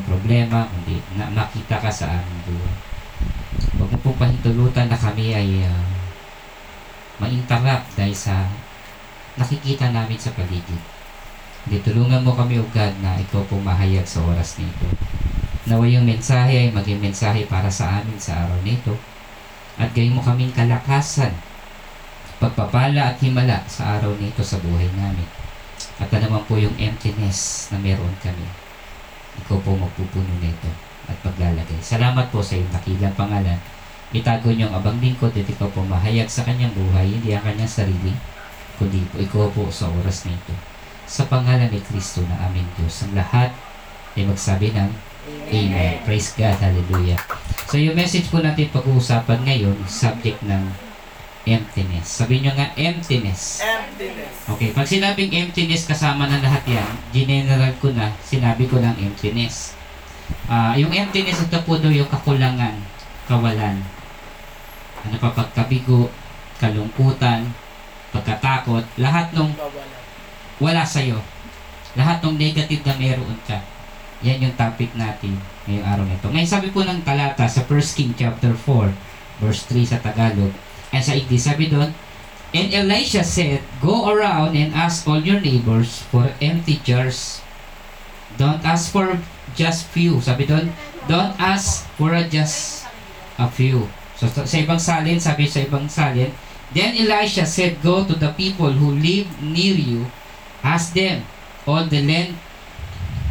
[0.00, 2.76] yung problema, kundi na makita ka sa aming buhay.
[3.76, 5.84] Huwag mo pong pahintulutan na kami ay uh,
[7.20, 8.48] ma-interrupt dahil sa
[9.36, 10.80] nakikita namin sa paligid.
[11.68, 14.88] Hindi, tulungan mo kami, O God, na ikaw pong mahayag sa oras nito.
[15.68, 18.96] Nawa yung mensahe ay maging mensahe para sa amin sa araw nito.
[19.76, 21.36] At gayon mo kaming kalakasan,
[22.40, 25.28] pagpapala at himala sa araw nito sa buhay namin.
[26.00, 28.69] At ano naman po yung emptiness na meron kami.
[29.46, 30.70] Ikaw po magpupuno nito
[31.06, 31.78] at paglalagay.
[31.78, 33.58] Salamat po sa iyong nakilang pangalan.
[34.10, 37.70] Itago niyo ang abang lingkod at ikaw po mahayag sa kanyang buhay, hindi ang kanyang
[37.70, 38.10] sarili,
[38.74, 40.54] kundi po ikaw po sa oras na ito.
[41.06, 43.06] Sa pangalan ni Kristo na aming Diyos.
[43.06, 43.54] Ang lahat
[44.18, 44.90] ay magsabi ng
[45.50, 46.00] Amen.
[46.02, 46.56] Praise God.
[46.58, 47.20] Hallelujah.
[47.68, 50.89] So yung message po natin pag-uusapan ngayon, subject ng
[51.48, 52.06] emptiness.
[52.20, 53.64] Sabi nyo nga, emptiness.
[53.64, 54.32] Emptiness.
[54.44, 59.72] Okay, pag sinabing emptiness, kasama na lahat yan, general ko na, sinabi ko ng emptiness.
[60.46, 62.76] Ah, yung emptiness, ito po daw yung kakulangan,
[63.24, 63.80] kawalan.
[65.08, 66.12] Ano pa, pagkabigo,
[66.60, 67.48] kalungkutan,
[68.12, 69.56] pagkatakot, lahat nung
[70.60, 71.16] wala sa'yo.
[71.96, 73.58] Lahat ng negative na meron ka.
[74.20, 76.28] Yan yung topic natin ngayong araw nito.
[76.28, 78.92] Ngayon sabi po ng talata sa 1 King chapter 4,
[79.40, 80.52] verse 3 sa Tagalog,
[80.90, 81.90] ay sa 80, sabi doon,
[82.50, 87.38] And Elisha said, Go around and ask all your neighbors for empty jars.
[88.34, 89.22] Don't ask for
[89.54, 90.18] just few.
[90.18, 90.74] Sabi doon,
[91.06, 92.86] don't ask for a just
[93.38, 93.86] a few.
[94.18, 96.34] So, sa sa ibang salin, sabi sa ibang salin,
[96.70, 100.06] Then Elisha said, Go to the people who live near you,
[100.62, 101.26] ask them
[101.66, 102.38] all the lend,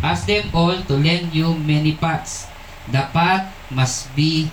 [0.03, 2.52] ask them all to lend you many pots.
[2.91, 4.52] The pot must be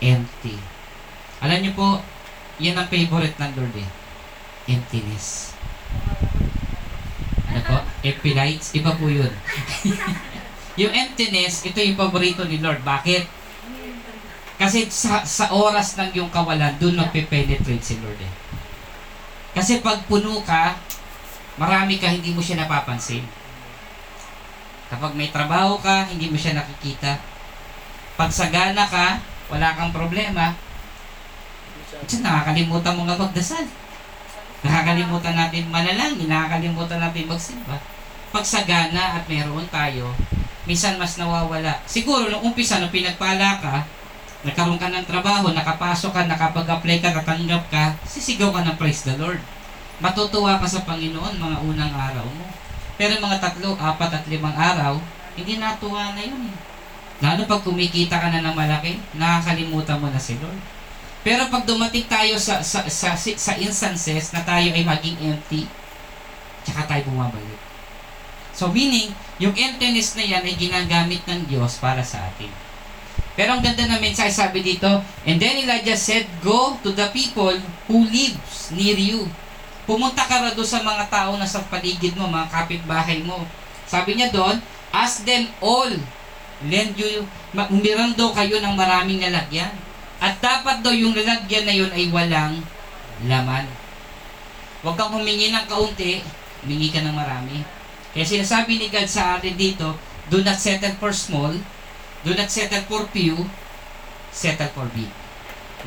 [0.00, 0.56] empty.
[1.44, 2.00] Alam niyo po,
[2.62, 3.88] yan ang favorite ng Lord eh.
[4.70, 5.54] Emptiness.
[7.50, 7.76] Ano po?
[8.02, 9.30] Empty lights, iba po yun.
[10.80, 12.82] yung emptiness, ito yung paborito ni Lord.
[12.82, 13.26] Bakit?
[14.54, 18.32] Kasi sa, sa oras ng yung kawalan, doon magpe-penetrate si Lord eh.
[19.54, 20.78] Kasi pag puno ka,
[21.58, 23.22] marami ka, hindi mo siya napapansin.
[24.90, 27.18] Kapag may trabaho ka, hindi mo siya nakikita.
[28.14, 29.18] Pag sagana ka,
[29.50, 30.54] wala kang problema,
[32.02, 33.64] kasi nakakalimutan mo nga magdasal.
[34.64, 37.76] Nakakalimutan natin manalangin, nakakalimutan natin magsimba.
[38.34, 40.10] Pag sagana at meron tayo,
[40.64, 41.84] minsan mas nawawala.
[41.84, 43.84] Siguro nung umpisa, nung pinagpala ka,
[44.42, 49.14] nagkaroon ka ng trabaho, nakapasok ka, nakapag-apply ka, natanggap ka, sisigaw ka ng praise the
[49.20, 49.38] Lord.
[50.02, 52.48] Matutuwa ka sa Panginoon mga unang araw mo.
[52.98, 54.98] Pero mga tatlo, apat at limang araw,
[55.34, 56.56] hindi natuwa na yun eh.
[57.22, 60.58] Lalo pag kumikita ka na ng malaki, nakakalimutan mo na si Lord.
[61.24, 65.64] Pero pag dumating tayo sa sa sa, sa instances na tayo ay maging empty,
[66.68, 67.60] tsaka tayo bumabalik.
[68.52, 72.52] So meaning, yung emptiness na yan ay ginagamit ng Diyos para sa atin.
[73.34, 74.86] Pero ang ganda na mensahe sabi dito,
[75.26, 77.56] And then Elijah said, Go to the people
[77.90, 79.26] who lives near you.
[79.84, 83.42] Pumunta ka ra doon sa mga tao na sa paligid mo, mga kapitbahay mo.
[83.90, 84.62] Sabi niya doon,
[84.94, 85.90] Ask them all,
[86.70, 89.74] lend you, umiram daw kayo ng maraming lalagyan.
[90.22, 92.62] At dapat daw yung lalagyan na yun ay walang
[93.26, 93.66] laman.
[94.84, 96.20] Huwag kang humingi ng kaunti,
[96.64, 97.64] humingi ka ng marami.
[98.12, 99.96] Kaya sinasabi ni God sa atin dito,
[100.28, 101.54] do not settle for small,
[102.22, 103.48] do not settle for few,
[104.30, 105.10] settle for big.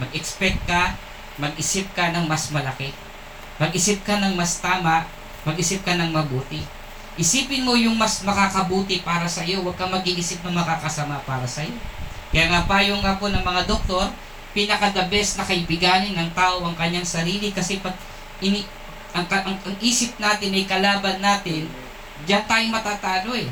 [0.01, 0.97] Mag-expect ka,
[1.39, 2.91] mag-isip ka ng mas malaki.
[3.57, 5.07] Mag-isip ka ng mas tama,
[5.47, 6.61] mag-isip ka ng mabuti.
[7.17, 11.65] Isipin mo yung mas makakabuti para sa iyo, huwag kang mag-iisip ng makakasama para sa
[11.65, 11.73] iyo.
[12.31, 14.11] Kaya nga payo nga po ng mga doktor,
[14.51, 17.93] pinaka the best na kaibiganin ng tao ang kanyang sarili kasi pag
[18.41, 18.65] ini
[19.15, 21.69] ang, ang, ang isip natin ay kalaban natin,
[22.25, 23.49] diyan tayo matatalo eh.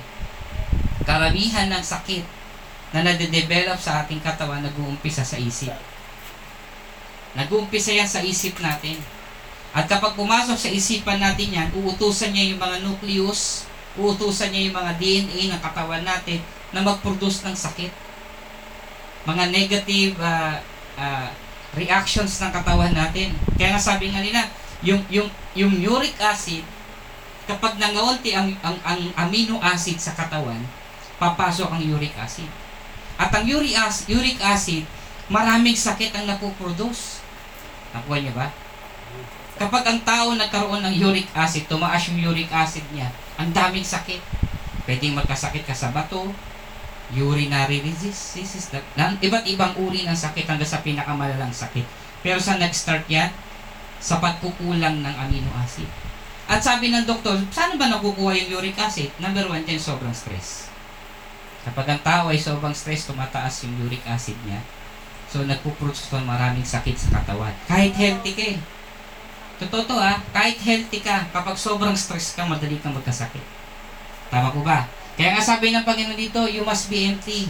[1.05, 2.25] Karamihan ng sakit
[2.91, 5.73] na nade-develop sa ating katawan nag-uumpisa sa isip.
[7.35, 8.97] Nag-uumpisa yan sa isip natin.
[9.75, 13.67] At kapag pumasok sa isipan natin yan, uutusan niya yung mga nucleus,
[13.99, 16.39] uutusan niya yung mga DNA ng katawan natin
[16.71, 18.04] na mag-produce ng sakit.
[19.25, 20.57] Mga negative uh,
[20.97, 21.29] uh,
[21.75, 23.35] reactions ng katawan natin.
[23.59, 24.47] Kaya nga sabi nga nila,
[24.85, 25.27] yung, yung,
[25.57, 26.63] yung uric acid,
[27.45, 30.61] kapag nangaunti ang, ang, ang amino acid sa katawan,
[31.21, 32.47] papasok ang uric acid.
[33.15, 34.83] At ang uric acid, uric acid
[35.29, 37.25] maraming sakit ang napoproduce.
[37.93, 38.53] Nakuha niyo ba?
[39.55, 43.07] Kapag ang tao nagkaroon ng uric acid, tumaas yung uric acid niya,
[43.39, 44.19] ang daming sakit.
[44.85, 46.29] Pwedeng magkasakit ka sa bato,
[47.15, 48.69] urinary disease, disease
[48.99, 51.87] na, iba't ibang uri ng sakit hanggang sa pinakamalalang sakit.
[52.19, 53.31] Pero sa nag-start yan,
[54.03, 55.87] sa pagkukulang ng amino acid.
[56.45, 59.09] At sabi ng doktor, saan ba nakukuha yung uric acid?
[59.17, 60.69] Number one dyan, sobrang stress.
[61.65, 64.61] Kapag ang tao ay sobrang stress, tumataas yung uric acid niya.
[65.25, 67.49] So, nagpuproduce ng maraming sakit sa katawan.
[67.65, 68.57] Kahit healthy ka eh.
[69.55, 73.41] Totoo to ah, kahit healthy ka, kapag sobrang stress ka, madali kang magkasakit.
[74.29, 74.85] Tama ko ba?
[75.15, 77.47] Kaya nga sabi ng Panginoon dito, you must be empty.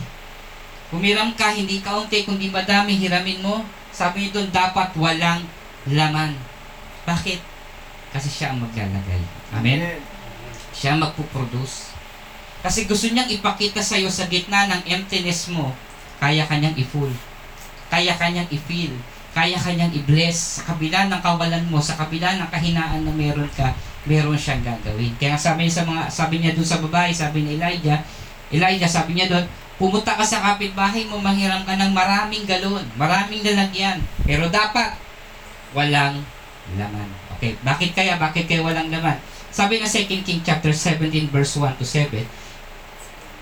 [0.93, 3.65] Humiram ka, hindi kaunti, kundi madami, hiramin mo.
[3.89, 5.41] Sabi doon, dapat walang
[5.89, 6.37] laman.
[7.09, 7.41] Bakit?
[8.13, 9.21] Kasi siya ang maglalagay.
[9.57, 9.97] Amen?
[10.71, 11.95] Siya ang magpuproduce.
[12.61, 15.73] Kasi gusto niyang ipakita sa iyo sa gitna ng emptiness mo,
[16.21, 17.13] kaya kanyang i-full.
[17.89, 18.93] Kaya kanyang i-fill.
[19.35, 20.61] Kaya kanyang i-bless.
[20.61, 23.75] Sa kabila ng kawalan mo, sa kabila ng kahinaan na meron ka,
[24.05, 25.13] meron siyang gagawin.
[25.17, 27.99] Kaya sabi niya sa mga sabi niya doon sa babae, sabi ni Elijah,
[28.53, 29.45] Elijah sabi niya doon,
[29.81, 33.99] pumunta ka sa kapitbahay mo, manghiram ka ng maraming galon, maraming lalagyan.
[34.23, 34.95] Pero dapat
[35.73, 36.21] walang
[36.77, 37.09] laman.
[37.35, 38.15] Okay, bakit kaya?
[38.15, 39.17] Bakit kaya walang laman?
[39.51, 42.23] Sabi na 2 King chapter 17 verse 1 to 7.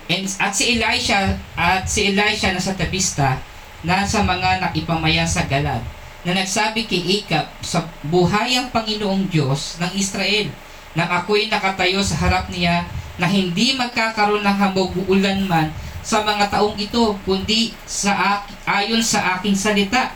[0.04, 3.40] And, at si Elisha at si Elisha na sa Tabista
[3.80, 5.80] nasa mga naipamayan sa Galad
[6.24, 10.48] na nagsabi kay Ikap sa buhayang Panginoong Diyos ng Israel
[10.96, 12.88] nang ako'y nakatayo sa harap niya
[13.20, 15.68] na hindi magkakaroon ng hamog-ulan man
[16.04, 20.12] sa mga taong ito kundi sa ayon sa aking salita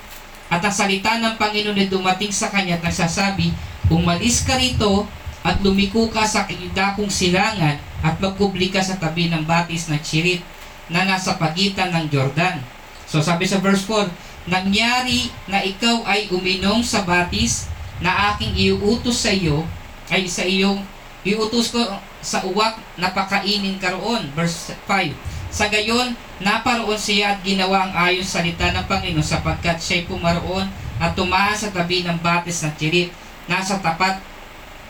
[0.49, 3.53] at ang salita ng Panginoon na dumating sa kanya at nagsasabi
[3.93, 5.05] umalis ka rito
[5.45, 10.45] at lumiko ka sa dakong silangan at magkubli ka sa tabi ng batis na Chirit
[10.89, 12.61] na nasa pagitan ng Jordan.
[13.09, 14.09] So sabi sa verse 4,
[14.49, 17.69] Nangyari na ikaw ay uminom sa batis
[18.01, 19.69] na aking iuutos sa iyo,
[20.09, 20.81] ay sa iyong
[21.27, 21.85] iutos ko
[22.25, 24.25] sa uwak na pakainin ka roon.
[24.33, 25.13] Verse 5,
[25.53, 30.67] Sa gayon, naparoon siya at ginawa ang ayon sa salita ng Panginoon sapagkat siya'y pumaroon
[30.99, 33.11] at tumahan sa tabi ng batis ng Chirit
[33.51, 34.21] nasa tapat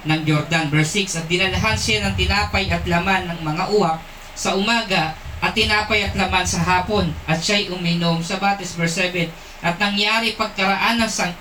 [0.05, 0.71] ng Jordan.
[0.71, 3.99] Verse 6, At dinalahan siya ng tinapay at laman ng mga uwak
[4.39, 8.75] sa umaga at tinapay at laman sa hapon at siya'y uminom sa batis.
[8.75, 9.31] Verse 7,
[9.65, 11.35] At nangyari pagkaraan ng sang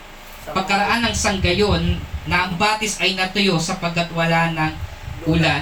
[0.48, 4.74] pagkaraan ng sanggayon na ang batis ay natuyo sapagkat wala ng
[5.28, 5.60] ulan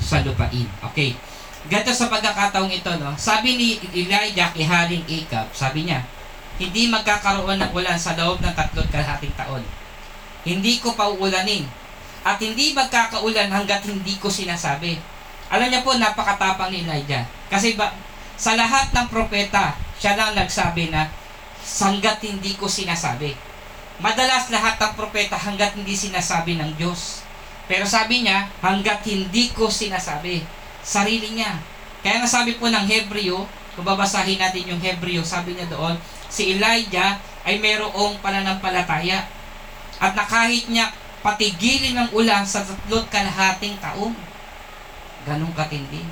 [0.00, 0.68] sa lupain.
[0.92, 1.12] Okay.
[1.68, 3.14] Ganito sa pagkakataong ito, no?
[3.14, 6.02] Sabi ni Elijah kay Haring Akab, sabi niya,
[6.58, 9.62] hindi magkakaroon ng ulan sa loob ng tatlot kalahating taon.
[10.42, 11.64] Hindi ko pauulanin.
[12.22, 14.98] At hindi magkakaulan hanggat hindi ko sinasabi.
[15.50, 17.26] Alam niya po, napakatapang ni Elijah.
[17.50, 17.94] Kasi ba,
[18.38, 21.06] sa lahat ng propeta, siya lang nagsabi na,
[21.62, 23.34] hanggat hindi ko sinasabi.
[24.02, 27.22] Madalas lahat ng propeta hanggat hindi sinasabi ng Diyos.
[27.70, 30.42] Pero sabi niya, hanggat hindi ko sinasabi.
[30.82, 31.62] Sarili niya.
[32.02, 35.94] Kaya nga sabi po ng Hebreo, kung babasahin natin yung Hebreo, sabi niya doon,
[36.26, 39.24] si Elijah ay merong pananampalataya.
[40.02, 40.90] At na kahit niya
[41.22, 44.12] patigilin ng ulan sa tatlot kalahating taon.
[45.22, 46.02] Ganong katindi.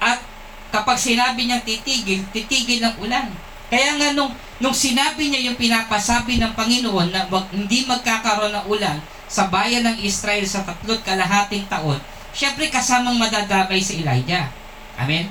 [0.00, 0.24] At
[0.72, 3.28] kapag sinabi niyang titigil, titigil ng ulan.
[3.66, 4.30] Kaya nga nung,
[4.62, 9.82] nung sinabi niya yung pinapasabi ng Panginoon na wag, hindi magkakaroon ng ulan sa bayan
[9.82, 11.98] ng Israel sa tatlot kalahating taon,
[12.30, 14.46] syempre kasamang madadamay si Elijah.
[14.94, 15.26] Amen?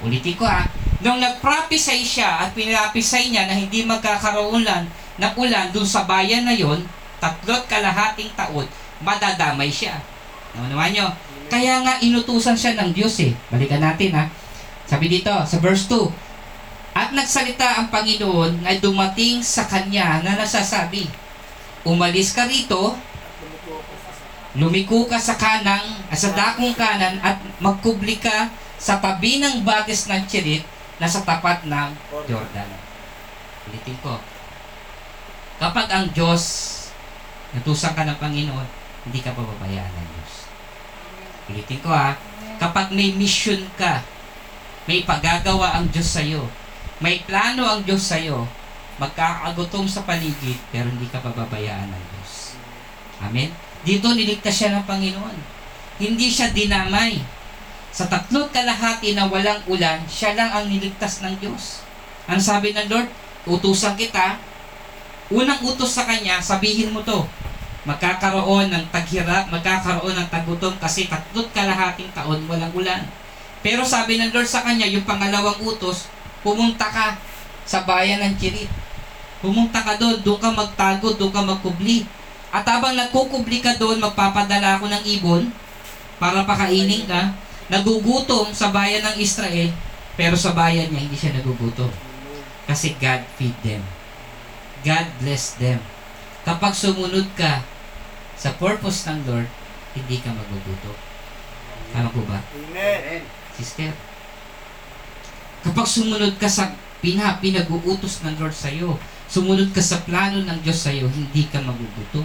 [0.00, 0.64] Ulitin ko ha.
[1.04, 4.88] Nung nag-prophesy siya at pinapisay niya na hindi magkakaroon ulan
[5.20, 6.80] ng ulan dun sa bayan na yon,
[7.20, 8.64] tatlot kalahating taon,
[9.04, 10.00] madadamay siya.
[10.56, 11.12] Naman nyo?
[11.52, 13.34] Kaya nga inutusan siya ng Diyos eh.
[13.52, 14.24] Balikan natin ha.
[14.86, 16.29] Sabi dito, sa verse 2,
[16.90, 21.06] At nagsalita ang Panginoon na dumating sa kanya na nasasabi,
[21.86, 22.92] Umalis ka rito,
[24.58, 30.26] lumiko ka sa kanang, sa dakong kanan at magkubli ka sa tabi ng batis ng
[30.26, 30.66] Chirit
[31.00, 31.90] na sa tapat ng
[32.28, 32.68] Jordan.
[33.70, 34.20] Ulitin ko.
[35.60, 36.42] Kapag ang Diyos,
[37.56, 38.68] natusan ka ng Panginoon,
[39.08, 40.32] hindi ka pababayaan ng Diyos.
[41.52, 42.16] Ulitin ko ha.
[42.60, 44.04] Kapag may mission ka,
[44.84, 46.44] may pagagawa ang Diyos sa'yo,
[47.00, 48.44] may plano ang Diyos sa'yo,
[49.00, 52.60] magkakagutom sa paligid, pero hindi ka pababayaan ng Diyos.
[53.24, 53.48] Amen?
[53.80, 55.36] Dito niligtas siya ng Panginoon.
[55.96, 57.16] Hindi siya dinamay.
[57.90, 61.80] Sa tatlot kalahati na walang ulan, siya lang ang niligtas ng Diyos.
[62.28, 63.08] Ang sabi ng Lord,
[63.48, 64.36] utusan kita,
[65.32, 67.24] unang utos sa Kanya, sabihin mo to,
[67.88, 73.08] magkakaroon ng taghirap, magkakaroon ng tagutom kasi tatlot kalahating taon walang ulan.
[73.64, 77.16] Pero sabi ng Lord sa Kanya, yung pangalawang utos, pumunta ka
[77.64, 78.70] sa bayan ng Chirit.
[79.40, 82.04] Pumunta ka doon, doon ka magtago, doon ka magkubli.
[82.50, 85.48] At habang nagkukubli ka doon, magpapadala ako ng ibon
[86.20, 87.32] para pakainin ka.
[87.70, 89.70] Nagugutom sa bayan ng Israel,
[90.18, 91.88] pero sa bayan niya hindi siya nagugutom.
[92.66, 93.80] Kasi God feed them.
[94.82, 95.78] God bless them.
[96.42, 97.62] Kapag sumunod ka
[98.34, 99.48] sa purpose ng Lord,
[99.94, 100.96] hindi ka magugutom.
[101.94, 102.42] Tama po ba?
[102.42, 103.22] Amen.
[103.54, 103.94] Sister,
[105.60, 106.72] Kapag sumunod ka sa
[107.04, 108.96] pina, pinag-uutos ng Lord sa'yo,
[109.28, 112.24] sumunod ka sa plano ng Diyos sa'yo, hindi ka magugutom.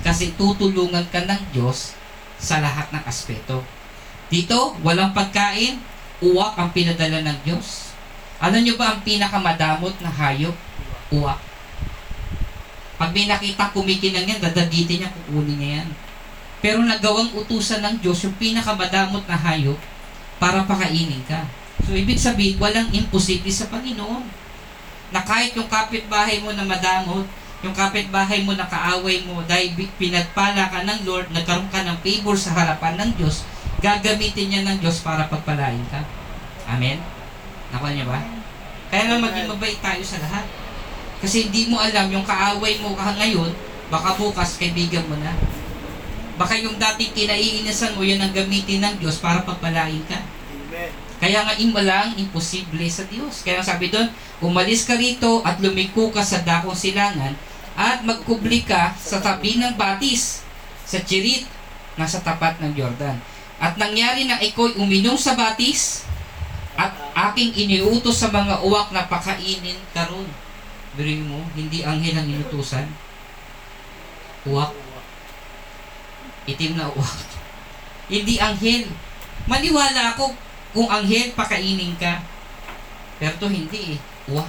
[0.00, 1.92] Kasi tutulungan ka ng Diyos
[2.40, 3.60] sa lahat ng aspeto.
[4.32, 5.76] Dito, walang pagkain,
[6.24, 7.92] uwak ang pinadala ng Diyos.
[8.42, 10.56] Alam nyo ba ang pinakamadamot na hayop?
[11.12, 11.38] Uwak.
[12.96, 15.88] Pag may nakita kumikinang yan, dadagitin niya, kukunin niya yan.
[16.62, 19.78] Pero nagawang utusan ng Diyos yung pinakamadamot na hayop
[20.38, 21.42] para pakainin ka.
[21.80, 24.28] So, ibig sabihin, walang imposible sa Panginoon.
[25.12, 27.24] Na kahit yung kapitbahay mo na madamot,
[27.62, 32.34] yung kapitbahay mo na kaaway mo, dahil pinagpala ka ng Lord, nagkaroon ka ng favor
[32.34, 33.46] sa harapan ng Diyos,
[33.78, 36.02] gagamitin niya ng Diyos para pagpalain ka.
[36.66, 36.98] Amen?
[37.70, 38.18] Nakuha niya ba?
[38.92, 40.46] Kaya nga maging mabait tayo sa lahat.
[41.22, 43.54] Kasi hindi mo alam, yung kaaway mo ka ngayon,
[43.88, 45.30] baka bukas kaibigan mo na.
[46.34, 50.18] Baka yung dating kinaiinisan mo, yun ang gamitin ng Diyos para pagpalain ka.
[51.22, 53.46] Kaya nga walang imposible sa Diyos.
[53.46, 54.10] Kaya sabi doon,
[54.42, 57.38] umalis ka rito at lumiko ka sa dakong silangan
[57.78, 60.42] at magkubli ka sa tabi ng batis
[60.82, 61.46] sa Chirit
[61.94, 63.22] na sa tapat ng Jordan.
[63.62, 66.02] At nangyari na iko'y uminom sa batis
[66.74, 66.90] at
[67.30, 70.26] aking iniutos sa mga uwak na pakainin ka ron.
[70.98, 72.90] Biruin mo, hindi anghel ang inutusan.
[74.50, 74.74] Uwak,
[76.50, 77.18] itim na uwak.
[78.12, 78.90] hindi anghel.
[79.46, 80.34] Maniwala ako
[80.72, 82.24] kung anghel, pakainin ka.
[83.20, 84.00] Pero to hindi eh.
[84.26, 84.40] So,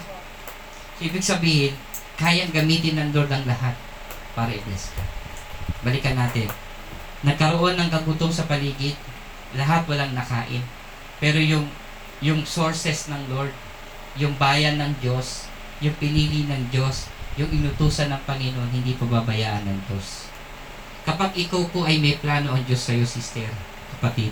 [1.03, 1.75] ibig sabihin,
[2.15, 3.75] kayang gamitin ng Lord ang lahat
[4.33, 5.03] para i-bless ka.
[5.83, 6.47] Balikan natin.
[7.27, 8.95] Nagkaroon ng kagutom sa paligid,
[9.55, 10.63] lahat walang nakain.
[11.19, 11.67] Pero yung
[12.23, 13.51] yung sources ng Lord,
[14.15, 15.51] yung bayan ng Diyos,
[15.83, 20.31] yung pinili ng Diyos, yung inutusan ng Panginoon, hindi pababayaan ng Diyos.
[21.03, 23.51] Kapag ikaw po ay may plano ang Diyos sa'yo, sister,
[23.97, 24.31] kapatid,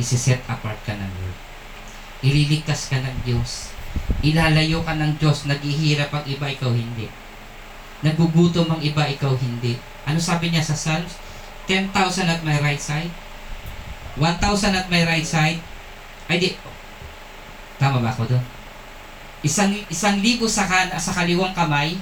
[0.00, 1.38] isi-set apart ka ng Lord.
[2.22, 3.74] Ililigtas ka ng Diyos.
[4.22, 5.44] Ilalayo ka ng Diyos.
[5.50, 7.10] Naghihirap ang iba, ikaw hindi.
[8.06, 9.76] Nagugutom ang iba, ikaw hindi.
[10.06, 11.18] Ano sabi niya sa Psalms?
[11.66, 11.90] 10,000
[12.30, 13.10] at my right side.
[14.18, 15.58] 1,000 at my right side.
[16.30, 16.50] Ay di.
[17.78, 18.44] Tama ba ako doon?
[19.42, 21.98] Isang, isang libo sa, kan, sa kaliwang kamay.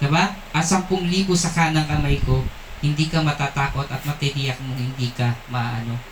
[0.00, 0.32] Diba?
[0.50, 2.40] At sampung libo sa kanang kamay ko.
[2.82, 6.11] Hindi ka matatakot at matitiyak mo hindi ka maano.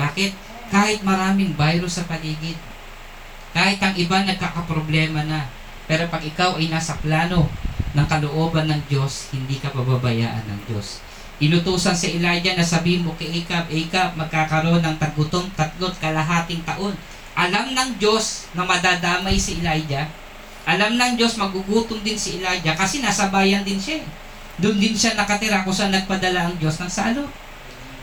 [0.00, 0.32] Bakit?
[0.72, 2.56] Kahit maraming virus sa paligid,
[3.54, 5.46] kahit ang iba nagkakaproblema na,
[5.86, 7.46] pero pag ikaw ay nasa plano
[7.94, 10.98] ng kalooban ng Diyos, hindi ka pababayaan ng Diyos.
[11.38, 16.94] Inutusan si Elijah na sabi mo kay Ahab, Ahab, magkakaroon ng tagutom tatlot kalahating taon.
[17.34, 20.06] Alam ng Diyos na madadamay si Elijah.
[20.66, 24.02] Alam ng Diyos magugutom din si Elijah kasi nasa bayan din siya.
[24.62, 27.26] Doon din siya nakatira kung saan nagpadala ang Diyos ng salot.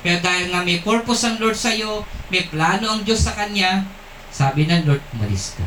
[0.02, 2.02] Pero dahil nga may purpose ang Lord sa iyo,
[2.34, 3.86] may plano ang Diyos sa kanya,
[4.34, 5.66] sabi ng Lord, umalis ka.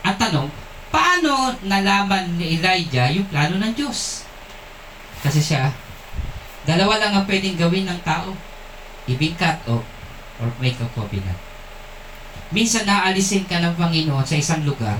[0.00, 0.48] At tanong,
[0.88, 4.24] paano nalaman ni Elijah yung plano ng Diyos?
[5.20, 5.68] Kasi siya,
[6.64, 8.32] dalawa lang ang pwedeng gawin ng tao.
[9.04, 9.84] Ibigkat o
[10.40, 11.36] or make a covenant.
[12.50, 14.96] Minsan naalisin ka ng Panginoon sa isang lugar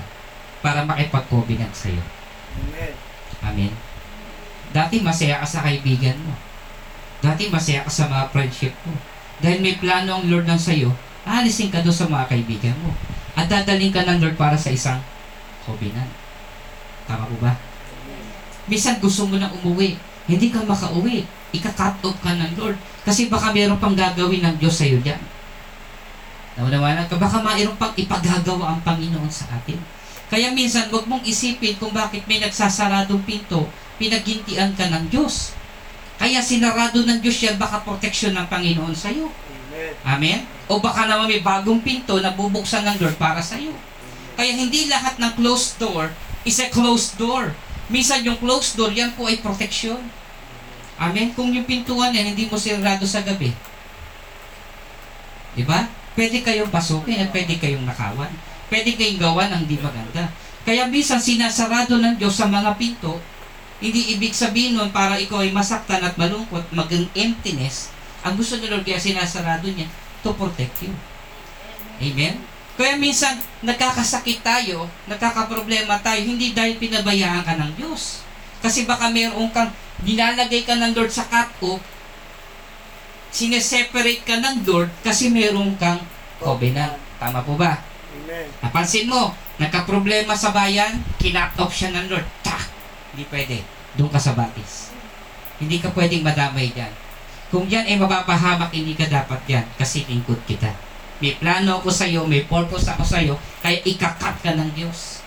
[0.61, 2.05] para makipag-covenant sa iyo.
[2.61, 2.93] Amen.
[3.41, 3.73] Amen.
[4.71, 6.37] Dati masaya ka sa kaibigan mo.
[7.21, 8.97] Dati masaya ka sa mga friendship mo.
[9.41, 10.89] Dahil may plano ang Lord ng sa'yo,
[11.25, 12.93] aalisin ka doon sa mga kaibigan mo.
[13.37, 14.97] At dadaling ka ng Lord para sa isang
[15.65, 16.09] covenant.
[17.05, 17.53] Tama po ba?
[18.65, 19.97] Minsan gusto mo na umuwi.
[20.25, 21.25] Hindi ka makauwi.
[21.53, 22.77] Ika-cut off ka ng Lord.
[23.05, 25.21] Kasi baka mayroon pang gagawin ng Diyos sa'yo dyan.
[26.57, 29.77] Naunawanan ka, baka mayroon pang ipagagawa ang Panginoon sa atin.
[30.31, 33.67] Kaya minsan, wag mong isipin kung bakit may nagsasaradong pinto,
[33.99, 35.55] pinagintian ka ng Diyos.
[36.21, 39.33] Kaya sinarado ng Diyos yan, baka proteksyon ng Panginoon sa iyo.
[40.05, 40.45] Amen.
[40.69, 43.73] O baka naman may bagong pinto na bubuksan ng Lord para sa iyo.
[44.37, 46.13] Kaya hindi lahat ng closed door
[46.45, 47.57] is a closed door.
[47.89, 49.97] Minsan yung closed door, yan po ay proteksyon.
[51.01, 51.33] Amen?
[51.33, 53.49] Kung yung pintuan yan, hindi mo sinarado sa gabi.
[55.57, 55.89] Di ba?
[56.13, 58.29] Pwede kayong pasukin at pwede kayong nakawan.
[58.69, 60.29] Pwede kayong gawa ng di maganda.
[60.61, 63.17] Kaya minsan sinasarado ng Diyos sa mga pinto,
[63.81, 67.89] hindi ibig sabihin nun para ikaw ay masaktan at malungkot, maging emptiness.
[68.21, 69.89] Ang gusto ni Lord kaya sinasarado niya
[70.21, 70.93] to protect you.
[71.97, 72.37] Amen?
[72.77, 78.21] Kaya minsan, nagkakasakit tayo, nagkakaproblema tayo, hindi dahil pinabayaan ka ng Diyos.
[78.61, 79.73] Kasi baka meron kang,
[80.05, 81.81] nilalagay ka ng Lord sa cut-off,
[83.33, 86.01] sineseparate ka ng Lord kasi meron kang
[86.37, 86.97] covenant.
[87.17, 87.81] Tama po ba?
[88.17, 88.49] Amen.
[88.61, 92.27] Napansin mo, nagka-problema sa bayan, kinat off siya ng Lord.
[92.41, 92.70] Tak!
[93.11, 93.57] Hindi pwede.
[93.99, 94.95] Doon ka sa batis.
[95.59, 96.91] Hindi ka pwedeng madamay dyan.
[97.51, 100.71] Kung yan ay mapapahamak, hindi ka dapat yan kasi lingkod kita.
[101.19, 105.21] May plano ako sa iyo, may purpose ako sa iyo, kaya ikakat ka ng Diyos.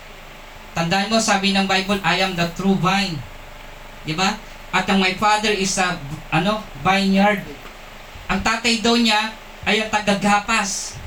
[0.75, 3.15] Tandaan mo, sabi ng Bible, I am the true vine.
[4.03, 4.35] Di ba?
[4.75, 5.95] At ang my father is a,
[6.35, 7.45] ano, vineyard.
[8.27, 9.31] Ang tatay daw niya
[9.63, 10.99] ay ang tagagapas.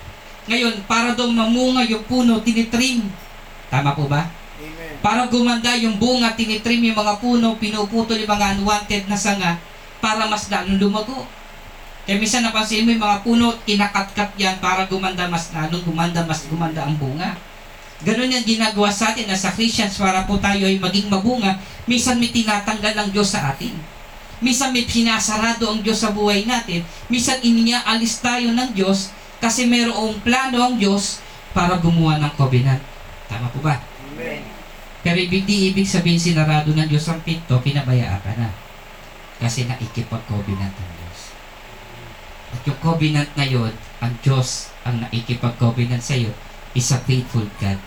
[0.49, 3.05] Ngayon, para daw mamunga yung puno, tinitrim.
[3.69, 4.38] Tama po ba?
[4.89, 5.05] Amen.
[5.05, 9.61] Para gumanda yung bunga, tinitrim yung mga puno, pinuputol yung mga unwanted na sanga
[10.01, 11.29] para mas lalong lumago.
[12.09, 16.49] Kaya minsan napansin mo yung mga puno, kinakatkat yan para gumanda mas lalong gumanda, mas
[16.49, 17.37] gumanda ang bunga.
[18.01, 21.59] Ganun yung ginagawa sa atin na sa Christians para po tayo ay maging mabunga.
[21.85, 23.75] Minsan may tinatanggal ang Diyos sa atin.
[24.39, 26.87] Minsan may pinasarado ang Diyos sa buhay natin.
[27.11, 29.11] Minsan iniaalis tayo ng Diyos
[29.43, 31.19] kasi mayroong plano ang Diyos
[31.51, 32.79] para gumawa ng covenant.
[33.27, 33.88] Tama po ba?
[35.03, 38.51] Pero ibig di ibig sabihin sinarado ng Diyos ang pinto, pinabayaan ka na.
[39.39, 41.21] Kasi naikipag-covenant ang Diyos.
[42.51, 46.35] At yung covenant na yun, ang Diyos ang naikipag-covenant sa iyo,
[46.75, 47.79] is a faithful God.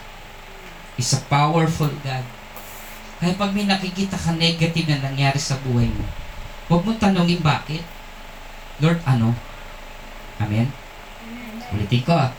[0.96, 2.26] Is a powerful God.
[3.22, 6.06] Kaya pag may nakikita ka negative na nangyari sa buhay mo,
[6.72, 7.84] huwag mo tanongin bakit.
[8.82, 9.36] Lord, ano?
[10.42, 10.72] Amen?
[11.76, 12.34] Ulitin ko ah.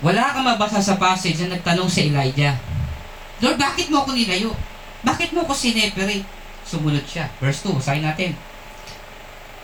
[0.00, 2.56] Wala kang mabasa sa passage na nagtanong si Elijah,
[3.40, 4.52] Lord, bakit mo ako nilayo?
[5.00, 6.28] Bakit mo ako sineperate?
[6.68, 7.32] Sumunod siya.
[7.40, 8.36] Verse 2, basahin natin.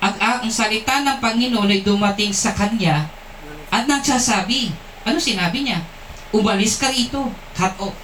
[0.01, 3.09] Ang, ang, salita ng Panginoon ay dumating sa kanya
[3.69, 4.73] at nagsasabi,
[5.05, 5.85] ano sinabi niya?
[6.33, 7.97] Umalis ka rito, cut off.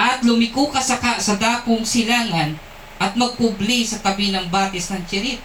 [0.00, 2.56] At lumiko ka sa, ka, sa dakong silangan
[2.96, 5.40] at magpubli sa tabi ng batis ng Cherit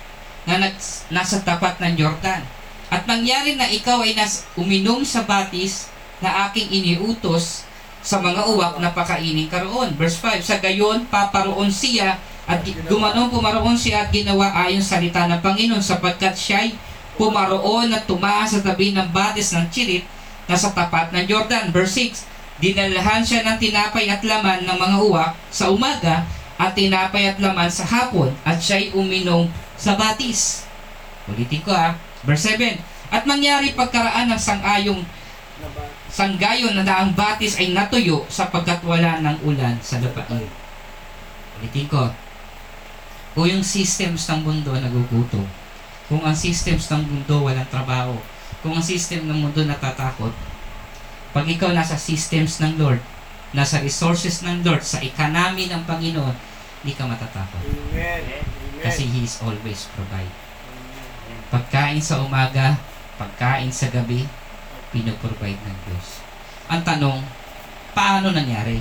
[0.48, 0.76] na nag,
[1.12, 2.44] nasa tapat ng Jordan.
[2.88, 5.92] At nangyari na ikaw ay nas, uminom sa batis
[6.24, 7.65] na aking iniutos
[8.06, 9.98] sa mga uwak na pakainin karoon.
[9.98, 15.26] Verse 5, sa gayon paparoon siya at gumanong pumaroon siya at ginawa ayon sa salita
[15.26, 16.78] ng Panginoon sapagkat siya'y
[17.18, 20.06] pumaroon at tumaas sa tabi ng batis ng Chirit
[20.46, 21.74] na sa tapat ng Jordan.
[21.74, 26.30] Verse 6, dinalahan siya ng tinapay at laman ng mga uwak sa umaga
[26.62, 30.70] at tinapay at laman sa hapon at siya'y uminom sa batis.
[31.26, 31.98] Ulitin ko ha.
[32.22, 32.78] Verse 7,
[33.10, 35.02] at mangyari pagkaraan ng sangayong.
[36.16, 40.48] Sanggayon na ang batis ay natuyo sapagkat wala ng ulan sa lupain.
[41.60, 42.08] Ulitin ko.
[43.36, 45.44] Kung yung systems ng mundo nagugutom,
[46.08, 48.16] kung ang systems ng mundo walang trabaho,
[48.64, 50.32] kung ang system ng mundo natatakot,
[51.36, 53.04] pag ikaw nasa systems ng Lord,
[53.52, 56.36] nasa resources ng Lord, sa economy ng Panginoon,
[56.80, 57.60] hindi ka matatakot.
[57.92, 58.44] Amen.
[58.80, 60.32] Kasi He is always provide.
[61.52, 62.80] Pagkain sa umaga,
[63.20, 64.24] pagkain sa gabi,
[64.96, 66.24] pinoprovide ng Diyos.
[66.72, 67.20] Ang tanong,
[67.92, 68.80] paano nangyari?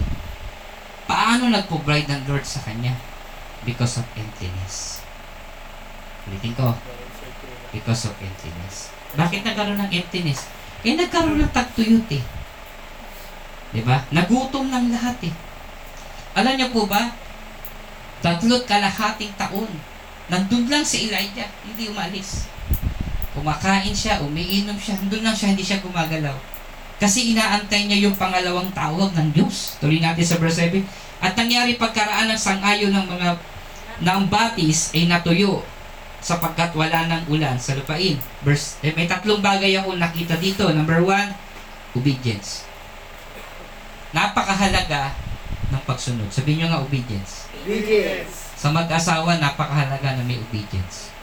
[1.10, 2.94] Paano nag-provide ng Lord sa kanya?
[3.66, 5.02] Because of emptiness.
[6.30, 6.78] Ulitin ko,
[7.74, 8.94] because of emptiness.
[9.18, 10.46] Bakit nagkaroon ng emptiness?
[10.86, 12.22] Eh, nagkaroon ng tagtuyot eh.
[13.74, 14.06] Diba?
[14.14, 15.34] Nagutom ng lahat eh.
[16.38, 17.10] Alam niyo po ba?
[18.22, 19.68] Tatlot kalahating taon.
[20.30, 22.46] Nandun lang si Elijah, hindi umalis.
[23.34, 26.34] Kumakain siya, umiinom siya, doon lang siya, hindi siya gumagalaw.
[27.02, 29.76] Kasi inaantay niya yung pangalawang tawag ng Diyos.
[29.82, 30.78] Tuloy natin sa verse 7.
[31.18, 33.28] At nangyari pagkaraan ng sangayon ng mga
[33.94, 35.62] ng batis ay natuyo
[36.24, 38.16] sapagkat wala ng ulan sa lupain.
[38.40, 40.64] Verse, eh, may tatlong bagay ako nakita dito.
[40.72, 41.30] Number one,
[41.92, 42.64] obedience.
[44.14, 45.12] Napakahalaga
[45.68, 46.30] ng pagsunod.
[46.32, 47.50] Sabihin nyo nga obedience.
[47.52, 48.56] Obedience.
[48.56, 51.13] Sa mag-asawa, napakahalaga na may obedience.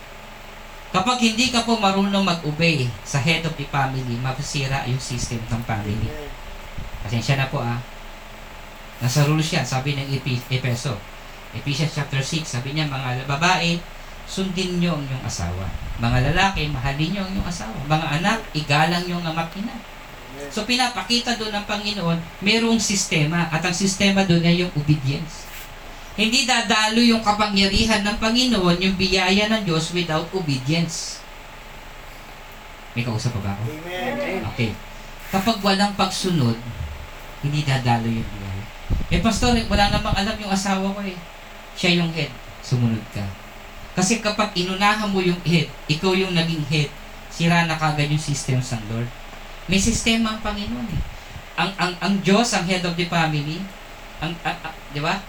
[0.92, 5.64] Kapag hindi ka po marunong mag-obey sa head of the family, mapasira yung system ng
[5.64, 6.12] family.
[7.08, 7.80] Pasensya na po ah.
[9.00, 10.12] Nasa rules yan, sabi ng
[10.52, 11.00] Epeso.
[11.56, 13.80] Ephesians chapter 6, sabi niya, mga babae,
[14.28, 15.68] sundin niyo ang iyong asawa.
[16.00, 17.76] Mga lalaki, mahalin niyo ang iyong asawa.
[17.88, 19.76] Mga anak, igalang niyo ang ama at ina.
[19.76, 20.48] Amen.
[20.52, 25.51] So pinapakita doon ng Panginoon, mayroong sistema at ang sistema doon ay yung obedience.
[26.20, 31.24] Hindi dadalo yung kapangyarihan ng Panginoon, yung biyaya ng Diyos without obedience.
[32.92, 33.64] May kausap pa ba ako?
[33.72, 34.44] Amen.
[34.52, 34.76] Okay.
[35.32, 36.60] Kapag walang pagsunod,
[37.40, 38.66] hindi dadalo yung biyaya.
[39.08, 41.16] Eh pastor, wala namang alam yung asawa ko eh.
[41.80, 42.28] Siya yung head.
[42.60, 43.24] Sumunod ka.
[43.96, 46.92] Kasi kapag inunahan mo yung head, ikaw yung naging head,
[47.32, 49.08] sira na kagad yung systems ng Lord.
[49.72, 51.02] May sistema ang Panginoon eh.
[51.56, 53.64] Ang, ang, ang Diyos, ang head of the family,
[54.20, 55.20] ang, ang- ang- di ba?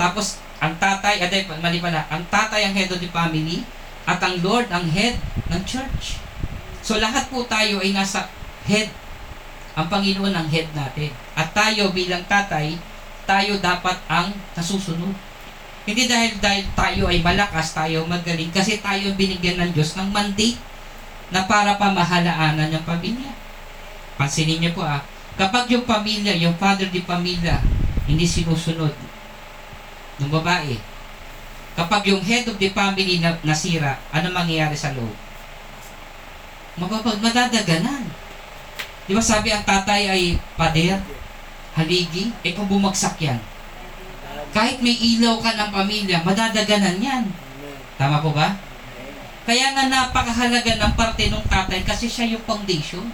[0.00, 3.60] Tapos, ang tatay, aday, mali pala, ang tatay ang head of the family,
[4.08, 5.20] at ang Lord ang head
[5.52, 6.16] ng church.
[6.80, 8.24] So, lahat po tayo ay nasa
[8.64, 8.88] head.
[9.76, 11.12] Ang Panginoon ang head natin.
[11.36, 12.80] At tayo bilang tatay,
[13.28, 15.12] tayo dapat ang nasusunod.
[15.84, 20.56] Hindi dahil, dahil tayo ay malakas, tayo magaling, kasi tayo binigyan ng Diyos ng mandate
[21.28, 23.36] na para pamahalaanan ng pamilya.
[24.16, 25.04] Pansinin niyo po ah,
[25.36, 27.60] kapag yung pamilya, yung father di pamilya,
[28.08, 29.09] hindi sinusunod
[30.20, 30.76] ng babae,
[31.74, 35.16] kapag yung head of the family na, nasira, ano mangyayari sa loob?
[36.76, 38.04] Mababag, madadaganan.
[39.08, 40.22] Di ba sabi ang tatay ay
[40.54, 41.00] pader,
[41.74, 43.40] haligi, eh kung bumagsak yan,
[44.50, 47.24] kahit may ilaw ka ng pamilya, madadaganan yan.
[47.94, 48.58] Tama po ba?
[49.46, 53.06] Kaya nga napakahalaga ng parte ng tatay kasi siya yung foundation.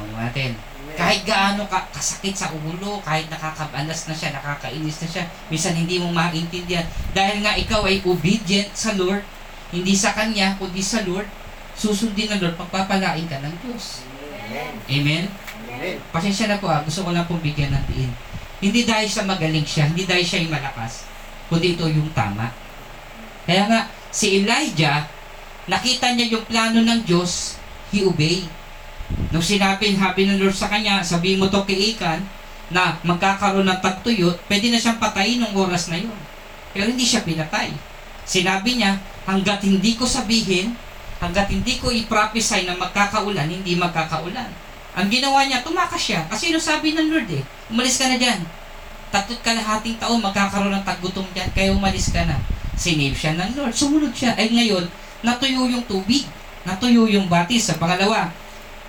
[0.00, 0.56] Ano natin?
[0.96, 6.00] Kahit gaano ka kasakit sa ulo, kahit nakakabalas na siya, nakakainis na siya, minsan hindi
[6.00, 6.84] mo maintindihan.
[7.12, 9.22] Dahil nga ikaw ay obedient sa Lord,
[9.70, 11.28] hindi sa Kanya, kundi sa Lord,
[11.78, 14.02] susundin ng Lord, pagpapalain ka ng Diyos.
[14.50, 14.72] Amen.
[14.90, 15.24] Amen?
[15.70, 15.96] Amen.
[16.10, 18.12] Pasensya na po ah, gusto ko lang pong bigyan ng tiin.
[18.60, 21.08] Hindi dahil sa magaling siya, hindi dahil siya yung malakas,
[21.48, 22.52] kundi ito yung tama.
[23.48, 23.80] Kaya nga,
[24.12, 25.08] si Elijah,
[25.70, 27.56] nakita niya yung plano ng Diyos,
[27.94, 28.44] he obey.
[29.30, 32.22] Nung sinabi, habi ng Lord sa kanya, sabihin mo to kay Ikan,
[32.70, 36.14] na magkakaroon ng tagtuyot, pwede na siyang patayin ng oras na yun.
[36.70, 37.74] Pero hindi siya pinatay.
[38.22, 38.94] Sinabi niya,
[39.26, 40.78] hanggat hindi ko sabihin,
[41.18, 44.46] hanggat hindi ko i-prophesy na magkakaulan, hindi magkakaulan.
[44.94, 46.26] Ang ginawa niya, tumakas siya.
[46.30, 48.42] Kasi ano sabi ng Lord eh, umalis ka na dyan.
[49.10, 52.38] Tatlot kalahating taon, magkakaroon ng taggutom dyan, kaya umalis ka na.
[52.78, 54.38] Sinave siya ng Lord, sumunod siya.
[54.38, 54.86] Ay ngayon,
[55.26, 56.22] natuyo yung tubig,
[56.62, 57.66] natuyo yung batis.
[57.66, 58.30] Sa pangalawa,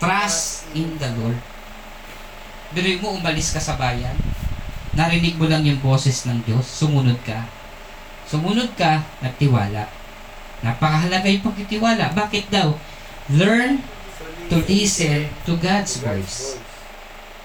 [0.02, 1.38] trust in the Lord.
[2.74, 4.18] Biruin mo, umalis ka sa bayan,
[4.98, 7.46] narinig mo lang yung boses ng Diyos, sumunod ka.
[8.26, 9.86] Sumunod ka, nagtiwala.
[10.66, 12.18] Napakahalaga yung pagtitiwala.
[12.18, 12.74] Bakit daw?
[13.30, 13.86] Learn
[14.50, 16.58] to listen to God's voice,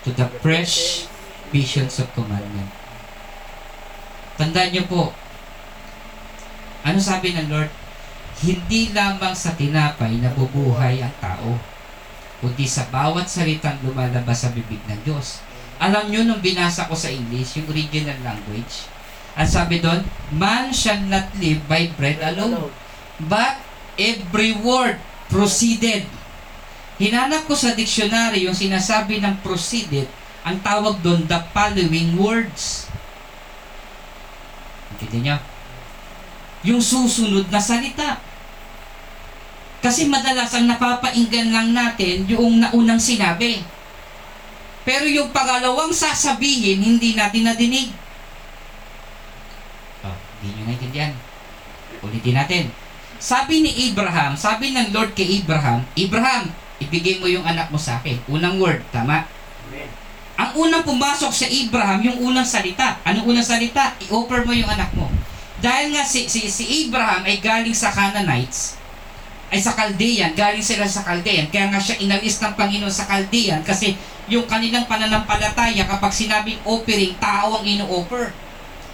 [0.09, 1.05] to the fresh
[1.53, 2.73] visions of commandment.
[4.41, 5.13] Tandaan niyo po,
[6.87, 7.69] ano sabi ng Lord?
[8.41, 11.76] Hindi lamang sa tinapay nabubuhay ang tao,
[12.41, 15.41] kundi sa bawat salitang lumalabas sa bibig ng Diyos.
[15.77, 18.89] Alam niyo nung binasa ko sa English, yung original language,
[19.37, 20.01] ang sabi doon,
[20.33, 22.73] Man shall not live by bread alone,
[23.29, 23.61] but
[24.01, 24.97] every word
[25.29, 26.09] proceeded.
[26.97, 30.09] Hinanap ko sa dictionary yung sinasabi ng proceeded,
[30.41, 32.89] ang tawag doon, the following words.
[34.97, 35.37] Intindihan niyo?
[36.73, 38.17] Yung susunod na salita.
[39.87, 43.63] Kasi madalas ang napapainggan lang natin yung naunang sinabi.
[44.83, 47.95] Pero yung pangalawang sasabihin, hindi natin nadinig.
[50.03, 51.15] Oh, hindi nyo naintindihan.
[52.03, 52.65] Ulitin natin.
[53.23, 56.51] Sabi ni Abraham, sabi ng Lord kay Abraham, Abraham,
[56.83, 58.19] ibigay mo yung anak mo sa akin.
[58.27, 59.23] Unang word, tama?
[59.71, 59.87] Amen.
[60.35, 62.99] Ang unang pumasok sa Abraham, yung unang salita.
[63.07, 63.95] Anong unang salita?
[64.03, 65.07] I-offer mo yung anak mo.
[65.63, 68.83] Dahil nga si, si, si Abraham ay galing sa Canaanites,
[69.47, 71.47] ay sa Chaldean, galing sila sa Chaldean.
[71.51, 73.95] Kaya nga siya inalis ng Panginoon sa Chaldean kasi
[74.27, 78.35] yung kanilang pananampalataya kapag sinabing offering, tao ang ino-offer.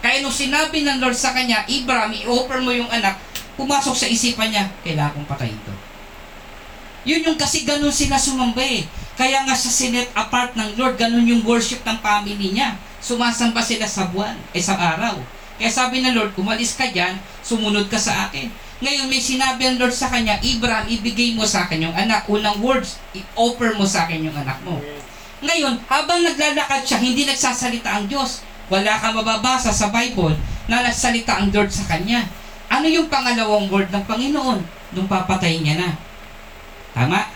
[0.04, 3.16] Kaya nung sinabi ng Lord sa kanya, Abraham, i-offer mo yung anak,
[3.56, 5.74] pumasok sa isipan niya, kailangan kong patayin to.
[7.02, 8.84] Yun yung kasi ganun sila sumamba eh.
[9.16, 12.76] Kaya nga sa sinet apart ng Lord, ganun yung worship ng family niya.
[13.02, 15.18] Sumasamba sila sa buwan, eh sa araw.
[15.58, 18.50] Kaya sabi ng Lord, umalis ka dyan, sumunod ka sa akin.
[18.82, 22.26] Ngayon may sinabi ang Lord sa kanya, Abraham, ibigay mo sa akin yung anak.
[22.26, 24.82] Unang words, i-offer mo sa akin yung anak mo.
[25.38, 28.42] Ngayon, habang naglalakad siya, hindi nagsasalita ang Diyos.
[28.66, 30.34] Wala ka mababasa sa Bible
[30.66, 32.26] na nagsalita ang Lord sa kanya.
[32.66, 34.58] Ano yung pangalawang word ng Panginoon
[34.98, 35.90] nung papatay niya na?
[36.90, 37.30] Tama?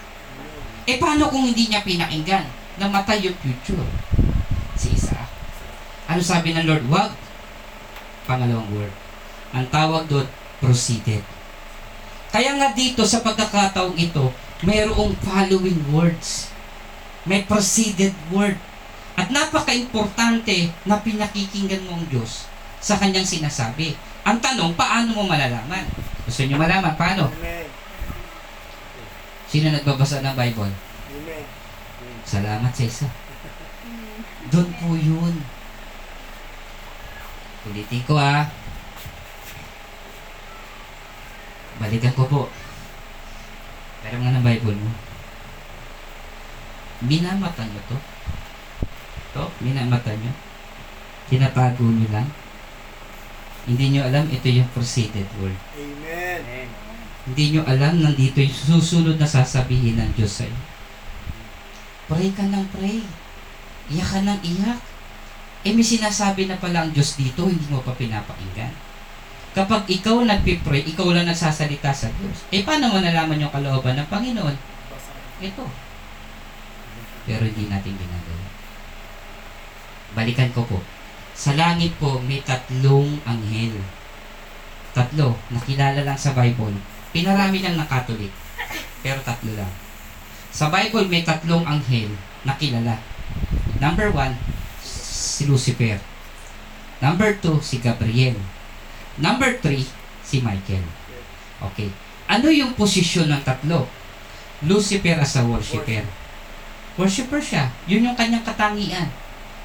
[0.87, 2.43] Eh paano kung hindi niya pinakinggan?
[2.83, 3.87] Namatay yung future.
[4.75, 5.31] Si Isaac.
[6.11, 6.91] Ano sabi ng Lord?
[6.91, 7.15] Wag.
[8.27, 8.95] Pangalawang word.
[9.55, 10.27] Ang tawag doon,
[10.59, 11.36] proceeded.
[12.37, 14.29] Kaya nga dito sa pagkakataong ito,
[14.61, 16.53] mayroong following words.
[17.25, 18.61] May proceeded word.
[19.17, 22.45] At napaka-importante na pinakikinggan mo ang Diyos
[22.77, 23.97] sa kanyang sinasabi.
[24.29, 25.89] Ang tanong, paano mo malalaman?
[26.29, 26.93] Gusto niyo malaman?
[26.93, 27.33] Paano?
[27.41, 27.73] Amen.
[29.49, 30.77] Sino nagbabasa ng Bible?
[31.17, 31.45] Amen.
[32.29, 33.09] Salamat sa isa.
[34.53, 35.41] Doon po yun.
[37.65, 38.45] Ulitin ko ah.
[41.77, 42.41] Balikan ko po.
[44.05, 44.91] Meron nga ng Bible mo.
[47.05, 47.99] Minamata nyo to.
[49.37, 50.33] To, minamata nyo.
[51.29, 52.29] Tinatago nyo lang.
[53.67, 55.59] Hindi nyo alam, ito yung proceeded word.
[55.75, 56.71] Amen.
[57.27, 60.55] Hindi nyo alam, nandito yung susunod na sasabihin ng Diyos sa'yo.
[62.07, 63.03] Pray ka ng pray.
[63.91, 64.79] Iyak ka ng iyak.
[65.67, 68.86] Eh may sinasabi na pala ang Diyos dito, hindi mo pa pinapakinggan.
[69.57, 72.45] Kapag ikaw nagpipray, ikaw lang nagsasalita sa Diyos.
[72.53, 74.53] Eh, paano mo nalaman yung kalooban ng Panginoon?
[75.41, 75.65] Ito.
[77.25, 78.45] Pero hindi natin ginagawa.
[80.13, 80.85] Balikan ko po.
[81.33, 83.81] Sa langit po, may tatlong anghel.
[84.93, 86.77] Tatlo, nakilala lang sa Bible.
[87.17, 88.33] Pinarami lang ng Catholic.
[89.01, 89.73] Pero tatlo lang.
[90.53, 92.13] Sa Bible, may tatlong anghel
[92.45, 93.01] na kilala.
[93.81, 94.37] Number one,
[94.85, 95.97] si Lucifer.
[97.01, 98.37] Number two, si Gabriel.
[99.17, 99.89] Number three,
[100.21, 100.85] si Michael.
[101.73, 101.89] Okay.
[102.29, 103.89] Ano yung posisyon ng tatlo?
[104.65, 106.05] Lucifer as a worshiper.
[106.97, 107.73] Worshipper siya.
[107.89, 109.09] Yun yung kanyang katangian.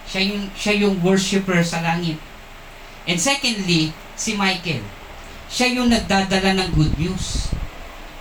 [0.08, 2.20] Siya yung, siya yung worshipper sa langit.
[3.08, 4.84] And secondly, si Michael.
[5.52, 7.52] Siya yung nagdadala ng good news.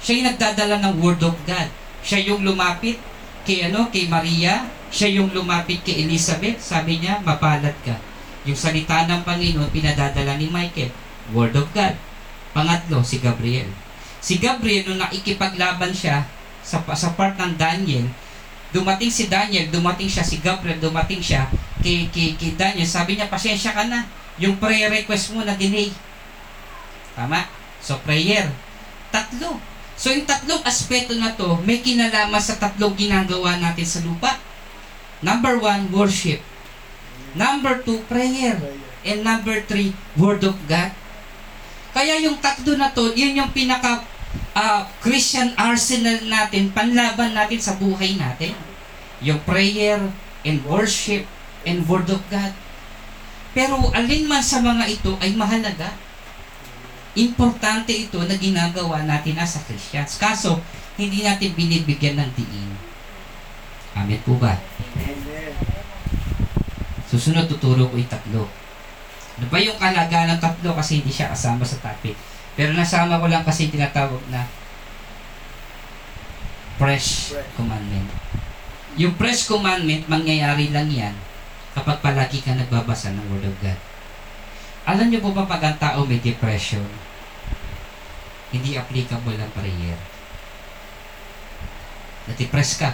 [0.02, 1.68] Siya yung nagdadala ng word of God.
[2.00, 2.98] Siya yung lumapit
[3.44, 4.66] kay ano, kay Maria.
[4.90, 6.58] Siya yung lumapit kay Elizabeth.
[6.58, 7.94] Sabi niya, mapalad ka.
[8.48, 10.90] Yung salita ng Panginoon, pinadadala ni Michael.
[11.30, 11.94] Word of God.
[12.50, 13.70] Pangatlo, si Gabriel.
[14.20, 16.26] Si Gabriel, nung nakikipaglaban siya
[16.60, 18.04] sa, sa part ng Daniel,
[18.70, 21.48] dumating si Daniel, dumating siya, si Gabriel, dumating siya
[21.80, 22.86] kay, kay, kay Daniel.
[22.86, 24.06] Sabi niya, pasensya ka na.
[24.40, 25.92] Yung prayer request mo na delay.
[27.16, 27.48] Tama?
[27.80, 28.48] So, prayer.
[29.10, 29.58] Tatlo.
[30.00, 34.40] So, yung tatlong aspeto na to, may kinalaman sa tatlong ginagawa natin sa lupa.
[35.20, 36.40] Number one, worship.
[37.36, 38.56] Number two, prayer.
[39.04, 40.96] And number three, Word of God.
[41.90, 44.02] Kaya yung tatlo na to, yun yung pinaka
[44.54, 48.54] ah, Christian arsenal natin, panlaban natin sa buhay natin.
[49.20, 50.00] Yung prayer
[50.46, 51.26] and worship
[51.66, 52.52] and Word of God.
[53.50, 55.90] Pero alin man sa mga ito ay mahalaga.
[57.18, 60.14] Importante ito na ginagawa natin as a Christians.
[60.14, 60.62] Kaso,
[60.94, 62.70] hindi natin binibigyan ng diin.
[63.98, 64.54] Amen po ba?
[64.94, 65.52] Amen.
[67.10, 68.59] Susunod, tuturo ko yung tatlo.
[69.40, 72.12] Ano ba yung kalagaan ng tatlo kasi hindi siya kasama sa topic.
[72.60, 74.44] Pero nasama ko lang kasi tinatawag na
[76.76, 78.04] fresh commandment.
[79.00, 81.16] Yung fresh commandment, mangyayari lang yan
[81.72, 83.80] kapag palagi ka nagbabasa ng Word of God.
[84.84, 86.84] Alam niyo po ba pag ang tao may depression,
[88.52, 89.96] hindi applicable ang prayer.
[92.28, 92.92] Na-depress ka,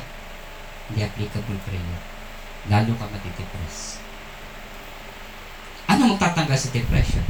[0.92, 2.00] hindi applicable prayer.
[2.70, 3.95] Lalo ka matidepress.
[5.86, 7.24] Ano magtatanggal sa depression?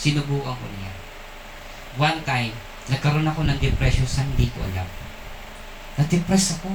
[0.00, 0.92] Sinubukan ko niya.
[2.00, 2.56] One time,
[2.88, 4.88] nagkaroon ako ng depression sa hindi ko alam.
[6.00, 6.72] Na-depress ako.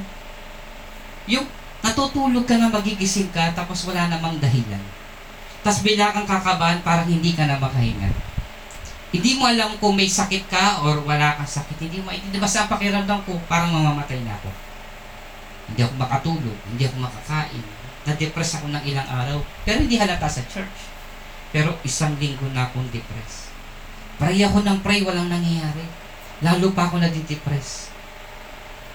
[1.26, 1.50] Yung
[1.82, 4.82] natutulog ka na magigising ka tapos wala namang dahilan.
[5.66, 8.14] Tapos bigla kang kakabahan parang hindi ka na makahinga.
[9.10, 11.82] Hindi mo alam kung may sakit ka or wala kang sakit.
[11.82, 12.46] Hindi mo maintindihan.
[12.46, 14.65] Basta ang pakiramdam ko, parang mamamatay na ako.
[15.72, 16.58] Hindi ako makatulog.
[16.70, 17.64] Hindi ako makakain.
[18.06, 19.38] Na-depress ako ng ilang araw.
[19.66, 20.78] Pero hindi halata sa church.
[21.50, 23.50] Pero isang linggo na akong depress.
[24.16, 25.84] Pray ako ng pray, walang nangyayari.
[26.44, 27.92] Lalo pa ako nadidepress.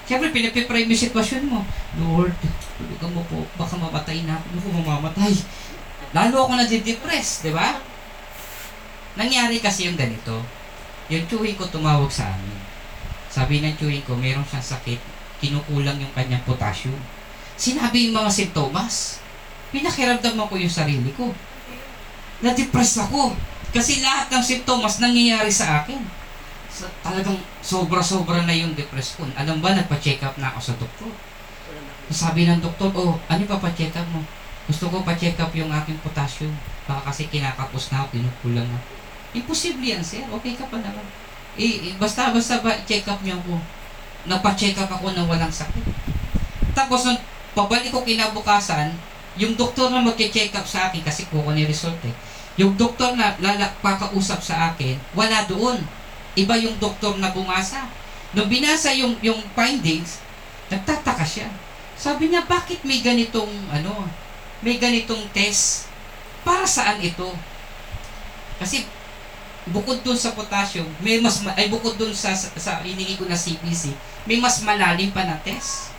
[0.09, 1.61] Siyempre, pinapipray mo yung sitwasyon mo.
[2.01, 2.35] Lord,
[2.77, 4.47] tulugan mo po, baka mamatay na ako.
[4.59, 5.33] Kung mamamatay?
[6.11, 7.79] Lalo ako nadidepress, di ba?
[9.15, 10.43] Nangyari kasi yung ganito.
[11.11, 12.59] Yung chewing ko tumawag sa amin.
[13.31, 14.99] Sabi ng chewing ko, meron siyang sakit,
[15.41, 16.97] kinukulang yung kanyang potassium.
[17.57, 19.25] Sinabi yung mga sintomas.
[19.73, 21.33] Pinakiramdaman ko yung sarili ko.
[22.45, 23.33] Na-depress ako.
[23.71, 26.01] Kasi lahat ng sintomas nangyayari sa akin.
[26.71, 29.27] Sa, talagang sobra-sobra na yung depress ko.
[29.37, 31.13] Alam ba, nagpa-check up na ako sa doktor.
[32.11, 34.25] Sabi ng doktor, oh, ano pa pa-check up mo?
[34.67, 36.55] Gusto ko pa-check up yung aking potassium.
[36.91, 38.81] Baka kasi kinakapos na ako, kinukulang na.
[39.31, 40.27] Imposible yan, sir.
[40.27, 41.07] Okay ka pa naman.
[41.55, 43.80] Eh, eh, basta, basta ba, check up niyo ako.
[44.29, 45.85] Nagpa-check up ako na walang sakit.
[46.77, 47.21] Tapos, nung
[47.57, 48.93] pabalik ko kinabukasan,
[49.41, 52.13] yung doktor na magche-check up sa akin, kasi kuko ni result eh,
[52.61, 55.81] yung doktor na lala, pakausap sa akin, wala doon.
[56.37, 57.89] Iba yung doktor na bumasa.
[58.37, 60.21] Nung binasa yung, yung findings,
[60.69, 61.49] nagtataka siya.
[61.97, 64.05] Sabi niya, bakit may ganitong, ano,
[64.61, 65.89] may ganitong test?
[66.45, 67.33] Para saan ito?
[68.61, 68.85] Kasi,
[69.69, 73.25] bukod dun sa potassium, may mas, ma- ay bukod dun sa, sa, sa iningi ko
[73.25, 73.93] na CPC,
[74.29, 75.91] may mas malalim pa na test.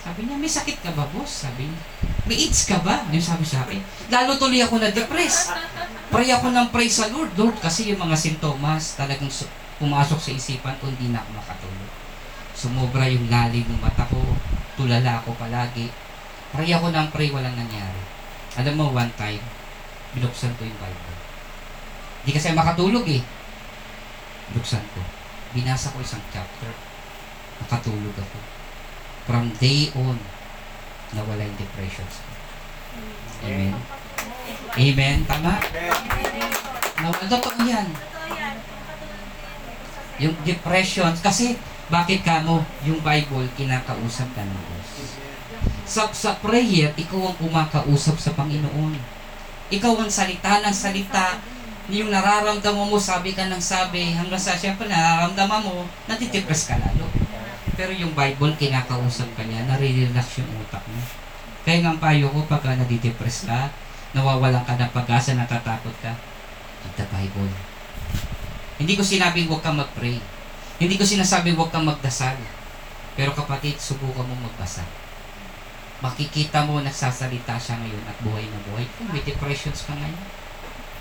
[0.00, 1.44] Sabi niya, may sakit ka ba, boss?
[1.44, 1.80] Sabi niya,
[2.24, 3.04] may AIDS ka ba?
[3.12, 3.80] Ayun sabi sa akin.
[4.08, 5.52] Lalo tuloy ako na-depress.
[6.08, 7.36] Pray ako ng pray sa Lord.
[7.36, 9.28] Lord, kasi yung mga sintomas talagang
[9.76, 11.90] pumasok sa isipan ko, hindi na ako makatulog.
[12.56, 14.20] Sumobra yung lalim ng mata ko.
[14.80, 15.92] Tulala ako palagi.
[16.56, 18.02] Pray ako ng pray, walang nangyari.
[18.56, 19.40] Alam mo, one time,
[20.16, 21.18] binuksan ko yung Bible.
[22.24, 23.22] Hindi kasi makatulog eh.
[24.52, 25.00] Binuksan ko.
[25.52, 26.89] Binasa ko isang chapter.
[27.64, 28.38] Nakatulog ako.
[29.28, 30.16] From day on,
[31.14, 32.06] nawala yung depression.
[33.44, 33.74] Amen.
[34.76, 35.18] Amen.
[35.26, 35.52] Tama?
[37.00, 37.88] No, totoo yan.
[40.20, 41.56] Yung depression, kasi
[41.88, 44.88] bakit ka mo yung Bible kinakausap ka ng Diyos?
[45.90, 48.94] Sa, sa prayer, ikaw ang kumakausap sa Panginoon.
[49.74, 51.40] Ikaw ang salita ng salita,
[51.90, 57.19] yung nararamdaman mo, sabi ka ng sabi, hanggang sa siyempre nararamdaman mo, natitipres ka lalo.
[57.80, 61.00] Pero yung Bible, kinakausap ka niya, nare-relax yung utak mo.
[61.64, 63.72] Kaya nga payo ko, pagka nadidepress ka,
[64.12, 66.12] nawawalan ka ng pag-asa, natatakot ka,
[66.84, 67.48] read the Bible.
[68.76, 70.20] Hindi ko sinabing huwag kang mag-pray.
[70.76, 72.36] Hindi ko sinasabing huwag kang magdasal.
[73.16, 74.84] Pero kapatid, subukan mo magbasa.
[76.04, 78.84] Makikita mo nagsasalita siya ngayon at buhay na buhay.
[79.00, 80.24] Kung may depressions ka ngayon.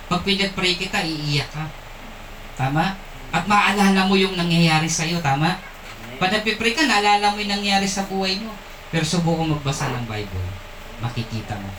[0.08, 1.68] Pag pinag-pray kita, iiyak ka.
[2.56, 2.96] Tama?
[3.36, 5.60] At maalala mo yung nangyayari sa'yo, tama?
[6.20, 8.52] Pag nagpipray ka, naalala mo yung nangyayari sa buhay mo.
[8.92, 10.48] Pero subukan magbasa ng Bible.
[11.00, 11.72] Makikita mo.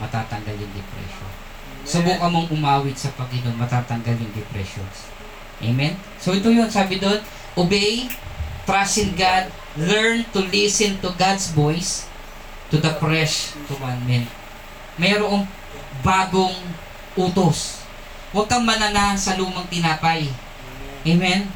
[0.00, 1.30] Matatanggal yung depression.
[1.86, 5.12] Subukan mong umawit sa Panginoon, matatanggal yung depressions.
[5.60, 5.94] Amen?
[6.18, 7.20] So ito yun, sabi doon,
[7.54, 8.08] obey,
[8.64, 12.08] trust in God, learn to listen to God's voice,
[12.72, 14.26] to the fresh commandment.
[14.96, 15.46] Mayroong
[16.00, 16.56] bagong
[17.14, 17.86] utos.
[18.32, 20.26] Huwag kang mananahan sa lumang tinapay.
[21.06, 21.46] Amen?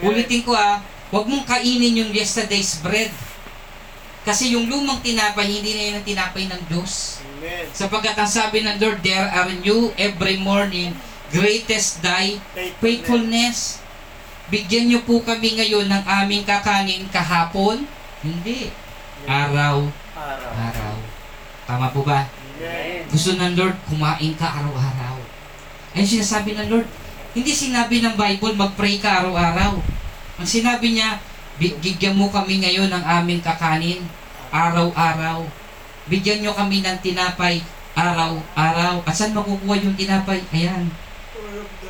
[0.00, 3.10] Ulitin ko ah, huwag mong kainin yung yesterday's bread.
[4.22, 7.24] Kasi yung lumang tinapay, hindi na yun ang tinapay ng Diyos.
[7.24, 7.64] Amen.
[7.72, 10.94] Sapagkat ang sabi ng Lord, there are new every morning,
[11.32, 12.36] greatest thy
[12.78, 13.80] faithfulness.
[14.52, 17.86] Bigyan niyo po kami ngayon ng aming kakanin kahapon.
[18.20, 18.68] Hindi.
[19.24, 20.50] Araw, Araw.
[20.52, 20.96] araw.
[21.64, 22.28] Tama po ba?
[22.28, 23.06] Amen.
[23.08, 25.16] Gusto ng Lord, kumain ka araw-araw.
[25.96, 26.86] Ayun sinasabi ng Lord,
[27.32, 29.99] hindi sinabi ng Bible, mag-pray ka araw-araw.
[30.40, 31.20] Ang sinabi niya,
[31.60, 34.00] bigyan mo kami ngayon ng aming kakanin,
[34.48, 35.44] araw-araw.
[36.08, 37.60] Bigyan niyo kami ng tinapay,
[37.92, 39.04] araw-araw.
[39.04, 40.40] At saan makukuha yung tinapay?
[40.56, 40.88] Ayan,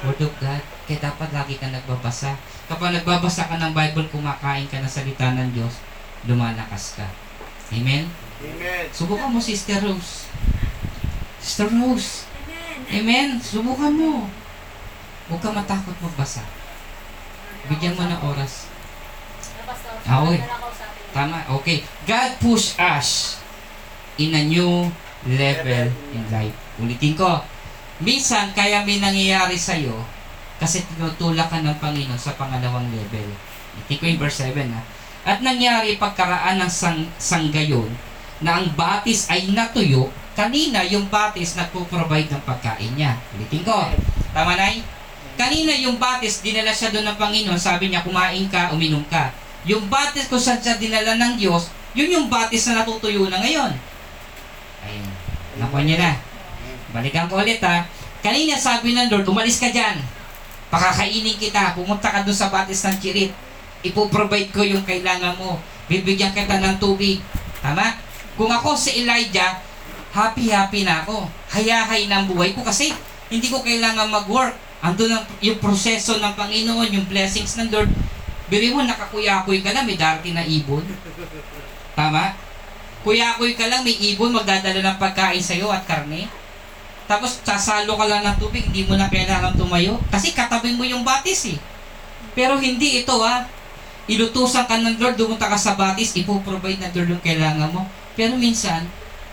[0.03, 0.63] Word of God.
[0.91, 2.35] Kaya dapat lagi ka nagbabasa.
[2.67, 5.79] Kapag nagbabasa ka ng Bible, kumakain ka ng salita ng Diyos,
[6.27, 7.07] lumalakas ka.
[7.71, 8.11] Amen?
[8.43, 8.85] Amen.
[8.91, 10.27] Subukan mo, Sister Rose.
[11.39, 12.27] Sister Rose.
[12.91, 13.39] Amen.
[13.39, 14.27] Subukan mo.
[15.31, 16.43] Huwag ka matakot magbasa.
[17.71, 18.67] Bigyan mo ng oras.
[20.11, 20.43] Ah, okay.
[21.15, 21.87] Tama, okay.
[22.03, 23.39] God push us
[24.19, 24.91] in a new
[25.31, 26.57] level in life.
[26.83, 27.47] Ulitin ko.
[28.03, 29.95] Minsan, kaya may nangyayari sa'yo
[30.59, 33.29] kasi tinutulak ka ng Panginoon sa pangalawang level.
[33.79, 34.83] Ulitin ko yung verse 7 ha.
[35.23, 37.93] At nangyari pagkaraan ng sang, sanggayon
[38.41, 43.21] na ang batis ay natuyo, kanina yung batis nagpo-provide ng pagkain niya.
[43.37, 43.77] Ulitin ko.
[44.33, 44.73] Tama na
[45.41, 49.33] Kanina yung batis, dinala siya doon ng Panginoon, sabi niya, kumain ka, uminom ka.
[49.65, 53.73] Yung batis kung saan siya dinala ng Diyos, yun yung batis na natutuyo na ngayon.
[54.85, 55.09] Ayun.
[55.57, 56.13] Nakuha niya na.
[56.93, 57.89] Balikan ko ulit ha.
[58.21, 59.97] Kanina sabi ng Lord, umalis ka dyan.
[60.69, 61.73] Pakakainin kita.
[61.73, 63.33] Pumunta ka doon sa batis ng chirit.
[63.81, 65.57] Ipoprovide ko yung kailangan mo.
[65.89, 67.17] Bibigyan kita ng tubig.
[67.65, 67.97] Tama?
[68.37, 69.57] Kung ako si Elijah,
[70.13, 71.25] happy-happy na ako.
[71.49, 72.93] Hayahay ng buhay ko kasi
[73.33, 74.70] hindi ko kailangan mag-work.
[74.81, 77.93] Ando ang yung proseso ng Panginoon, yung blessings ng Lord.
[78.49, 80.83] Biri mo, nakakuyakoy ka na, may darating na ibon.
[81.93, 82.33] Tama?
[83.05, 86.29] Kuyakoy ka lang, may ibon, magdadala ng pagkain sa'yo at karne.
[87.05, 90.01] Tapos sasalo ka lang ng tubig, hindi mo na kailangan tumayo.
[90.09, 91.59] Kasi katabi mo yung batis eh.
[92.39, 93.45] Pero hindi ito ah.
[94.07, 97.85] Ilutusan ka ng Lord, dumunta ka sa batis, ipoprovide ng Lord yung kailangan mo.
[98.15, 98.87] Pero minsan,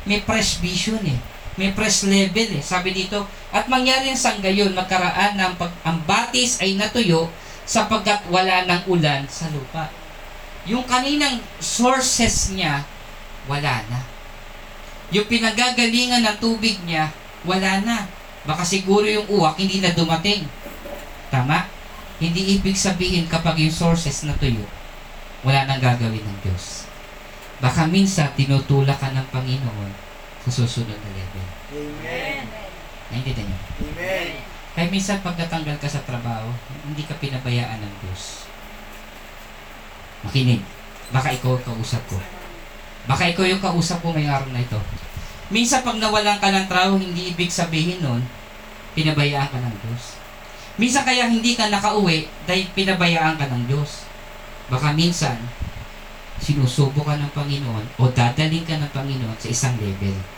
[0.10, 1.18] may fresh vision eh.
[1.58, 2.64] May fresh level eh.
[2.64, 7.28] Sabi dito, at mangyari ang sanggayon, magkaraan ng pag, ang batis ay natuyo
[7.66, 9.90] sapagkat wala ng ulan sa lupa.
[10.70, 12.86] Yung kaninang sources niya,
[13.50, 14.06] wala na.
[15.10, 17.10] Yung pinagagalingan ng tubig niya,
[17.48, 18.06] wala na.
[18.48, 20.46] Baka siguro yung uwak hindi na dumating.
[21.34, 21.68] Tama?
[22.18, 24.64] Hindi ibig sabihin kapag yung sources na tuyo,
[25.46, 26.88] wala nang gagawin ng Diyos.
[27.62, 29.92] Baka minsan tinutulak ka ng Panginoon
[30.46, 31.37] sa susunod na level.
[31.78, 32.44] Amen.
[33.14, 33.60] Naintindihan niyo?
[33.86, 34.30] Amen.
[34.74, 36.50] Kaya minsan pag natanggal ka sa trabaho,
[36.86, 38.46] hindi ka pinabayaan ng Diyos.
[40.26, 40.62] Makinig.
[41.14, 42.18] Baka ikaw ang kausap ko.
[43.08, 44.78] Baka ikaw yung kausap ko ngayong araw na ito.
[45.48, 48.22] Minsan pag nawalan ka ng trabaho, hindi ibig sabihin nun,
[48.94, 50.20] pinabayaan ka ng Diyos.
[50.78, 54.06] Minsan kaya hindi ka nakauwi dahil pinabayaan ka ng Diyos.
[54.68, 55.40] Baka minsan,
[56.38, 60.37] sinusubo ka ng Panginoon o dadaling ka ng Panginoon sa isang level.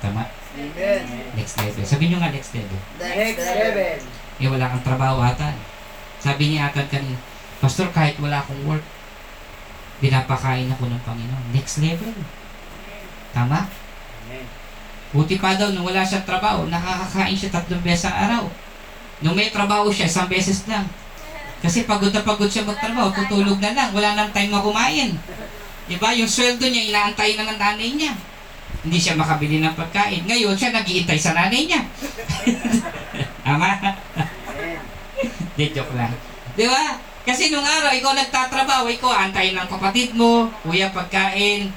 [0.00, 0.22] Tama?
[0.56, 1.00] Amen.
[1.36, 1.84] Next level.
[1.84, 2.80] Sabi nyo nga next level.
[3.00, 3.96] Next level.
[4.36, 5.52] Eh, wala kang trabaho ata.
[6.20, 7.16] Sabi ni Atan kanina,
[7.56, 8.84] Pastor, kahit wala akong work,
[10.00, 11.44] pinapakain ako ng Panginoon.
[11.56, 12.12] Next level.
[13.32, 13.68] Tama?
[13.68, 14.46] Amen.
[15.16, 18.44] Buti pa daw nung wala siya trabaho, nakakakain siya tatlong beses sa araw.
[19.24, 20.84] Nung may trabaho siya, isang beses lang.
[21.64, 25.16] Kasi pagod na pagod siya magtrabaho, tutulog na lang, wala nang time na kumain.
[25.88, 26.12] Diba?
[26.12, 28.12] Yung sweldo niya, inaantay na ng nanay niya.
[28.86, 30.22] Hindi siya makabili ng pagkain.
[30.30, 31.82] Ngayon, siya nagiintay sa nanay niya.
[33.50, 33.98] Ama?
[35.58, 36.14] Di, joke lang.
[36.54, 36.94] Di ba?
[37.26, 41.74] Kasi nung araw, ikaw nagtatrabaho, ikaw antayin ng kapatid mo, kuya pagkain,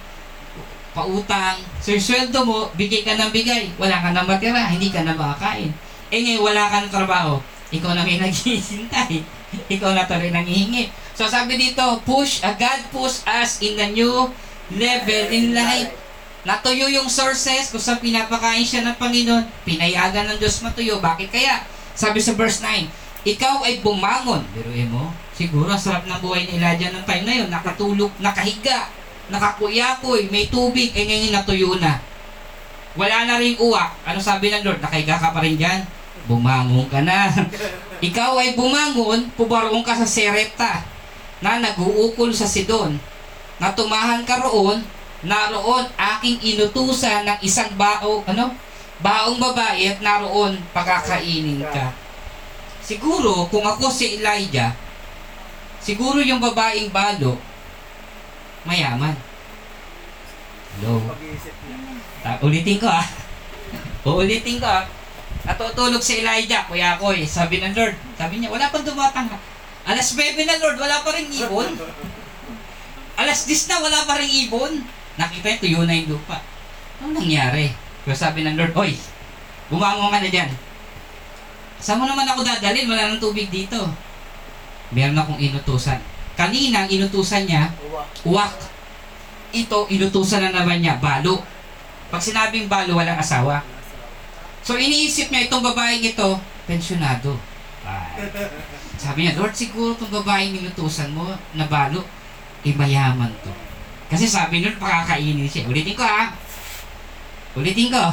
[0.94, 1.58] pautang.
[1.82, 3.74] So yung sweldo mo, bigay ka ng bigay.
[3.82, 5.74] Wala ka na matira, hindi ka na makakain.
[6.14, 7.42] Eh ngayon, wala ka ng trabaho.
[7.74, 9.26] Ikaw na may naghihintay.
[9.66, 10.94] ikaw na tuloy nangihingi.
[11.18, 14.30] So sabi dito, push, uh, God push us in a new
[14.78, 15.90] level in life.
[16.50, 19.46] Natuyo yung sources kung saan pinapakain siya ng Panginoon.
[19.70, 20.98] Pinayagan ng Diyos matuyo.
[20.98, 21.62] Bakit kaya?
[21.94, 22.90] Sabi sa verse 9,
[23.22, 24.42] ikaw ay bumangon.
[24.58, 27.50] Biruin mo, siguro ang sarap ng buhay ni Elijah ng time na yun.
[27.54, 28.90] Nakatulog, nakahiga,
[29.30, 32.02] nakakuyakoy, may tubig, eh ngayon natuyo na.
[32.98, 34.02] Wala na rin uwak.
[34.10, 34.82] Ano sabi ng Lord?
[34.82, 35.86] Nakahiga ka pa rin dyan?
[36.26, 37.30] Bumangon ka na.
[38.10, 40.82] ikaw ay bumangon, pubarong ka sa Serepta
[41.46, 42.98] na nag-uukol sa Sidon.
[43.62, 44.82] Natumahan ka roon,
[45.24, 48.56] naroon aking inutusan ng isang bao, ano?
[49.00, 51.96] Baong babae at naroon pagkakainin ka.
[52.84, 54.76] Siguro, kung ako si Elijah,
[55.80, 57.40] siguro yung babaeng balo,
[58.68, 59.16] mayaman.
[60.80, 61.04] Hello?
[62.24, 63.08] Ta- ulitin ko ah.
[64.08, 64.88] Uulitin ko ah.
[65.48, 67.24] Natutulog si Elijah, kuya ko eh.
[67.24, 69.32] Sabi ng Lord, sabi niya, wala pang dumatang.
[69.88, 71.74] Alas 9 na Lord, wala pa rin ibon.
[73.16, 74.84] Alas 10 na, wala pa rin ibon.
[75.20, 76.40] Nakita niya, tuyo na yung lupa.
[77.04, 77.76] Ano nangyari?
[78.08, 78.96] Pero sabi ng Lord, Oy,
[79.68, 80.50] bumangon ka na dyan.
[81.84, 82.88] Saan mo naman ako dadalhin?
[82.88, 83.92] Wala nang tubig dito.
[84.96, 86.00] Meron akong inutusan.
[86.40, 88.08] Kanina, ang inutusan niya, Uwa.
[88.24, 88.56] uwak.
[89.52, 91.44] Ito, inutusan na naman niya, balo.
[92.08, 93.60] Pag sinabing balo, walang asawa.
[94.64, 97.36] So iniisip niya itong babaeng ito, pensyonado.
[97.84, 98.24] Ay.
[99.04, 102.08] Sabi niya, Lord, siguro itong babaeng nilutusan mo na balo,
[102.64, 103.52] eh mayaman to.
[104.10, 105.70] Kasi sabi nun, pakakainin siya.
[105.70, 106.34] Ulitin ko ha.
[107.54, 108.04] Ulitin ko.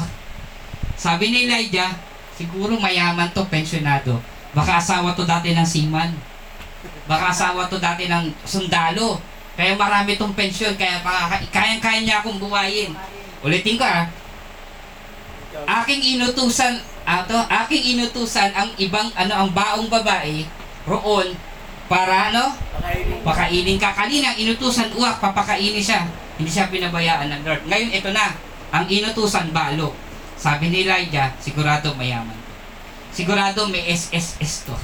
[0.97, 1.93] Sabi ni Elijah,
[2.37, 4.21] siguro mayaman to, pensyonado.
[4.53, 6.13] Baka asawa to dati ng seaman.
[7.09, 9.17] Baka asawa to dati ng sundalo.
[9.57, 11.01] Kaya marami tong pensyon, kaya
[11.49, 12.93] kayang-kaya niya akong buhayin.
[13.41, 14.05] Ulitin ko ha
[15.65, 16.77] aking inutusan
[17.07, 20.43] ato aking inutusan ang ibang ano ang baong babae
[20.85, 21.33] roon
[21.87, 22.53] para ano?
[22.53, 23.19] Pakainin.
[23.23, 23.89] pakainin ka.
[23.95, 24.93] Kanina inutusan.
[24.95, 26.07] Uwak papakainin siya.
[26.37, 27.63] Hindi siya pinabayaan ng Lord.
[27.67, 28.35] Ngayon ito na.
[28.71, 29.95] Ang inutusan balo.
[30.37, 32.35] Sabi ni Elijah sigurado mayaman.
[33.09, 34.75] Sigurado may SSS to.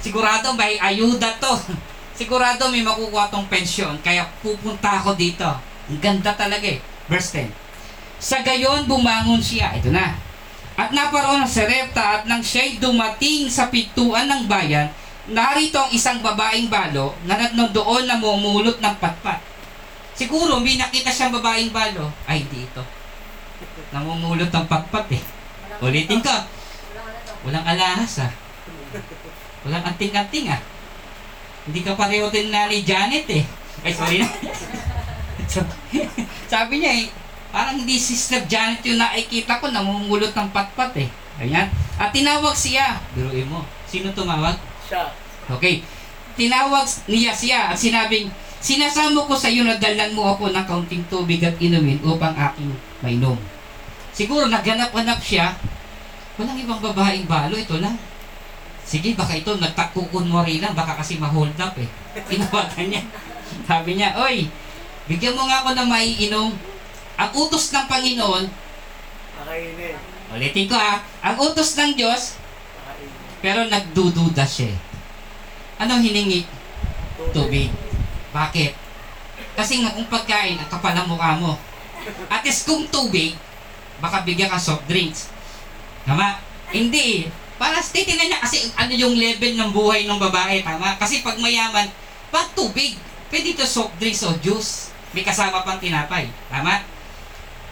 [0.00, 1.52] Sigurado may ayuda to.
[2.18, 4.00] Sigurado may makukuha tong pensyon.
[4.00, 5.44] Kaya pupunta ako dito.
[5.90, 6.80] Ang ganda talaga eh.
[7.10, 7.66] Verse 10
[8.16, 9.76] sa gayon bumangon siya.
[9.76, 10.16] Ito na.
[10.76, 14.92] At naparoon sa Serepta at nang siya'y dumating sa pintuan ng bayan,
[15.26, 19.42] narito ang isang babaeng balo na doon na mumulot ng patpat.
[20.16, 22.08] Siguro may nakita siyang babaeng balo.
[22.24, 22.80] Ay, hindi ito.
[23.92, 25.22] Namumulot ng patpat eh.
[25.84, 26.32] Ulitin ko.
[27.44, 28.32] Walang alahas ah.
[29.68, 30.60] Walang anting-anting ah.
[31.68, 33.44] Hindi ka pareho din na ni Janet eh.
[33.84, 34.28] Ay, sorry na.
[36.52, 37.06] Sabi niya eh,
[37.52, 41.10] parang hindi si Sister Janet yung nakikita ko, namumulot ng patpat eh.
[41.44, 41.68] Ayan.
[42.00, 43.04] At tinawag siya.
[43.12, 43.68] Biruin mo.
[43.84, 44.56] Sino tumawag?
[44.86, 45.04] Siya.
[45.46, 45.82] Okay.
[46.36, 48.28] Tinawag niya siya at sinabing,
[48.66, 52.72] Sinasamo ko sa iyo na dalan mo ako ng kaunting tubig at inumin upang aking
[52.98, 53.38] mainom.
[54.10, 55.54] Siguro naghanap-hanap siya.
[56.34, 57.94] Walang ibang babaeng balo, ito lang.
[58.82, 61.86] Sige, baka ito nagtakukun mo rin lang, baka kasi ma-hold up eh.
[62.28, 63.02] Tinawagan niya.
[63.68, 64.50] Sabi niya, Oy,
[65.06, 66.50] bigyan mo nga ako ng maiinom.
[67.16, 68.44] Ang utos ng Panginoon,
[69.40, 69.96] Pakainin.
[70.34, 72.36] ulitin ko ha, ang utos ng Diyos.
[73.46, 74.74] Pero nagdududa siya.
[75.78, 76.42] Anong hiningi?
[77.30, 77.70] Tubig.
[78.34, 78.74] Bakit?
[79.54, 81.54] Kasi nga kung pagkain, ang kapal ng mukha mo.
[82.26, 83.38] At is kung tubig,
[84.02, 85.30] baka bigyan ka soft drinks.
[86.02, 86.42] Tama?
[86.74, 87.30] Hindi eh.
[87.54, 90.98] Para titignan niya kasi ano yung level ng buhay ng babae, tama?
[90.98, 91.86] Kasi pag mayaman,
[92.34, 92.98] pag tubig,
[93.30, 94.90] pwede ito soft drinks o juice.
[95.14, 96.26] May kasama pang tinapay.
[96.50, 96.82] Tama?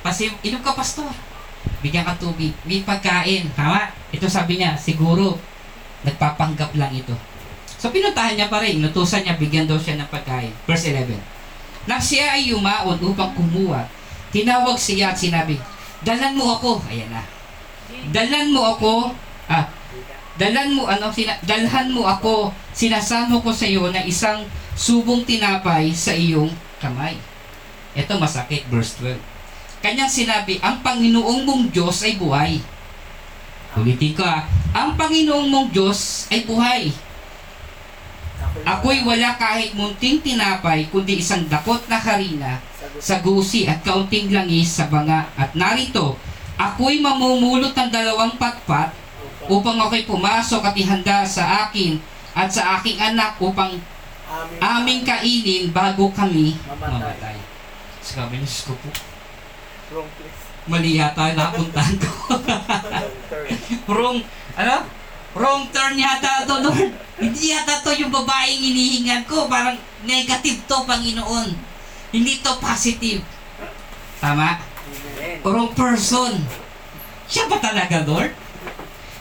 [0.07, 1.11] Kasi, inom ka pastor.
[1.83, 2.55] Bigyan ka tubig.
[2.63, 3.51] May pagkain.
[3.59, 3.91] Tama?
[4.15, 5.35] Ito sabi niya, siguro,
[6.05, 7.17] nagpapanggap lang ito.
[7.81, 10.53] So pinuntahan niya pa rin, inutusan niya, bigyan daw siya ng pagkain.
[10.65, 11.21] Verse 11.
[11.85, 13.85] Nang siya ay yumaon upang kumuha,
[14.33, 15.61] tinawag siya at sinabi,
[16.05, 16.85] Dalan mo ako.
[16.93, 17.25] Ayan na.
[18.13, 19.17] Dalan mo ako.
[19.49, 19.69] Ah,
[20.37, 22.53] dalan mo ano sina, dalhan mo ako.
[22.77, 24.45] Sinasamo ko sa iyo na isang
[24.77, 26.53] subong tinapay sa iyong
[26.83, 27.17] kamay.
[27.97, 29.17] Ito masakit verse 12.
[29.81, 32.59] Kanyang sinabi, ang Panginoong mong Diyos ay buhay.
[33.75, 36.95] Ulitin ko ah, ang Panginoong mong Diyos ay buhay.
[38.63, 42.63] Ako'y wala kahit munting tinapay, kundi isang dakot na harina
[43.03, 45.27] sa gusi at kaunting langis sa banga.
[45.35, 46.15] At narito,
[46.55, 48.95] ako'y mamumulot ng dalawang patpat
[49.51, 51.99] upang ako'y pumasok at ihanda sa akin
[52.35, 53.75] at sa aking anak upang
[54.63, 57.39] aming kainin bago kami mamatay.
[58.01, 58.91] Sabi Diyos ko po,
[60.71, 62.11] mali yata napuntahan ko.
[63.89, 64.19] Wrong
[64.55, 64.77] ano?
[65.35, 66.95] Wrong turn yata to, Lord.
[67.23, 69.51] Hindi yata to yung babaeng inihingan ko.
[69.51, 69.75] Parang
[70.07, 71.51] negative to, Panginoon.
[72.15, 73.19] Hindi to positive.
[74.23, 74.63] Tama?
[75.43, 76.39] Wrong person.
[77.27, 78.31] Siya ba talaga, Lord?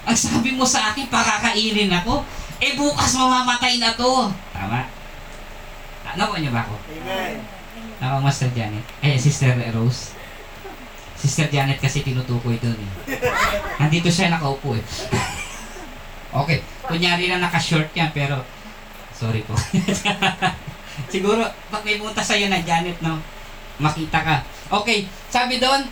[0.06, 2.22] Ang sabi mo sa akin, pakakainin ako.
[2.62, 4.30] Eh, bukas mamamatay na to.
[4.54, 4.86] Tama?
[6.14, 6.78] Nakuha niyo ba ako?
[7.02, 7.42] Amen.
[7.98, 8.86] Ako, Master Janet.
[9.02, 10.14] Eh, Sister Rose.
[11.24, 12.92] Sister Janet kasi tinutukoy doon eh.
[13.80, 14.84] Nandito siya nakaupo eh.
[16.44, 16.60] okay.
[16.84, 18.44] Kunyari lang naka-short yan, pero...
[19.16, 19.56] Sorry po.
[21.14, 23.24] Siguro, pag may punta sa'yo na Janet, no?
[23.80, 24.36] Makita ka.
[24.84, 25.08] Okay.
[25.32, 25.88] Sabi doon,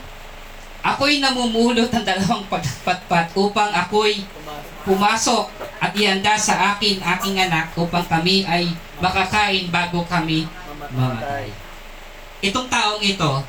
[0.84, 4.28] ako'y namumulot ng dalawang pagpatpat upang ako'y
[4.84, 5.48] Pumasok.
[5.80, 8.68] at ihanda sa akin aking anak upang kami ay
[9.00, 10.44] makakain bago kami
[10.92, 11.54] mamatay.
[12.42, 13.46] Itong taong ito,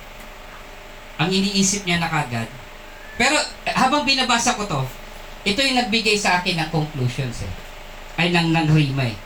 [1.23, 2.51] ang iniisip niya na kagad.
[3.15, 4.83] Pero eh, habang binabasa ko to,
[5.43, 7.53] ito yung nagbigay sa akin ng conclusions eh.
[8.19, 9.17] Ay ng, ng rima eh.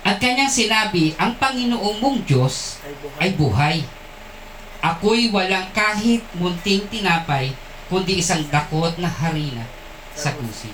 [0.00, 3.20] At kanyang sinabi, ang Panginoong mong Diyos Ay buhay.
[3.20, 3.78] ay buhay.
[4.80, 7.52] Ako'y walang kahit munting tinapay,
[7.92, 9.60] kundi isang dakot na harina
[10.16, 10.72] sa gusi.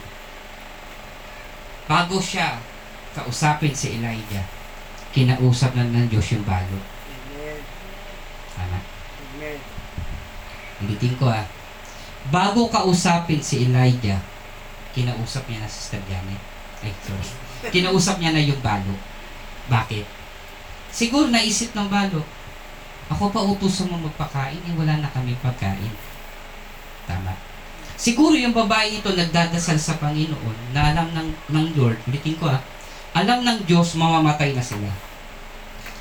[1.91, 2.63] Bago siya
[3.19, 4.47] kausapin si Elijah,
[5.11, 6.85] kinausap na ng Diyos yung balot.
[6.87, 7.59] Amen.
[8.55, 8.79] Tama?
[10.85, 11.47] Ulitin ko ah.
[12.29, 14.19] Bago kausapin si Elijah,
[14.93, 16.43] kinausap niya na si Sister Janet.
[16.83, 17.29] Ay, sorry.
[17.71, 18.93] Kinausap niya na yung balo.
[19.71, 20.05] Bakit?
[20.91, 22.25] Siguro naisip ng balo,
[23.07, 25.95] ako pa utusan mo magpakain, eh wala na kami pagkain.
[27.07, 27.37] Tama.
[27.97, 32.61] Siguro yung babae ito nagdadasal sa Panginoon na alam ng, ng Lord, ulitin ko ah,
[33.17, 34.91] alam ng Diyos mamamatay na sila.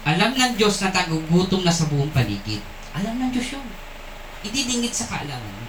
[0.03, 2.59] Alam ng Diyos na tagugutom na sa buong paligid.
[2.91, 3.67] Alam ng Diyos yun.
[4.45, 5.65] Ididingit sa kaalaman.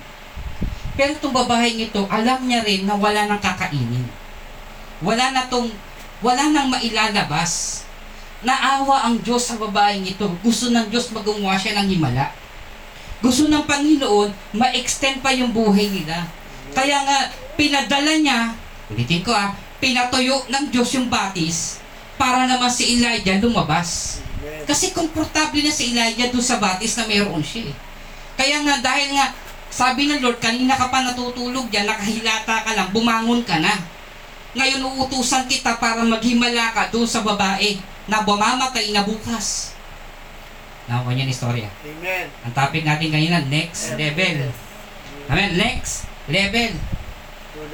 [0.97, 4.05] Pero itong babaeng ito, alam niya rin na wala nang kakainin.
[5.05, 5.68] Wala na tong,
[6.24, 7.85] wala nang mailalabas.
[8.41, 10.24] Naawa ang Diyos sa babaeng ito.
[10.41, 12.33] Gusto ng Diyos magawa siya ng himala.
[13.20, 16.24] Gusto ng Panginoon, ma-extend pa yung buhay nila.
[16.72, 17.18] Kaya nga,
[17.57, 18.53] pinadala niya,
[18.93, 21.81] ulitin ko ah, pinatuyo ng Diyos yung batis
[22.16, 24.20] para naman si Elijah lumabas.
[24.64, 27.77] Kasi komportable na si Elijah doon sa batis na mayroon siya eh.
[28.37, 29.32] Kaya nga, dahil nga,
[29.72, 33.74] sabi ng Lord, kanina ka pa natutulog dyan, nakahilata ka lang, bumangon ka na.
[34.57, 37.76] Ngayon, uutusan kita para maghimala ka doon sa babae
[38.09, 39.76] na bumamatay na bukas.
[40.87, 41.68] Nakuha niya ni istorya.
[41.82, 42.26] Amen.
[42.47, 44.55] Ang topic natin kanina, next level.
[45.26, 46.72] Amen, next level.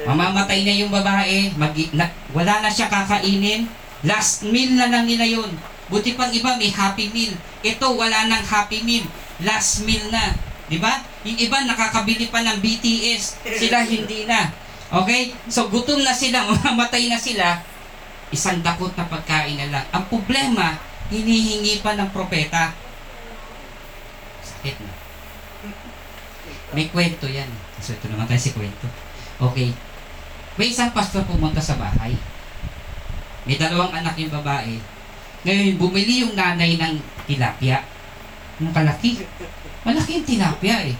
[0.03, 3.69] Mamamatay na yung babae, mag, na, wala na siya kakainin,
[4.03, 5.51] last meal na lang nila yun.
[5.87, 7.37] Buti pang iba may happy meal.
[7.61, 9.05] Ito wala nang happy meal,
[9.45, 10.35] last meal na.
[10.67, 11.03] Di ba?
[11.27, 14.51] Yung iba nakakabili pa ng BTS, sila hindi na.
[14.93, 15.35] Okay?
[15.51, 17.59] So gutom na sila, mamamatay na sila,
[18.31, 19.85] isang dakot na pagkain na lang.
[19.91, 20.79] Ang problema,
[21.11, 22.73] hinihingi pa ng propeta.
[24.41, 24.91] Sakit na.
[26.73, 27.49] May kwento yan.
[27.77, 28.89] So ito naman tayo si kwento.
[29.37, 29.69] Okay.
[30.57, 32.13] May isang pastor pumunta sa bahay.
[33.43, 34.79] May dalawang anak yung babae.
[35.43, 36.95] Ngayon, bumili yung nanay ng
[37.27, 37.83] tilapia.
[38.63, 39.27] Yung kalaki.
[39.83, 40.95] Malaki yung tilapia eh.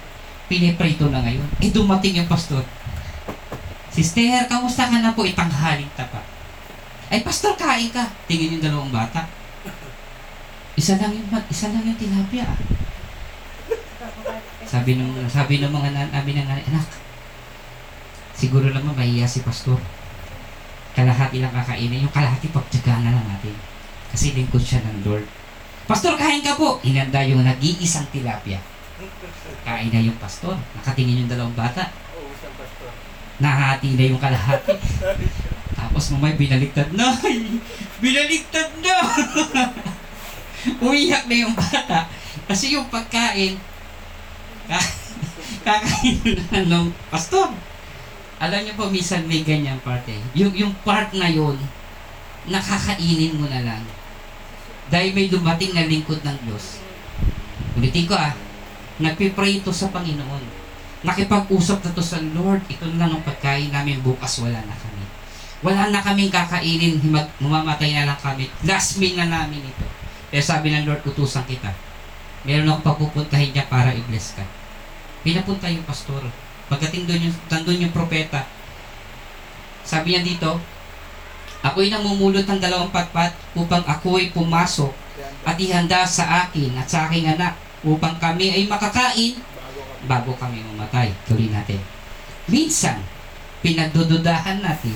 [0.52, 1.48] Piniprito na ngayon.
[1.64, 2.64] Eh, dumating yung pastor.
[3.94, 5.24] Sister, kamusta ka na po?
[5.24, 6.20] Itanghaling tapa.
[7.08, 8.04] Ay, pastor, kain ka.
[8.28, 9.24] Tingin yung dalawang bata.
[10.74, 12.50] Isa lang yung, isa lang yung tilapia.
[14.66, 16.88] Sabi nung sabi ng mga nan, sabi ng anak,
[18.34, 19.78] siguro naman mahiya si pastor.
[20.98, 23.54] Kalahati lang kakainin, yung kalahati pagtsaga na lang natin.
[24.10, 25.26] Kasi lingkod siya ng Lord.
[25.86, 26.82] Pastor, kain ka po!
[26.82, 28.58] Inanda yung nag-iisang tilapia.
[29.64, 30.60] Kain na yung pastor.
[30.76, 31.88] Nakatingin yung dalawang bata.
[32.20, 32.92] Oo, isang pastor.
[33.40, 34.76] Nahati na yung kalahati.
[35.80, 37.16] Tapos mamay binaliktad na.
[38.04, 38.96] binaliktad na!
[40.84, 42.08] Umiyak na yung bata.
[42.48, 43.60] Kasi yung pagkain,
[44.68, 44.94] ka-
[45.68, 46.20] kakain
[46.52, 47.52] na ng pastor.
[48.44, 50.20] Alam niyo po, minsan may ganyang part eh.
[50.36, 51.56] Yung, yung part na yun,
[52.52, 53.84] nakakainin mo na lang.
[54.92, 56.84] Dahil may dumating na lingkod ng Diyos.
[57.80, 58.36] Ulitin ko ah,
[59.04, 60.64] Nagpipray ito sa Panginoon.
[61.04, 65.04] Nakipag-usap na to sa Lord, ito na lang ang pagkain namin, bukas wala na kami.
[65.60, 67.04] Wala na kaming kakainin,
[67.44, 68.48] mamamatay na lang kami.
[68.64, 69.84] Last meal na namin ito.
[70.32, 71.76] Kaya sabi ng Lord, utusan kita.
[72.48, 74.48] Meron akong papupuntahin niya para i-bless ka.
[75.24, 76.24] Pinapunta yung pastor.
[76.72, 78.48] Pagdating doon yung, nandun yung propeta,
[79.84, 80.64] sabi niya dito,
[81.60, 84.96] ako'y namumulot ng dalawang patpat upang ako'y pumasok
[85.44, 89.36] at ihanda sa akin at sa aking anak upang kami ay makakain
[90.04, 90.60] Bago kami.
[90.60, 91.16] mamatay.
[91.24, 91.80] Tuloy natin.
[92.52, 93.00] Minsan,
[93.64, 94.96] pinagdududahan natin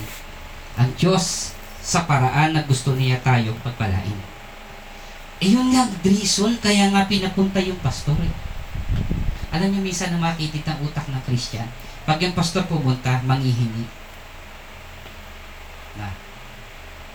[0.76, 4.20] ang Diyos sa paraan na gusto niya tayong pagpalain.
[5.40, 8.34] Eh yun nga, reason, kaya nga pinapunta yung pastor eh.
[9.56, 11.72] Alam niyo, minsan na makikita ang utak ng Christian,
[12.04, 13.88] pag yung pastor pumunta, manghihingi.
[15.96, 16.12] Na,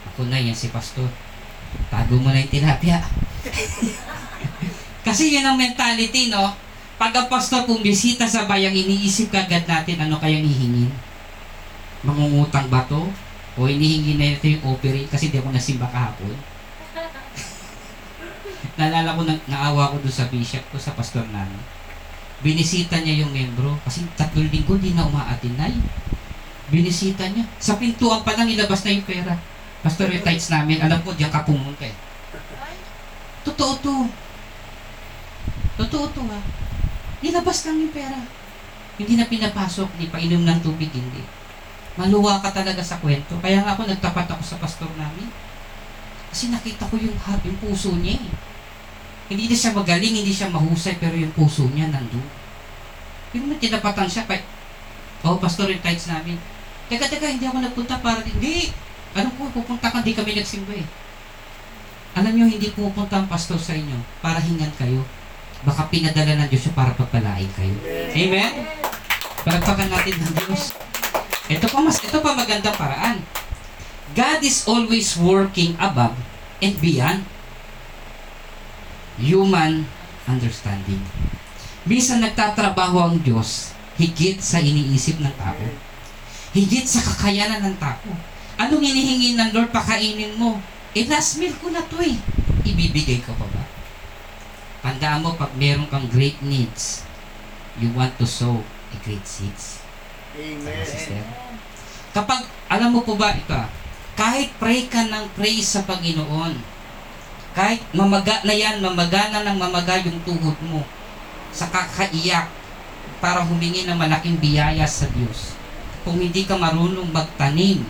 [0.09, 1.13] ako na yan si pastor.
[1.93, 3.05] Tago mo na yung tilapia.
[5.03, 6.55] Kasi yan ang mentality, no?
[6.95, 10.91] Pag ang pastor bumisita sa bayang, iniisip kagad natin ano kayang hihingin.
[12.07, 13.11] Mangungutang ba to?
[13.59, 16.31] O inihingi na ito yung offering kasi di ako nasimba kahapon.
[18.79, 21.59] Naalala ko, na, naawa ko doon sa bishop ko, sa pastor namin.
[22.43, 25.75] Binisita niya yung membro kasi tatlong linggo di na umaatinay.
[26.71, 27.47] Binisita niya.
[27.59, 29.35] Sa pintuan pa lang ilabas na yung pera.
[29.83, 31.95] Pastor yung tithes namin, alam ko diyan ka pumunta eh.
[33.43, 33.95] Totoo to.
[35.83, 36.39] Totoo to ha.
[37.23, 38.23] Nilabas lang yung pera.
[38.95, 41.27] Hindi na pinapasok, hindi pa inom ng tubig, hindi.
[41.99, 43.35] Maluwa ka talaga sa kwento.
[43.43, 45.27] Kaya nga ako nagtapat ako sa pastor namin.
[46.31, 48.33] Kasi nakita ko yung heart, yung puso niya eh.
[49.33, 52.25] Hindi na siya magaling, hindi siya mahusay, pero yung puso niya nandun.
[53.35, 54.39] Yung may tinapatan siya, pa,
[55.27, 56.39] oh, pastor yung tithes namin.
[56.87, 58.71] Teka, teka, hindi ako nagpunta para, hindi.
[59.19, 60.87] Alam ko, pupunta ka, hindi kami nagsimba eh.
[62.17, 65.03] Alam niyo, hindi pupunta ang pastor sa inyo para hingan kayo.
[65.63, 67.77] Baka pinadala ng Diyos para pagpalain kayo.
[68.11, 68.53] Amen?
[69.47, 70.75] Palagpakan natin ng Diyos.
[71.51, 73.19] Ito pa mas ito pa magandang paraan.
[74.13, 76.19] God is always working above
[76.61, 77.25] and beyond
[79.19, 79.87] human
[80.29, 81.01] understanding.
[81.83, 85.67] Bisan nagtatrabaho ang Diyos, higit sa iniisip ng tao.
[86.55, 88.11] Higit sa kakayanan ng tao.
[88.61, 90.61] Anong hinihingi ng Lord pakainin mo?
[90.93, 92.15] Eh, last meal ko na to eh.
[92.63, 93.63] Ibibigay ka pa ba?
[94.83, 97.07] Tandaan mo, pag meron kang great needs,
[97.79, 99.79] you want to sow a great seeds.
[100.35, 100.83] Amen.
[100.83, 101.23] Sister.
[102.11, 103.71] Kapag, alam mo po ba ito, ah,
[104.19, 106.59] kahit pray ka ng pray sa Panginoon,
[107.55, 110.83] kahit mamaga na yan, mamaga na ng mamaga yung tuhod mo,
[111.55, 112.51] sa kakaiyak,
[113.23, 115.55] para humingi ng malaking biyaya sa Diyos.
[116.03, 117.87] Kung hindi ka marunong magtanim,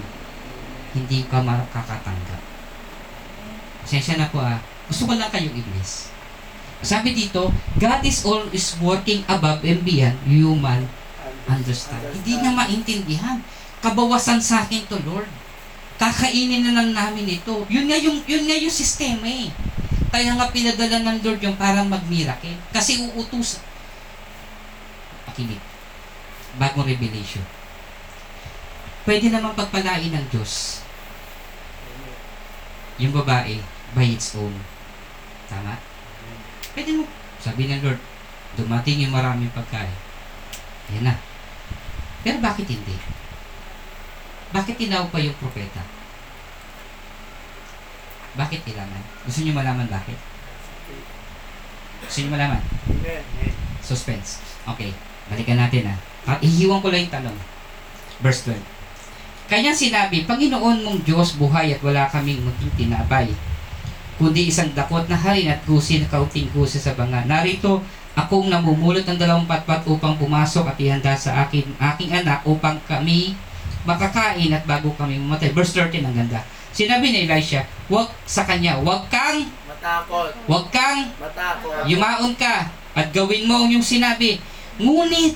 [0.93, 2.43] hindi ka makakatanggap.
[3.81, 4.61] Pasensya na po ah.
[4.93, 6.12] Gusto ko lang kayong i-bless.
[6.83, 10.91] Sabi dito, God is always working above and beyond human
[11.47, 12.03] understand.
[12.11, 13.39] Hindi niya maintindihan.
[13.83, 15.27] Kabawasan sa akin to, Lord.
[15.99, 17.63] Kakainin na lang namin ito.
[17.71, 19.51] Yun nga yung, yun nga yung sistema eh.
[20.11, 22.59] Kaya nga pinadala ng Lord yung parang mag-miracle.
[22.75, 23.63] Kasi uutos.
[25.27, 25.63] Pakinig.
[26.59, 27.43] Bagong revelation.
[29.03, 30.83] Pwede naman pagpalain ng Diyos
[33.03, 33.59] yung babae
[33.99, 34.55] by its own.
[35.51, 35.92] Tama?
[36.73, 37.05] Pwede mo.
[37.43, 38.01] Sabi ng Lord,
[38.57, 39.93] dumating yung maraming pagkain.
[40.97, 41.15] Yan na.
[42.23, 42.97] Pero bakit hindi?
[44.53, 45.81] Bakit tinawag pa yung propeta?
[48.37, 49.03] Bakit kailangan?
[49.29, 50.17] Gusto niyo malaman bakit?
[52.09, 52.63] Gusto niyo malaman?
[53.85, 54.41] Suspense.
[54.65, 54.93] Okay.
[55.29, 55.97] Balikan natin ha.
[56.25, 57.39] Ah, ihiwan ko lang yung tanong.
[58.23, 58.57] Verse 12.
[59.51, 62.41] Kanya sinabi, Panginoon mong Diyos, buhay at wala kaming
[62.79, 63.29] tinapay.
[64.23, 67.27] Kundi isang dakot na harin at kusi na kauting kusi sa banga.
[67.27, 67.83] Narito,
[68.15, 73.35] akong namumulot ng dalawang patpat upang pumasok at ihanda sa akin, aking anak upang kami
[73.83, 75.51] makakain at bago kami mamatay.
[75.51, 76.39] Verse 13 ang ganda.
[76.71, 80.31] Sinabi ni Elisha, wag sa kanya, wag kang, Matakot.
[80.47, 81.83] wag kang Matakot.
[81.91, 84.39] Yumaon ka at gawin mo ang iyong sinabi.
[84.79, 85.35] Ngunit,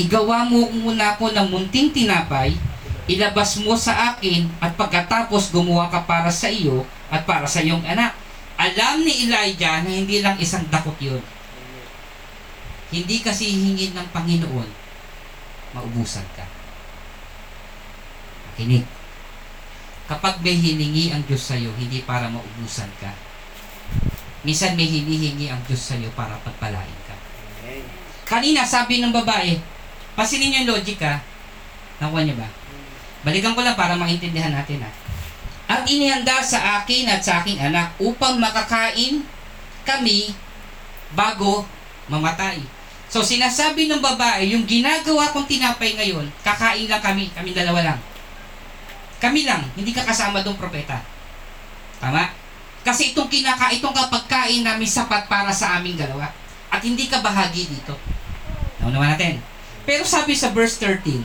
[0.00, 2.56] igawa mo muna ako ng munting tinapay,
[3.04, 7.84] ilabas mo sa akin at pagkatapos gumawa ka para sa iyo at para sa iyong
[7.84, 8.16] anak.
[8.56, 11.20] Alam ni Elijah na hindi lang isang dakot yun.
[12.94, 14.68] Hindi kasi hingin ng Panginoon,
[15.74, 16.46] maubusan ka.
[18.54, 18.86] Makinig.
[20.04, 23.10] Kapag may hiningi ang Diyos sa iyo, hindi para maubusan ka.
[24.44, 27.16] Minsan may hinihingi ang Diyos sa iyo para pagpalain ka.
[28.24, 29.58] Kanina, sabi ng babae,
[30.14, 31.18] pasilin niyo yung logic ha.
[31.98, 32.48] Nakuha niyo ba?
[33.24, 34.90] Balikan ko lang para maintindihan natin ha.
[35.64, 39.24] Ang inihanda sa akin at sa aking anak upang makakain
[39.88, 40.36] kami
[41.16, 41.64] bago
[42.12, 42.60] mamatay.
[43.08, 47.98] So sinasabi ng babae, yung ginagawa kong tinapay ngayon, kakain lang kami, kami dalawa lang.
[49.24, 51.00] Kami lang, hindi ka kasama doong propeta.
[51.96, 52.28] Tama?
[52.84, 56.28] Kasi itong kinaka, itong kapagkain namin sapat para sa aming dalawa.
[56.68, 57.96] At hindi ka bahagi dito.
[58.84, 59.40] Naunawa natin.
[59.88, 61.24] Pero sabi sa verse 13,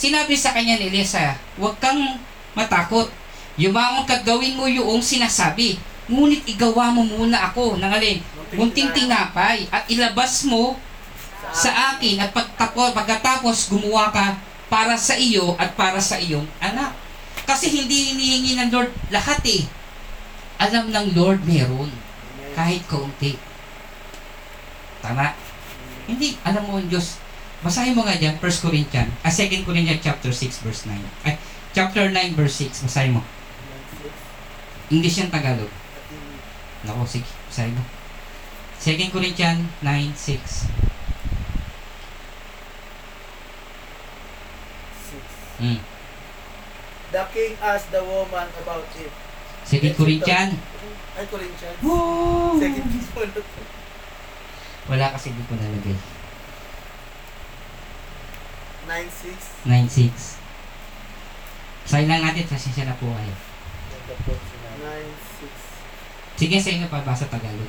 [0.00, 2.16] sinabi sa kanya ni Elisa, huwag kang
[2.56, 3.12] matakot.
[3.60, 5.76] Yumangon ka at gawin mo yung sinasabi.
[6.08, 8.24] Ngunit igawa mo muna ako ng alin,
[8.56, 10.80] munting tinapay at ilabas mo
[11.52, 14.40] sa akin at pagtapos, pagkatapos gumawa ka
[14.72, 16.96] para sa iyo at para sa iyong anak.
[17.44, 19.68] Kasi hindi hinihingi ng Lord lahat eh.
[20.56, 21.90] Alam ng Lord meron.
[22.56, 23.36] Kahit kaunti.
[25.02, 25.34] Tama?
[26.06, 27.18] Hindi, alam mo ang Diyos.
[27.60, 30.96] Basahin mo nga dyan, 1 Corinthians, ah, 2 Corinthians chapter 6 verse 9.
[31.28, 31.36] Ay,
[31.76, 33.22] chapter 9 verse 6, basahin mo.
[34.88, 35.68] English yan Tagalog.
[36.88, 37.84] Nako, sige, basahin mo.
[38.80, 40.72] 2 Corinthians 9, 6.
[45.60, 45.80] Hmm.
[47.12, 49.12] The king asked the woman about it.
[49.68, 50.56] 2 Corinthians.
[51.12, 51.76] Ay, Corinthians.
[51.84, 52.56] Woo!
[52.56, 52.88] Second.
[54.88, 56.19] Wala kasi di ko nalagay.
[58.86, 59.66] 9-6.
[59.66, 60.40] 9-6.
[61.82, 63.34] Basahin lang natin, pasensya na po kayo.
[64.08, 65.50] 9-6.
[66.36, 67.68] Sige, sa inyo pa, basa Tagalog.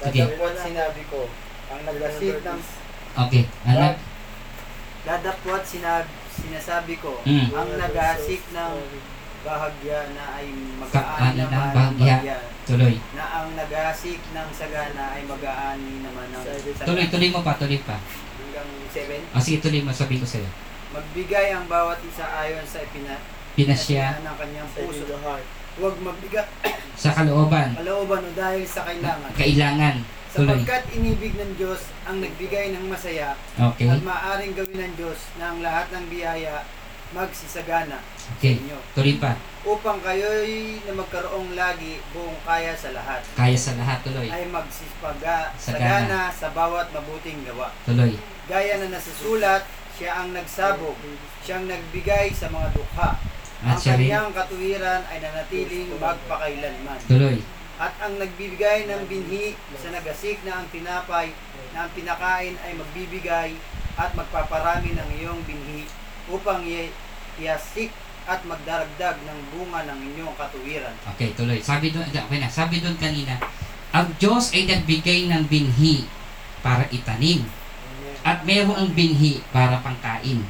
[0.00, 0.20] Sige.
[0.24, 1.20] Dadapot sinabi ko,
[1.68, 2.60] ang naglasik ng
[3.18, 3.98] Okay, anak.
[5.02, 7.50] dadapot sinab, sinasabi ko, Mm.
[7.50, 8.74] ang nagasik ng
[9.40, 12.16] bahagya na ay Kaani mag-aani ng naman ng bahagya.
[12.16, 12.94] bahagya, Tuloy.
[13.12, 16.84] na ang nagasik ng sagana ay mag-aani naman ng sagana.
[16.84, 17.96] Tuloy, tuloy mo pa, tuloy pa.
[18.88, 19.36] Hanggang 7.
[19.36, 20.48] O sige, tuloy mo, sabihin ko sa'yo.
[20.88, 23.20] Magbigay ang bawat isa ayon sa ipina,
[23.52, 25.04] Pinasya ng kanyang puso.
[25.04, 25.44] the heart.
[25.76, 26.46] Huwag magbigay
[27.02, 29.30] sa kalooban, kalooban o dahil sa kailangan.
[29.36, 29.96] kailangan.
[30.28, 30.60] Tuloy.
[30.60, 35.50] Sapagkat inibig ng Diyos ang nagbigay ng masaya Okay, at maaaring gawin ng Diyos na
[35.50, 36.68] ang lahat ng biyaya
[37.12, 38.60] magsisagana sa okay.
[38.60, 38.78] inyo.
[38.92, 39.32] Tuloy pa.
[39.64, 44.28] Upang kayo'y na magkaroong lagi buong kaya sa lahat Kaya sa lahat, tuloy.
[44.30, 46.32] ay magsispaga Sagana.
[46.32, 47.72] sa bawat mabuting gawa.
[47.84, 48.16] Tuloy.
[48.48, 50.96] Gaya na nasusulat, siya ang nagsabog,
[51.44, 53.18] siyang nagbigay sa mga dukha.
[53.58, 57.00] At Ang kanyang katuwiran ay nanatiling magpakailanman.
[57.10, 57.42] Tuloy.
[57.78, 61.30] At ang nagbibigay ng binhi sa nagasik na ang tinapay
[61.74, 63.50] na ang pinakain ay magbibigay
[63.98, 65.86] at magpaparami ng iyong binhi
[66.28, 66.92] upang i-
[67.38, 67.90] iasik
[68.28, 70.92] at magdaragdag ng bunga ng inyong katuwiran.
[71.16, 71.64] Okay, tuloy.
[71.64, 73.40] Sabi doon, okay na, sabi doon kanina,
[73.88, 76.04] ang Diyos ay nagbigay ng binhi
[76.60, 77.40] para itanim.
[78.20, 80.44] At mayroong binhi para pangkain.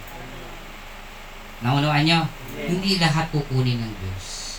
[1.63, 2.21] Naunawaan nyo?
[2.59, 4.59] Hindi lahat kukunin ng Diyos.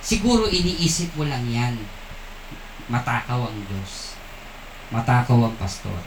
[0.00, 1.76] Siguro iniisip mo lang yan.
[2.88, 4.16] Matakaw ang Diyos.
[4.88, 6.00] Matakaw ang pastor.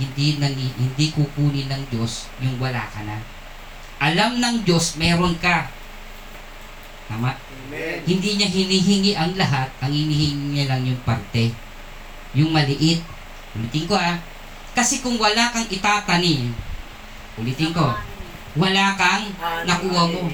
[0.00, 3.20] Hindi nang hindi kukunin ng Diyos yung wala ka na.
[4.04, 5.64] Alam ng Diyos meron ka.
[7.08, 7.32] Tama?
[7.32, 8.04] Amen.
[8.04, 11.56] Hindi niya hinihingi ang lahat, ang hinihingi niya lang yung parte.
[12.36, 13.00] Yung maliit.
[13.56, 14.20] Ulitin ko ah.
[14.76, 16.52] Kasi kung wala kang itatanim,
[17.40, 17.96] ulitin ko,
[18.60, 19.24] wala kang
[19.64, 20.28] nakuha mo.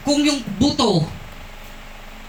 [0.00, 1.04] Kung yung buto,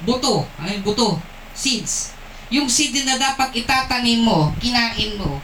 [0.03, 1.15] buto, ano yung buto?
[1.55, 2.17] Seeds.
[2.51, 5.39] Yung seed na dapat itatanim mo, kinain mo,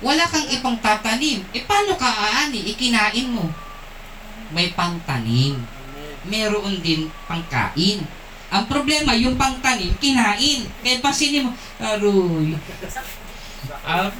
[0.00, 1.44] wala kang ipang tatanim.
[1.52, 2.72] E paano ka aani?
[2.72, 3.63] Ikinain mo.
[4.54, 5.58] May pangtanim.
[6.24, 8.00] Meron din pangkain.
[8.54, 10.62] Ang problema, yung pangtanim, kinain.
[10.80, 11.52] Kaya pasinin mo,
[11.82, 12.54] aroy.
[13.82, 14.14] Aroy.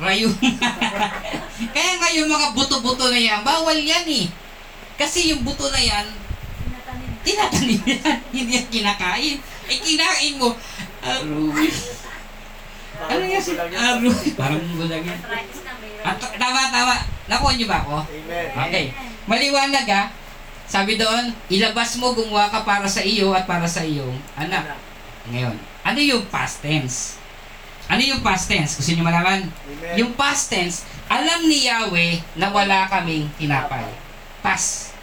[0.00, 0.32] Rayo.
[1.76, 4.26] Kaya nga yung mga buto-buto na yan, bawal yan eh.
[4.96, 6.08] Kasi yung buto na yan,
[7.20, 8.18] tinatanim yan.
[8.32, 9.36] Hindi yan kinakain.
[9.68, 10.56] Eh, kinain mo.
[11.04, 11.68] Aroy.
[13.00, 14.28] Ano yan si Aroy?
[14.32, 15.20] Parang gulang yan.
[16.00, 17.19] Ah, t- tama, tama.
[17.30, 18.02] Nakuha niyo ba ako?
[18.10, 18.48] Amen.
[18.66, 18.86] Okay.
[19.30, 20.06] Maliwanag ah.
[20.66, 24.74] Sabi doon, ilabas mo gumawa ka para sa iyo at para sa iyong anak.
[25.30, 25.54] Ngayon,
[25.86, 27.18] ano yung past tense?
[27.90, 28.78] Ano yung past tense?
[28.78, 29.46] Gusto niyo malaman?
[29.46, 29.94] Amen.
[29.98, 33.86] Yung past tense, alam ni Yahweh na wala kaming tinapay.
[34.42, 34.94] Past.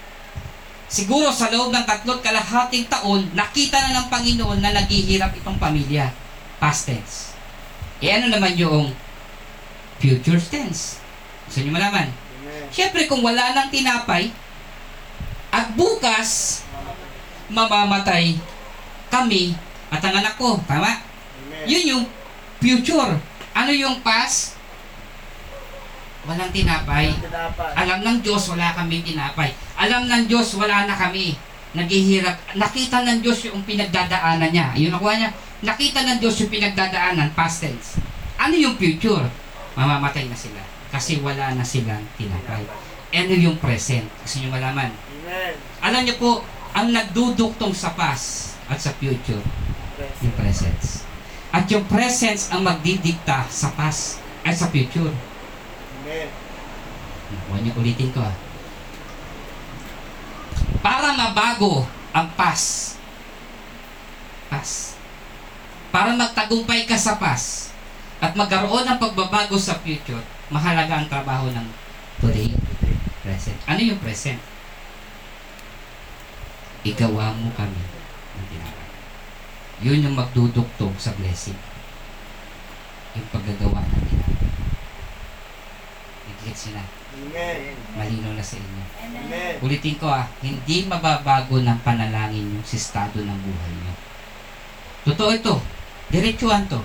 [0.88, 6.16] Siguro sa loob ng tatlot kalahating taon, nakita na ng Panginoon na naghihirap itong pamilya.
[6.64, 7.36] Past tense.
[8.00, 8.96] E ano naman yung
[10.00, 11.07] future tense?
[11.48, 12.12] Gusto niyo malaman?
[12.70, 14.30] Siyempre, kung wala nang tinapay,
[15.48, 16.62] at bukas,
[17.48, 18.36] mamamatay
[19.08, 19.56] kami
[19.88, 20.60] at ang anak ko.
[20.68, 21.00] Tama?
[21.00, 21.64] Amen.
[21.66, 22.04] Yun yung
[22.60, 23.16] future.
[23.56, 24.60] Ano yung past?
[26.28, 27.16] Walang tinapay.
[27.24, 27.72] Dapat.
[27.74, 29.56] Alam ng Diyos, wala kami tinapay.
[29.80, 31.40] Alam ng Diyos, wala na kami.
[31.72, 32.60] Naghihirap.
[32.60, 34.76] Nakita ng Diyos yung pinagdadaanan niya.
[34.76, 35.32] Yun nakuha niya.
[35.64, 37.96] Nakita ng Diyos yung pinagdadaanan, past tense.
[38.36, 39.24] Ano yung future?
[39.80, 40.60] Mamamatay na sila.
[40.98, 42.66] Kasi wala na silang tinapay.
[43.14, 44.10] Ano yung present?
[44.26, 44.90] Gusto nyo malaman?
[44.90, 45.54] Amen.
[45.78, 46.42] Alam niyo po,
[46.74, 49.46] ang nagduduktong sa past at sa future,
[50.26, 51.06] yung presence.
[51.54, 55.14] At yung presence ang magdidikta sa past at sa future.
[56.02, 56.30] Amen.
[57.46, 58.34] Huwag niyo ulitin ko ah.
[60.82, 62.98] Para mabago ang past.
[64.50, 64.98] Past.
[65.94, 67.70] Para magtagumpay ka sa past
[68.18, 71.68] at magkaroon ng pagbabago sa future, mahalaga ang trabaho ng
[72.24, 72.56] today,
[73.20, 73.60] present.
[73.68, 74.40] Ano yung present?
[76.88, 77.84] Igawa mo kami
[78.40, 78.90] ng tinapay.
[79.84, 81.58] Yun yung magdudugtong sa blessing.
[83.20, 84.52] Yung paggagawa ng tinapay.
[86.32, 86.84] Nag-gets na.
[87.18, 87.76] Amen.
[87.98, 88.84] Malinaw na sa inyo.
[89.04, 89.54] Amen.
[89.60, 93.94] Ulitin ko ah, hindi mababago ng panalangin yung si estado ng buhay niyo.
[95.12, 95.56] Totoo ito.
[96.08, 96.80] Diretsuhan to.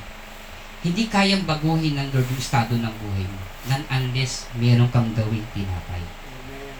[0.82, 5.46] Hindi kayang baguhin ng Lord yung estado ng buhay mo nan unless meron kang gawing
[5.54, 6.02] tinapay.
[6.02, 6.74] Amen.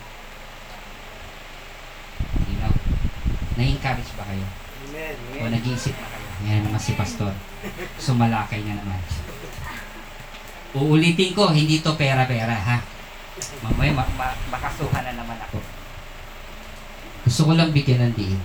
[2.51, 2.75] You know?
[3.55, 4.47] Na-encourage ba kayo?
[4.91, 5.15] Amen.
[5.39, 6.29] O nag-iisip na kayo?
[6.43, 7.33] Ngayon naman si Pastor.
[8.03, 8.99] Sumalakay na naman.
[10.73, 12.79] Uulitin ko, hindi to pera-pera ha.
[13.63, 15.63] Mamaya ma- ma- makasuhan na naman ako.
[17.23, 18.43] Gusto ko lang bigyan ng diin.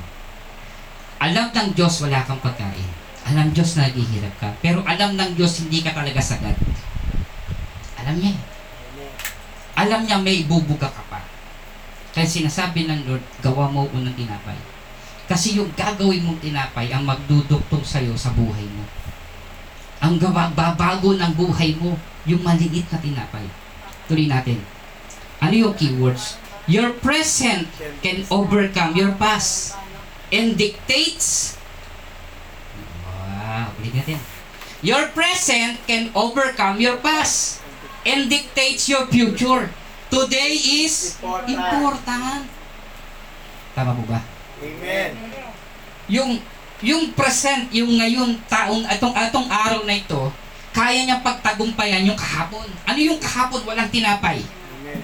[1.18, 2.86] Alam ng Diyos wala kang pagkain.
[3.28, 4.50] Alam Diyos na naghihirap ka.
[4.62, 6.54] Pero alam ng Diyos hindi ka talaga sagad.
[8.08, 8.34] Alam niya.
[9.76, 11.20] Alam niya may ibubuga ka pa.
[12.16, 14.56] Kaya sinasabi ng Lord, gawa mo unang tinapay.
[15.28, 18.88] Kasi yung gagawin mong tinapay ang magduduktong sa'yo sa buhay mo.
[20.00, 23.44] Ang gawa, babago ng buhay mo, yung maliit na tinapay.
[24.08, 24.64] Tuloy natin.
[25.44, 26.40] Ano yung keywords?
[26.64, 27.68] Your present
[28.00, 29.76] can overcome your past
[30.32, 31.60] and dictates
[33.08, 34.20] Wow, ulit natin.
[34.84, 37.67] Your present can overcome your past
[38.08, 39.68] and dictates your future.
[40.08, 40.56] Today
[40.88, 41.52] is Important.
[41.52, 42.42] important.
[43.76, 44.20] Tama po ba?
[44.64, 45.10] Amen.
[46.08, 46.32] Yung
[46.80, 50.32] yung present, yung ngayon taong atong atong araw na ito,
[50.72, 52.64] kaya niya pagtagumpayan yung kahapon.
[52.88, 53.68] Ano yung kahapon?
[53.68, 54.40] Walang tinapay.
[54.80, 55.02] Amen.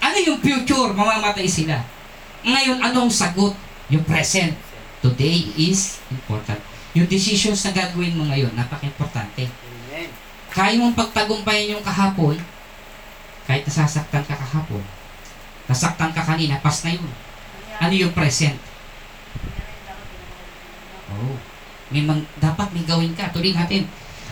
[0.00, 0.96] Ano yung future?
[0.96, 1.84] Mamamatay sila.
[2.40, 3.52] Ngayon, anong sagot?
[3.92, 4.56] Yung present.
[5.04, 6.62] Today is important.
[6.96, 9.50] Yung decisions na gagawin mo ngayon, napaka-importante.
[10.50, 12.34] Kaya mong pagtagumpayan yung kahapon,
[13.46, 14.82] kahit nasasaktan ka kahapon,
[15.70, 17.10] nasaktan ka kanina, pas na yun.
[17.80, 18.58] Ano yung present?
[21.10, 21.34] Oh.
[21.90, 23.30] May mang, dapat may gawin ka.
[23.34, 23.86] Tuloy natin.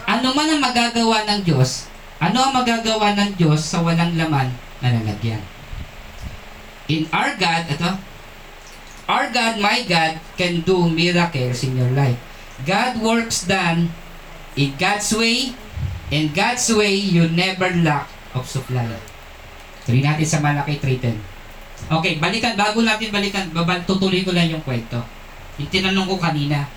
[0.07, 4.51] Ano man ang magagawa ng Diyos, ano ang magagawa ng Diyos sa walang laman
[4.83, 5.43] na lalagyan?
[6.89, 7.91] In our God, ito,
[9.07, 12.17] our God, my God, can do miracles in your life.
[12.65, 13.93] God works done
[14.57, 15.53] in God's way,
[16.09, 18.89] in God's way, you never lack of supply.
[19.85, 21.17] Tuloy natin sa Malaki 3.10.
[21.89, 25.01] Okay, balikan, bago natin balikan, babal, tutuloy ko lang yung kwento.
[25.57, 26.69] Yung tinanong ko kanina.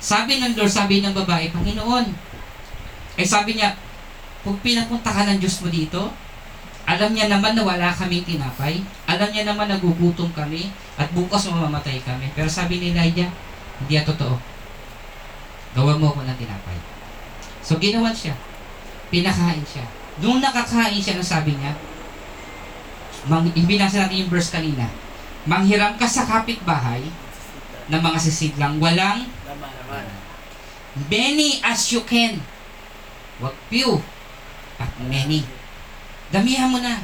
[0.00, 2.06] Sabi ng Lord, sabi ng babae, Panginoon,
[3.20, 3.76] eh sabi niya,
[4.40, 6.08] kung pinapunta ka ng Diyos mo dito,
[6.88, 11.44] alam niya naman na wala kaming tinapay, alam niya naman na gugutom kami, at bukas
[11.52, 12.32] mamamatay kami.
[12.32, 13.28] Pero sabi ni Elijah,
[13.84, 14.40] hindi yan totoo.
[15.76, 16.78] Gawan mo ako ng tinapay.
[17.60, 18.32] So ginawan siya.
[19.10, 19.86] Pinakain siya.
[20.22, 21.74] Nung nakakain siya, ang sabi niya,
[23.26, 24.86] mang, ibinasa natin yung verse kanina,
[25.44, 27.02] manghiram ka sa kapitbahay
[27.90, 29.26] ng mga sisidlang walang
[31.10, 32.42] many as you can.
[33.40, 34.02] Wag few,
[34.76, 35.46] at many.
[36.34, 37.00] Damihan mo na.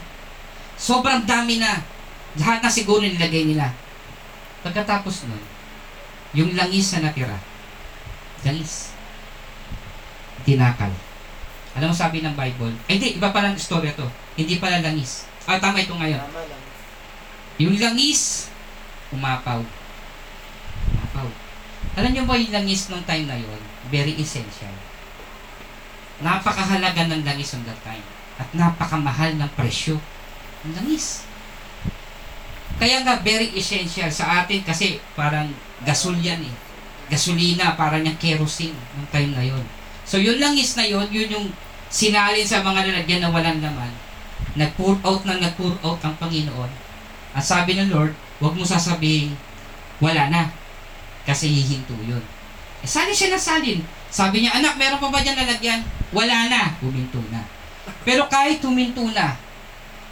[0.77, 1.81] Sobrang dami na.
[2.37, 3.73] Lahat na siguro nilagay nila.
[4.61, 5.45] Pagkatapos nun,
[6.37, 7.39] yung langis na natira,
[8.45, 8.93] langis,
[10.45, 10.93] tinakal.
[11.77, 12.73] Alam mo sabi ng Bible?
[12.89, 14.09] Eh di, iba palang istorya to.
[14.33, 15.29] Hindi pala langis.
[15.45, 16.19] Ah, tama ito ngayon.
[16.25, 16.63] Tama lang.
[17.61, 18.49] Yung langis,
[19.13, 19.61] umapaw.
[20.89, 21.29] Umapaw.
[22.01, 23.61] Alam niyo ba yung langis nung time na yon?
[23.93, 24.73] Very essential.
[26.25, 28.05] Napakahalaga ng langis on that time.
[28.41, 30.01] At napakamahal ng presyo
[30.65, 31.29] ng langis.
[32.77, 35.53] Kaya nga very essential sa atin kasi parang
[35.85, 36.55] gasol yan eh.
[37.13, 39.65] Gasolina, parang yung kerosene nung time na yon.
[40.05, 41.47] So yung langis na yon, yun yung
[41.91, 43.93] sinalin sa mga lalagyan na walang laman.
[44.57, 46.71] Nag-pour out na nag-pour out ang Panginoon.
[47.37, 49.37] At sabi ng Lord, huwag mo sasabihin,
[50.01, 50.43] wala na.
[51.29, 52.23] Kasi hihinto yun.
[52.81, 53.81] Eh, salin siya na salin.
[54.09, 55.85] Sabi niya, anak, meron pa ba dyan lalagyan?
[56.15, 56.73] Wala na.
[56.81, 57.45] Huminto na.
[58.07, 59.37] Pero kahit huminto na,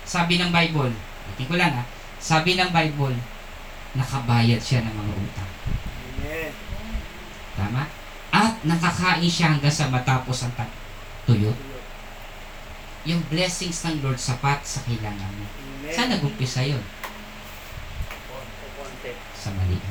[0.05, 0.93] sabi ng Bible,
[1.33, 1.85] hindi ko lang ha,
[2.21, 3.17] sabi ng Bible,
[3.97, 5.51] nakabayad siya ng mga utang.
[6.21, 6.53] Amen.
[7.55, 7.83] Tama?
[8.35, 10.84] At nakakain siya hanggang sa matapos ang tag
[11.25, 11.53] tuyo.
[13.05, 15.45] Yung blessings ng Lord sapat sa kailangan mo.
[15.93, 16.81] Saan nag-umpisa yun?
[19.37, 19.85] Sa maliit.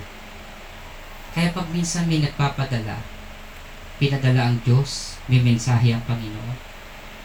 [1.33, 3.01] Kaya pag minsan may nagpapadala,
[3.97, 6.57] pinadala ang Diyos, may mensahe ang Panginoon,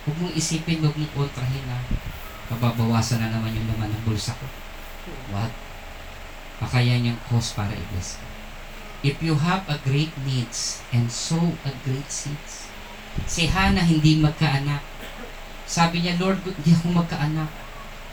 [0.05, 1.81] huwag mong isipin, huwag mong kontrahin na
[2.49, 4.47] mababawasan na naman yung laman ng bulsa ko.
[5.33, 5.53] What?
[6.61, 8.27] Baka yan yung cause para i-bless ka.
[9.05, 12.68] If you have a great needs and sow a great seeds,
[13.25, 14.85] si Hannah hindi magkaanak.
[15.69, 17.51] Sabi niya, Lord, hindi ako magkaanak.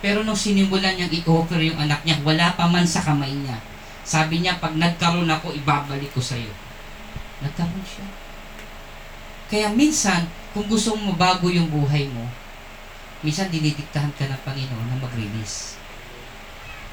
[0.03, 3.57] Pero nung sinimulan niyang i-offer yung anak niya, wala pa man sa kamay niya.
[4.05, 6.51] Sabi niya, pag nagkaroon ako, ibabalik ko sa'yo.
[7.41, 8.05] Nagkaroon siya.
[9.49, 12.29] Kaya minsan, kung gusto mo mabago yung buhay mo,
[13.25, 15.81] minsan dinidiktahan ka ng Panginoon na mag-release.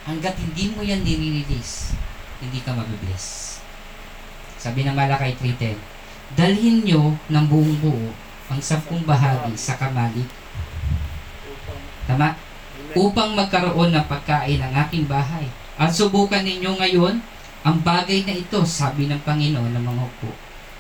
[0.09, 1.95] Hanggat hindi mo yan nire-release,
[2.41, 3.61] hindi ka mabibless.
[4.57, 5.92] Sabi ng Malakay 3.10,
[6.33, 8.09] Dalhin nyo ng buong buo
[8.49, 10.29] ang sampung bahagi sa kamalig.
[12.09, 12.37] Tama?
[12.97, 15.49] Upang magkaroon ng pagkain ng aking bahay.
[15.77, 17.21] At subukan ninyo ngayon
[17.63, 20.33] ang bagay na ito, sabi ng Panginoon ng mga upo.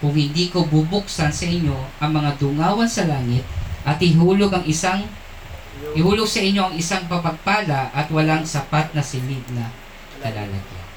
[0.03, 3.47] Kung hindi ko bubuksan sa inyo ang mga dungawan sa langit
[3.87, 5.07] at ihulog ang isang
[5.95, 9.71] ihulog sa inyo ang isang papagpala at walang sapat na silid na
[10.19, 10.89] kalalagyan.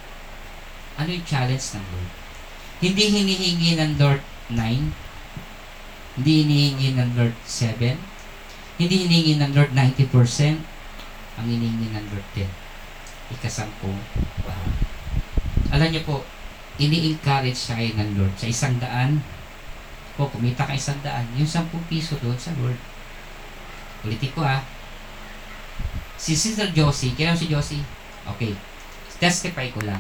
[0.98, 2.12] Ano yung challenge ng Lord?
[2.82, 6.22] Hindi hinihingi ng Lord 9.
[6.22, 7.98] Hindi hinihingi ng Lord 7.
[8.78, 10.62] Hindi hinihingi ng Lord 90%.
[11.42, 12.48] Ang hinihingi ng Lord 10.
[13.36, 13.98] Ikasampung
[14.46, 14.86] bahagi.
[15.74, 16.24] Alam niyo po,
[16.78, 19.20] ini-encourage tayo ng Lord sa isang daan.
[20.16, 21.28] O, kumita ka isang daan.
[21.36, 22.78] Yung 10 piso doon sa Lord.
[24.06, 24.62] Ulitin ko ah.
[26.16, 27.84] Si Sister Josie, kailan si Josie?
[28.38, 28.56] Okay.
[29.20, 30.00] Testify ko lang.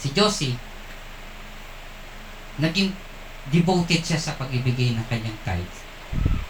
[0.00, 0.56] Si Josie,
[2.60, 2.94] naging
[3.52, 5.76] devoted siya sa pag-ibigay ng kanyang tithe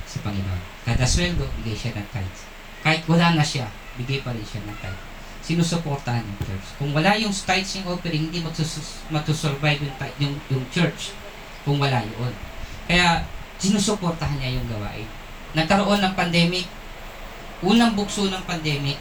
[0.06, 0.62] sa Panginoon.
[0.86, 2.38] Kada sweldo, bigay siya ng tithe.
[2.84, 3.66] Kahit wala na siya,
[3.98, 5.02] bigay pa rin siya ng tithe.
[5.44, 6.66] Sinusuportahan yung church.
[6.78, 11.16] Kung wala yung tithes yung offering, hindi magsus- matusurvive yung, tithe- yung, yung church
[11.66, 12.32] kung wala yun.
[12.86, 13.26] Kaya,
[13.58, 15.08] sinusuportahan niya yung gawain.
[15.56, 16.68] Nagkaroon ng pandemic,
[17.64, 19.00] unang bukso ng pandemic,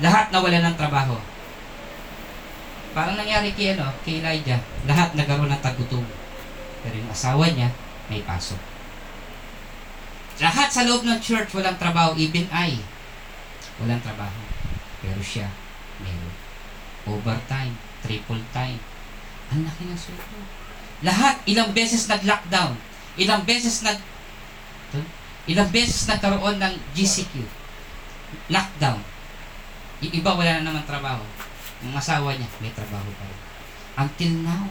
[0.00, 1.16] lahat nawala ng trabaho.
[2.90, 4.58] Parang nangyari kay, ano, kay Elijah,
[4.88, 6.02] lahat nagkaroon ng tagutom.
[6.80, 7.68] Pero yung asawa niya,
[8.08, 8.58] may pasok.
[10.40, 12.16] Lahat sa loob ng church, walang trabaho.
[12.16, 12.80] Even I,
[13.76, 14.40] walang trabaho.
[15.04, 15.52] Pero siya,
[16.00, 16.34] meron.
[17.04, 18.80] Overtime, triple time.
[19.52, 20.40] Ang laki ng sweldo.
[21.04, 22.76] Lahat, ilang beses nag-lockdown.
[23.20, 24.00] Ilang beses nag...
[25.48, 27.44] Ilang beses nagkaroon ng GCQ.
[28.52, 29.00] Lockdown.
[30.00, 31.24] Yung iba wala na naman trabaho.
[31.84, 33.40] Yung asawa niya, may trabaho pa rin.
[34.00, 34.64] Until now,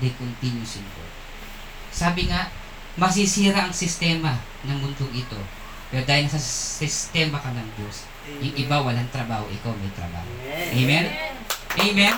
[0.00, 1.07] they continue in work.
[1.90, 2.48] Sabi nga,
[2.98, 4.36] masisira ang sistema
[4.66, 5.38] ng mundong ito.
[5.88, 8.04] Pero dahil sa sistema ka ng Diyos,
[8.44, 10.28] yung iba walang trabaho, ikaw may trabaho.
[10.44, 10.68] Amen.
[10.76, 11.04] Amen?
[11.80, 12.14] Amen?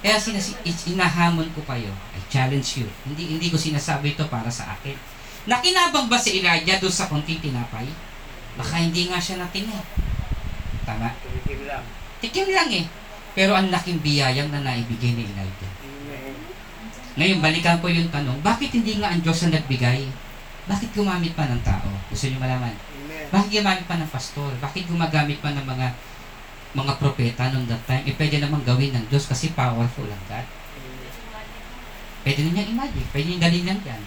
[0.00, 1.92] Kaya sinas- inahamon ko kayo.
[2.16, 2.88] I challenge you.
[3.04, 4.96] Hindi hindi ko sinasabi ito para sa akin.
[5.44, 7.84] Nakinabang ba si Elijah doon sa konting tinapay?
[8.56, 9.84] Baka hindi nga siya natin eh.
[10.88, 11.12] Tama?
[11.20, 11.84] Tumikim lang.
[12.18, 12.84] Tikim lang eh.
[13.36, 15.70] Pero ang laking biyayang na naibigay ni Elijah.
[17.20, 20.08] Ngayon, balikan ko yung tanong, bakit hindi nga ang Diyos ang nagbigay?
[20.64, 21.92] Bakit gumamit pa ng tao?
[22.08, 22.72] Gusto niyo malaman?
[22.72, 23.28] Amen.
[23.28, 24.48] Bakit gumamit pa ng pastor?
[24.56, 25.92] Bakit gumagamit pa ng mga
[26.80, 28.08] mga propeta noong that time?
[28.08, 30.48] Eh, pwede namang gawin ng Diyos kasi powerful ang God.
[32.24, 33.08] Pwede na niyang imagine.
[33.12, 34.02] Pwede niyang dalhin lang yan.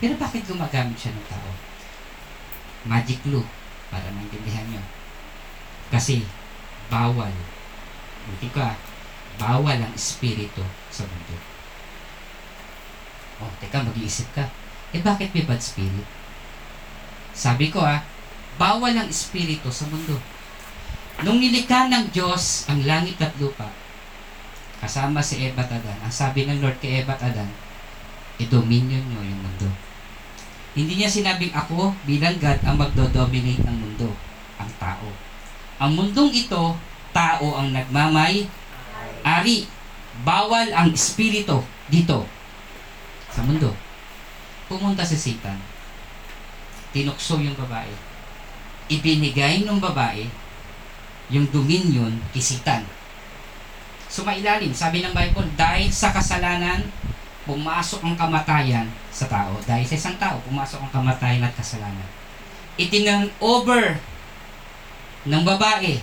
[0.00, 1.50] Pero bakit gumagamit siya ng tao?
[2.88, 3.44] Magic clue
[3.92, 4.80] para maintindihan niyo.
[5.92, 6.24] Kasi
[6.88, 7.36] bawal.
[8.32, 8.80] Buti ka,
[9.36, 11.55] bawal ang espiritu sa mundo.
[13.40, 14.44] Oh, teka, mag-iisip ka.
[14.96, 16.08] Eh, bakit may bad spirit?
[17.36, 18.00] Sabi ko ah,
[18.56, 20.16] bawal ang espiritu sa mundo.
[21.20, 23.68] Nung nilikha ng Diyos ang langit at lupa,
[24.80, 27.48] kasama si Eva at Adan, ang sabi ng Lord kay Eva at Adan,
[28.40, 29.68] i-dominion nyo yung mundo.
[30.76, 34.12] Hindi niya sinabing ako bilang God ang magdo-dominate ng mundo,
[34.60, 35.08] ang tao.
[35.80, 36.76] Ang mundong ito,
[37.16, 38.44] tao ang nagmamay,
[39.24, 39.68] ari.
[40.24, 41.60] Bawal ang espiritu
[41.92, 42.24] dito
[43.36, 43.76] sa mundo.
[44.64, 45.60] Pumunta si Satan.
[46.96, 47.92] Tinukso yung babae.
[48.88, 50.24] Ibinigay ng babae
[51.28, 52.88] yung dominion kay Satan.
[54.08, 56.88] Sumailalim, sabi ng Bible, dahil sa kasalanan,
[57.44, 59.60] pumasok ang kamatayan sa tao.
[59.68, 62.08] Dahil sa isang tao, pumasok ang kamatayan at kasalanan.
[62.80, 64.00] Itinang over
[65.26, 66.00] ng babae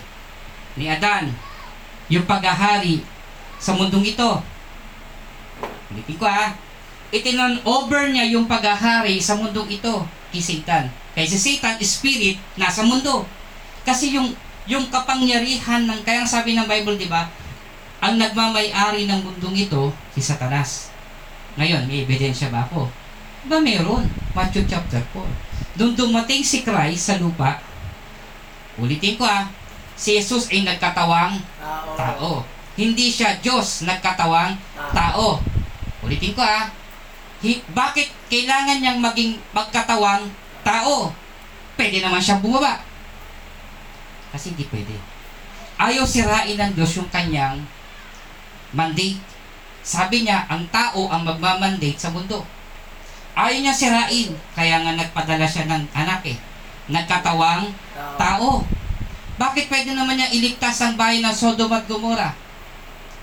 [0.76, 1.32] ni Adan
[2.12, 3.00] yung paghahari
[3.56, 4.30] sa mundong ito.
[5.88, 6.52] Ulitin ko ah,
[7.10, 10.88] itinan over niya yung paghahari sa mundong ito kay Satan.
[11.14, 13.26] Kaya si Satan, spirit, nasa mundo.
[13.84, 14.32] Kasi yung
[14.64, 17.28] yung kapangyarihan ng, kaya ang sabi ng Bible, di ba,
[18.00, 20.88] ang nagmamay-ari ng mundong ito, si Satanas.
[21.60, 22.88] Ngayon, may ebidensya ba ako?
[23.44, 24.08] Ba meron?
[24.32, 25.76] Matthew chapter 4.
[25.76, 27.60] Doon dumating si Christ sa lupa,
[28.80, 29.52] ulitin ko ah,
[29.94, 31.92] si Jesus ay nagkatawang Tao.
[31.94, 32.30] tao.
[32.74, 34.58] Hindi siya Diyos nagkatawang
[34.90, 35.38] tao.
[36.02, 36.72] Ulitin ko ah.
[37.44, 40.32] Hi- bakit kailangan niyang maging magkatawang
[40.64, 41.12] tao?
[41.76, 42.80] Pwede naman siyang bumaba.
[44.32, 44.96] Kasi hindi pwede.
[45.76, 47.60] Ayaw sirain ng Diyos yung kanyang
[48.72, 49.20] mandate.
[49.84, 52.40] Sabi niya, ang tao ang magmamandate sa mundo.
[53.36, 54.32] Ayaw niya sirain.
[54.56, 56.38] Kaya nga nagpadala siya ng anak eh.
[56.88, 57.68] Nagkatawang
[58.16, 58.64] Tao.
[59.34, 62.34] Bakit pwede naman niya iligtas ang bayan ng Sodom at Gomorrah?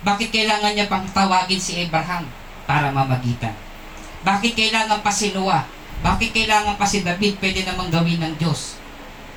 [0.04, 2.28] Bakit kailangan niya pang tawagin si Abraham
[2.68, 3.56] para mamagitan?
[4.22, 5.66] Bakit kailangan pa si Noah?
[6.02, 7.42] Bakit kailangan pa si David?
[7.42, 8.78] Pwede namang gawin ng Diyos.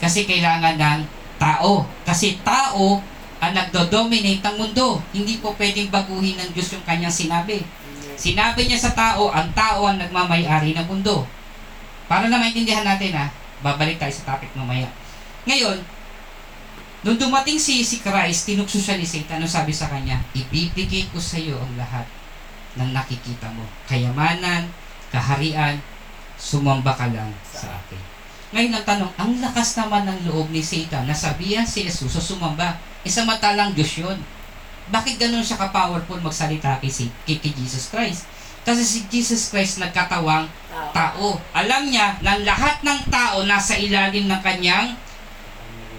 [0.00, 1.00] Kasi kailangan ng
[1.40, 1.88] tao.
[2.04, 3.00] Kasi tao
[3.40, 5.00] ang nagdo-dominate ng mundo.
[5.12, 7.64] Hindi po pwedeng baguhin ng Diyos yung kanyang sinabi.
[8.14, 11.24] Sinabi niya sa tao, ang tao ang nagmamayari ng mundo.
[12.04, 13.32] Para na maintindihan natin ha,
[13.64, 14.88] babalik tayo sa topic mamaya.
[15.48, 15.80] Ngayon,
[17.04, 20.20] nung dumating si, si Christ, tinukso siya ni ano sabi sa kanya?
[20.36, 22.04] Ibibigay ko sa iyo ang lahat
[22.74, 23.62] ng nakikita mo.
[23.86, 24.70] Kayamanan,
[25.10, 25.78] kaharian,
[26.34, 28.02] sumamba ka lang sa akin.
[28.54, 32.78] Ngayon ang tanong, ang lakas naman ng loob ni Satan, nasabihan si Jesus sa sumamba,
[33.02, 34.18] isamantalang Diyos yun.
[34.94, 38.30] Bakit ganun siya ka-powerful magsalita kay, si, kay, kay Jesus Christ?
[38.64, 40.90] Kasi si Jesus Christ nagkatawang Tao.
[40.92, 41.26] tao.
[41.52, 44.96] Alam niya na lahat ng tao nasa ilalim ng kanyang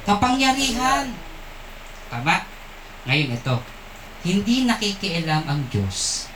[0.05, 1.11] kapangyarihan.
[2.09, 2.45] Tama?
[3.05, 3.55] Ngayon ito,
[4.25, 6.29] hindi nakikialam ang Diyos.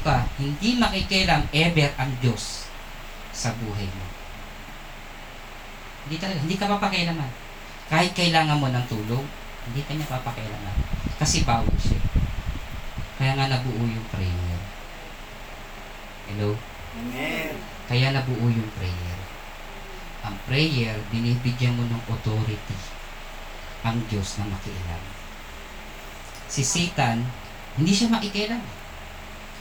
[0.00, 2.68] Ka, hindi makikialam ever ang Diyos
[3.36, 4.06] sa buhay mo.
[6.08, 7.30] Hindi talaga, hindi ka papakialaman.
[7.90, 9.26] Kahit kailangan mo ng tulong,
[9.68, 10.76] hindi ka niya papakialaman.
[11.20, 12.00] Kasi bawal siya.
[13.20, 14.60] Kaya nga nabuo yung prayer.
[16.32, 16.56] Hello?
[16.96, 17.54] Amen.
[17.84, 19.18] Kaya nabuo yung prayer.
[20.24, 22.78] Ang prayer, binibigyan mo ng authority
[23.80, 25.02] ang Diyos na makialam.
[26.50, 27.24] Si Satan,
[27.76, 28.60] hindi siya makikialam.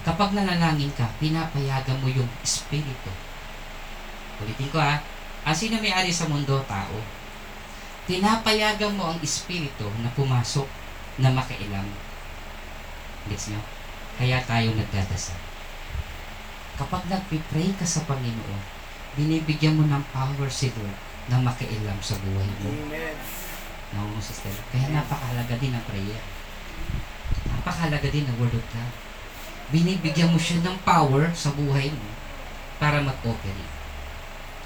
[0.03, 3.11] Kapag nanalangin ka, pinapayagan mo yung Espiritu.
[4.39, 5.03] Ulitin ko ha,
[5.43, 6.63] ang sino may-ari sa mundo?
[6.67, 6.97] Tao.
[8.07, 10.65] Pinapayagan mo ang Espiritu na pumasok
[11.19, 11.87] na makialam.
[13.27, 13.61] Gets nyo?
[14.15, 15.49] Kaya tayo nagdadasal
[16.79, 18.63] kapag nagpipray ka sa Panginoon,
[19.19, 20.95] binibigyan mo ng power si Lord
[21.27, 22.71] na makialam sa buhay mo.
[22.71, 23.15] Amen.
[23.91, 24.55] No, sister.
[24.71, 26.23] Kaya napakahalaga din ang prayer.
[27.51, 28.93] Napakahalaga din ang word of God.
[29.69, 32.09] Binibigyan mo siya ng power sa buhay mo
[32.81, 33.77] para mag-operate.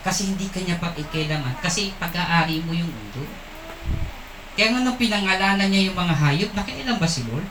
[0.03, 1.55] Kasi hindi kanya pakikilaman.
[1.63, 3.23] Kasi pag-aari mo yung mundo.
[4.53, 7.47] Kaya nga nung pinangalanan niya yung mga hayop, nakialam ba si Lord?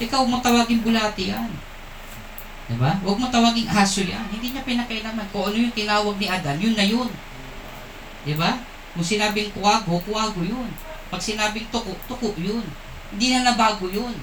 [0.00, 1.50] Ikaw mo tawagin bulati yan.
[2.70, 2.96] Diba?
[3.02, 4.24] Huwag mo tawagin aso yan.
[4.30, 5.26] Hindi niya pinakailaman.
[5.34, 7.10] Kung ano yung tinawag ni Adan, yun na yun.
[8.22, 8.62] Diba?
[8.94, 10.70] Kung sinabing kuwago, kuwago yun.
[11.10, 12.62] Pag sinabing tuko, tuko yun.
[13.10, 14.14] Hindi na nabago yun.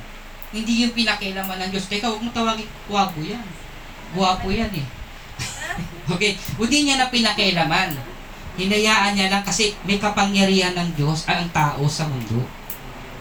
[0.56, 1.92] Hindi yung pinakailaman ng Diyos.
[1.92, 3.44] Teka, huwag mo tawagin kuwago yan.
[4.16, 4.88] Guwapo yan eh.
[6.14, 7.92] okay, hindi niya na pinakailaman.
[8.58, 12.42] Hinayaan niya lang kasi may kapangyarihan ng Diyos ang tao sa mundo.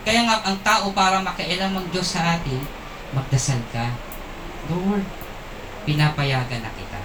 [0.06, 2.62] Kaya nga, ang tao para makailam ang Diyos sa atin,
[3.10, 3.90] magdasal ka.
[4.70, 5.02] Lord,
[5.82, 7.00] pinapayagan na kita.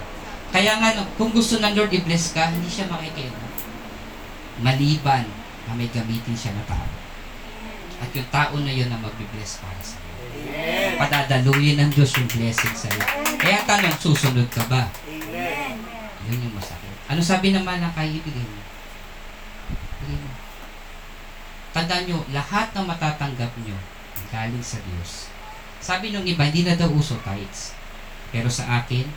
[0.54, 3.50] Kaya nga, kung gusto ng Lord i-bless ka, hindi siya makikialam.
[4.62, 5.26] Maliban
[5.66, 6.86] na may gamitin siya na tao.
[8.02, 9.91] At yung tao na yun na magbibless para sa.
[11.00, 13.04] Padadaluyin ng Diyos yung blessing sa iyo.
[13.40, 14.86] Kaya tanong, susunod ka ba?
[15.08, 15.74] Amen.
[16.30, 16.94] Yun yung masakit.
[17.10, 18.62] Ano sabi naman ng kaibigin mo?
[20.02, 20.30] Bigay mo.
[21.72, 23.76] Tandaan nyo, lahat ng matatanggap nyo,
[24.28, 25.32] galing sa Diyos.
[25.82, 27.74] Sabi nung iba, hindi na daw uso tithes.
[28.30, 29.08] Pero sa akin,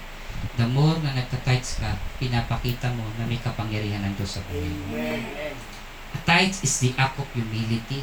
[0.58, 4.98] the more na nagka-tithes ka, pinapakita mo na may kapangyarihan ng Diyos sa buhay mo.
[4.98, 5.54] Amen.
[6.16, 8.02] A tithes is the act of humility.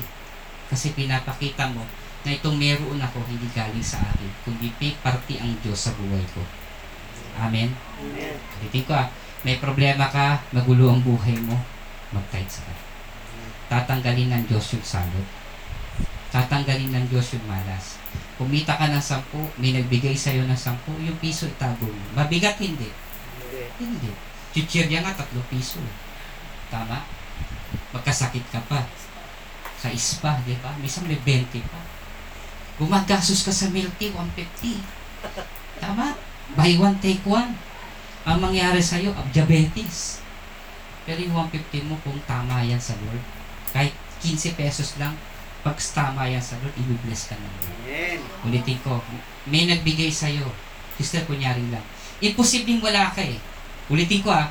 [0.69, 1.85] Kasi pinapakita mo
[2.23, 6.23] na itong meron ako hindi galing sa akin, kundi may parte ang Diyos sa buhay
[6.31, 6.43] ko.
[7.43, 7.75] Amen?
[7.99, 8.37] Amen.
[8.63, 9.11] Ulitin ko ah,
[9.43, 11.59] may problema ka, magulo ang buhay mo,
[12.15, 12.75] mag-tithes ka.
[13.67, 15.27] Tatanggalin ng Diyos yung salot.
[16.31, 17.99] Tatanggalin ng Diyos yung malas.
[18.39, 22.05] Kumita ka ng sampu, may nagbigay sa'yo ng sampu, yung piso itago mo.
[22.15, 22.87] Mabigat hindi.
[23.43, 23.63] Hindi.
[23.83, 24.11] Hindi.
[24.55, 25.83] Chichirya nga, tatlo piso.
[26.71, 27.03] Tama?
[27.91, 28.87] Magkasakit ka pa.
[29.83, 30.71] Sa ispa, di ba?
[30.79, 31.82] Minsan may 20 pa.
[32.81, 34.81] Gumagastos ka sa milk tea, 150.
[35.79, 36.17] Tama?
[36.57, 37.53] Buy one, take one.
[38.23, 40.23] Ang mangyari sa'yo, ab- diabetes.
[41.03, 43.23] Pero yung 150 mo, kung tama yan sa Lord,
[43.75, 43.93] kahit
[44.23, 45.13] 15 pesos lang,
[45.63, 47.79] pag tama yan sa Lord, i-bless ka ng Lord.
[47.83, 48.19] Amen.
[48.47, 49.03] Ulitin ko,
[49.47, 50.47] may nagbigay sa'yo.
[50.95, 51.83] Sister, kunyari lang.
[52.23, 53.39] Imposibleng wala ka eh.
[53.91, 54.47] Ulitin ko ah.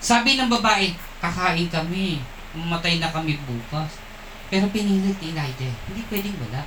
[0.00, 2.24] Sabi ng babae, kakain kami.
[2.56, 4.00] Mamatay na kami bukas.
[4.48, 5.72] Pero pinilit ni Elijah.
[5.88, 6.64] Hindi pwedeng wala.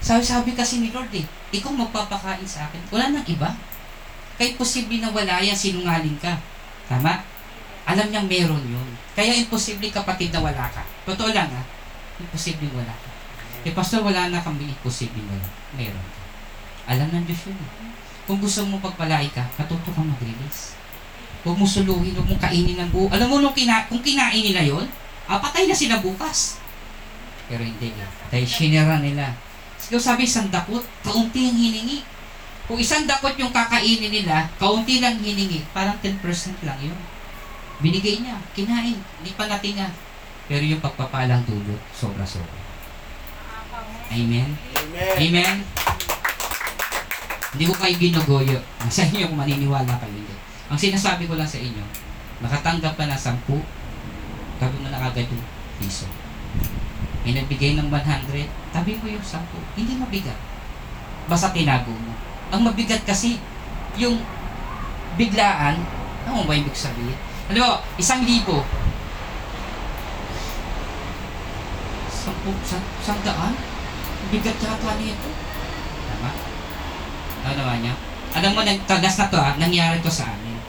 [0.00, 2.80] Sabi, sabi kasi ni Lord eh, ikaw magpapakain sa akin.
[2.90, 3.50] Wala nang iba.
[4.36, 6.36] Kahit posible na wala yan, sinungaling ka.
[6.86, 7.24] Tama?
[7.86, 8.88] Alam niyang meron yun.
[9.16, 10.82] Kaya imposible kapatid na wala ka.
[11.08, 11.62] Totoo lang ha.
[12.20, 13.08] Imposible wala ka.
[13.64, 15.48] Eh pastor, wala na kami imposible wala.
[15.74, 16.22] Meron ka.
[16.92, 17.56] Alam ng Diyos yun.
[17.56, 17.70] eh.
[18.26, 20.74] Kung gusto mo pagpalay ka, katuto kang mag-release.
[21.46, 23.06] Huwag mo suluhin, huwag mo kainin ng buo.
[23.06, 24.82] Alam mo, nung kina, kung kinain nila yon,
[25.30, 26.58] ah, patay na sila bukas.
[27.46, 28.10] Pero hindi eh.
[28.34, 29.30] Dahil sinira nila.
[29.86, 32.02] Siguro sabi, isang dakot, kaunti ang hiningi.
[32.66, 36.18] Kung isang dakot yung kakainin nila, kaunti lang hiningi, parang 10%
[36.66, 36.98] lang yun.
[37.78, 39.86] Binigay niya, kinain, hindi pa natinga.
[40.50, 42.58] Pero yung pagpapalang dulot, sobra-sobra.
[44.10, 44.58] Amen?
[44.74, 45.14] Amen.
[45.22, 45.56] Amen?
[47.54, 48.58] Hindi ko kayo ginugoyo.
[48.90, 50.34] Sa inyo kung maniniwala kayo hindi.
[50.66, 51.84] Ang sinasabi ko lang sa inyo,
[52.42, 53.38] nakatanggap ka na 10,
[54.58, 55.46] tabi mo na agad yung
[55.78, 56.10] piso.
[57.26, 59.42] May nagbigay ng 100, tabi mo yung 10.
[59.74, 60.38] Hindi mabigat.
[61.26, 62.14] Basta tinago mo.
[62.54, 63.42] Ang mabigat kasi,
[63.98, 64.22] yung
[65.18, 65.82] biglaan,
[66.22, 67.18] ano ba ibig sabihin?
[67.50, 68.62] Ano mo, isang libo.
[72.06, 73.58] Sampu, sa, isang daan?
[74.30, 75.30] Bigat yata nito.
[76.06, 76.30] Tama?
[77.42, 77.94] Ano naman niya?
[78.38, 80.62] Alam mo, nagtagas na to ah, nangyari to sa amin.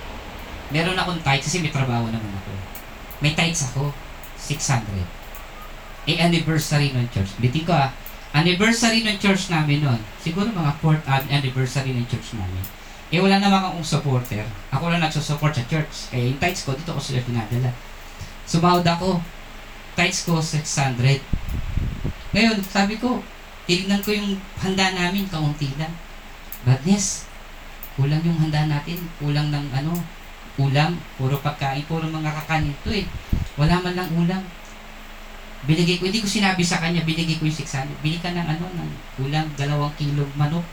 [0.74, 2.50] Meron akong tights kasi may trabaho naman ako.
[3.22, 3.94] May tights ako,
[4.42, 5.27] 600.
[6.08, 7.36] Eh, anniversary ng church.
[7.44, 7.92] Bitin ko ah,
[8.32, 10.00] anniversary ng church namin noon.
[10.24, 12.64] Siguro mga 4th anniversary ng church namin.
[13.12, 14.44] Eh, wala naman akong supporter.
[14.72, 16.12] Ako lang nagsusupport sa church.
[16.12, 17.72] Kaya yung tights ko, dito ko sila pinadala.
[18.48, 19.20] Sumahod ako.
[19.96, 21.24] Tights ko, 600.
[22.36, 23.24] Ngayon, sabi ko,
[23.64, 25.92] tinignan ko yung handa namin, kaunti lang.
[26.68, 27.28] Badness,
[27.96, 29.96] kulang yung handa natin, kulang ng ano,
[30.60, 33.08] ulam, puro pagkain, puro mga kakanin to eh.
[33.56, 34.44] Wala man lang ulam.
[35.66, 37.90] Binigay ko, hindi ko sinabi sa kanya, binigay ko yung 600.
[38.06, 38.92] Bili ka ng ano, ng
[39.26, 40.64] ulam, dalawang kilo manok.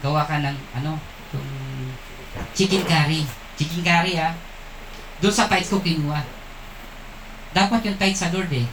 [0.00, 0.94] Gawa ka ng ano,
[1.34, 1.48] yung
[2.54, 3.26] chicken curry.
[3.58, 4.32] Chicken curry ah.
[5.18, 6.22] Doon sa tights ko kinuha.
[7.50, 8.64] Dapat yung tights sa Lord eh.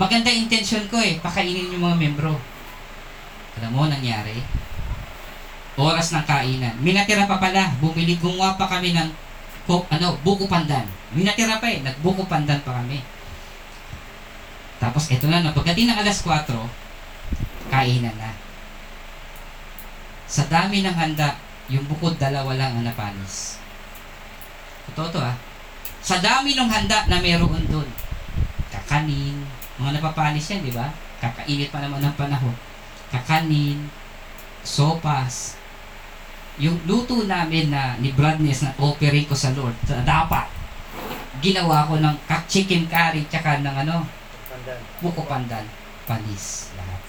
[0.00, 2.40] Maganda intention ko eh, pakainin yung mga membro.
[3.60, 4.40] Alam mo, nangyari?
[5.76, 6.74] Oras ng kainan.
[6.80, 9.10] Minatira pa pala, bumili, gumawa pa kami ng
[9.70, 10.82] ano, buko pandan.
[11.14, 12.98] Minatira pa eh, nagbuko pandan pa kami.
[14.80, 16.48] Tapos eto na, no, pagdating ng alas 4,
[17.68, 18.32] kainan na.
[20.24, 21.36] Sa dami ng handa,
[21.68, 23.60] yung bukod dalawa lang ang napanis.
[24.90, 25.36] Totoo to ah.
[26.00, 27.86] Sa dami ng handa na meron doon,
[28.72, 29.44] kakanin,
[29.76, 30.88] mga napapanis yan, di ba?
[31.20, 32.56] Kakainit pa naman ng panahon.
[33.12, 33.84] Kakanin,
[34.64, 35.60] sopas,
[36.56, 40.48] yung luto namin na ni Bradness na offering ko sa Lord, dapat,
[41.44, 42.16] ginawa ko ng
[42.48, 44.19] chicken curry tsaka ng ano,
[44.70, 45.02] Pandan.
[45.02, 45.66] buko pandan,
[46.06, 47.02] panis, lahat.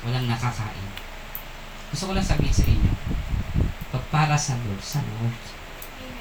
[0.00, 0.88] Walang nakakain.
[1.92, 2.92] Gusto ko lang sabihin sa inyo,
[3.92, 5.36] pag para sa Lord, sa Lord.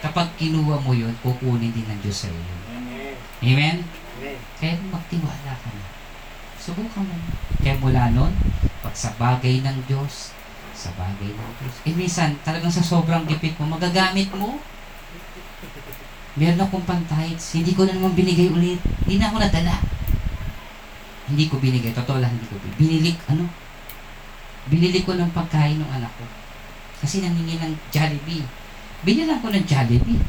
[0.04, 2.56] Kapag kinuha mo yun, kukunin din ng Diyos sa iyo.
[2.72, 3.16] Amen.
[3.44, 3.78] Amen?
[4.20, 4.40] Amen.
[4.60, 5.86] Kaya magtiwala ka na.
[6.60, 7.16] Subukan mo.
[7.64, 8.32] Kaya mula nun,
[8.84, 10.36] pag sa bagay ng Diyos,
[10.76, 11.76] sa bagay ng Diyos.
[11.88, 14.60] Eh minsan, talagang sa sobrang gipit mo, magagamit mo.
[16.40, 18.80] Meron akong pantights, hindi ko na naman binigay ulit.
[19.04, 19.99] Hindi na ako nadala.
[21.30, 22.80] Hindi ko binigay, totoo lang hindi ko binigay.
[22.82, 23.46] Binili, ano?
[24.70, 26.26] Binili ko ng pagkain ng anak ko.
[27.00, 28.44] Kasi nangingi ng Jollibee.
[29.06, 30.20] Binilang ko ng Jollibee.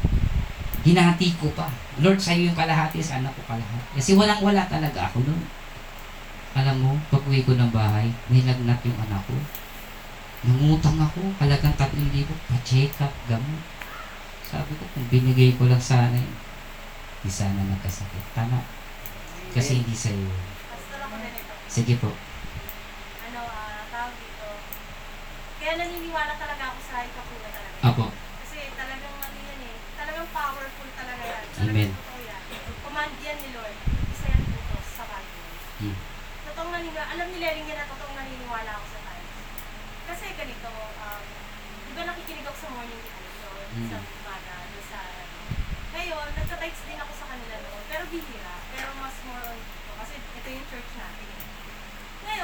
[0.81, 1.69] Hinati ko pa.
[2.01, 3.99] Lord, sa'yo yung kalahati, sa anak ko kalahati.
[3.99, 5.41] Kasi walang-wala talaga ako doon.
[6.51, 9.37] Alam mo, pag uwi ko ng bahay, nilagnat yung anak ko.
[10.41, 13.61] Nangutang ako, halagang 3,000, pa-check up, gamot.
[14.41, 16.35] Sabi ko, kung binigay ko lang sana yun,
[17.21, 18.25] di sana nagkasakit.
[18.33, 18.59] Tama.
[19.53, 20.17] Kasi hindi sa'yo.
[20.17, 20.41] yun.
[20.65, 21.53] Pastor ako na nito.
[21.71, 22.11] Sige po.
[23.23, 24.47] Ano, ah, tawag dito.
[25.55, 27.77] Kaya naniniwala talaga ako sa ikapula talaga.
[27.79, 28.05] Apo.
[28.43, 29.75] Kasi talagang ano yan eh.
[29.95, 31.43] Talagang powerful talaga yan.
[31.47, 31.55] Amen.
[31.55, 32.41] Talagang totoo yan.
[32.83, 33.77] Command yan ni Lord.
[34.11, 35.47] Isa yan dito sa Bible.
[35.79, 35.95] Hmm.
[36.43, 37.07] Totoong naniniwala.
[37.07, 39.31] Alam ni Lering yan na totoong naniniwala ako sa times.
[40.11, 41.23] Kasi ganito, um,
[41.87, 43.39] di ba nakikinig ako sa morning devotion
[43.71, 43.87] Hmm.
[43.87, 45.23] sa umaga, doon sa ano.
[45.91, 47.83] Ngayon, nagka-tights din ako sa kanila noon.
[47.87, 48.55] Pero bihira.
[48.75, 49.91] Pero mas more on dito.
[49.95, 51.30] Kasi ito yung church natin.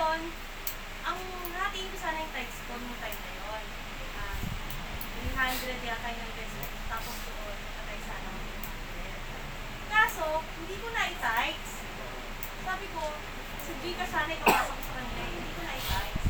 [0.08, 0.32] Ngayon,
[1.04, 1.20] ang
[1.52, 3.64] hatiin ko sana yung tights ko nung time na yun.
[4.16, 4.40] Ah,
[5.20, 6.64] yung 300 yata yung peso.
[6.88, 9.92] Tapos doon, nakatay sana ako 300.
[9.92, 10.26] Kaso,
[10.64, 11.72] hindi ko na i-tights.
[12.64, 13.04] Sabi ko,
[13.60, 16.26] sa Gcash sana ipapasok ko sa kanila, eh, hindi ko na i-tights.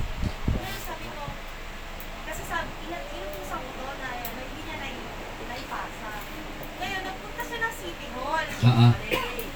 [0.58, 1.26] Ngayon sabi ko,
[2.26, 4.90] kasi sabi, inutusan ko to na ano, hindi niya na,
[5.54, 6.14] naipasa.
[6.82, 8.48] Ngayon, nagpunta siya ng City Hall.
[8.58, 8.88] Oo.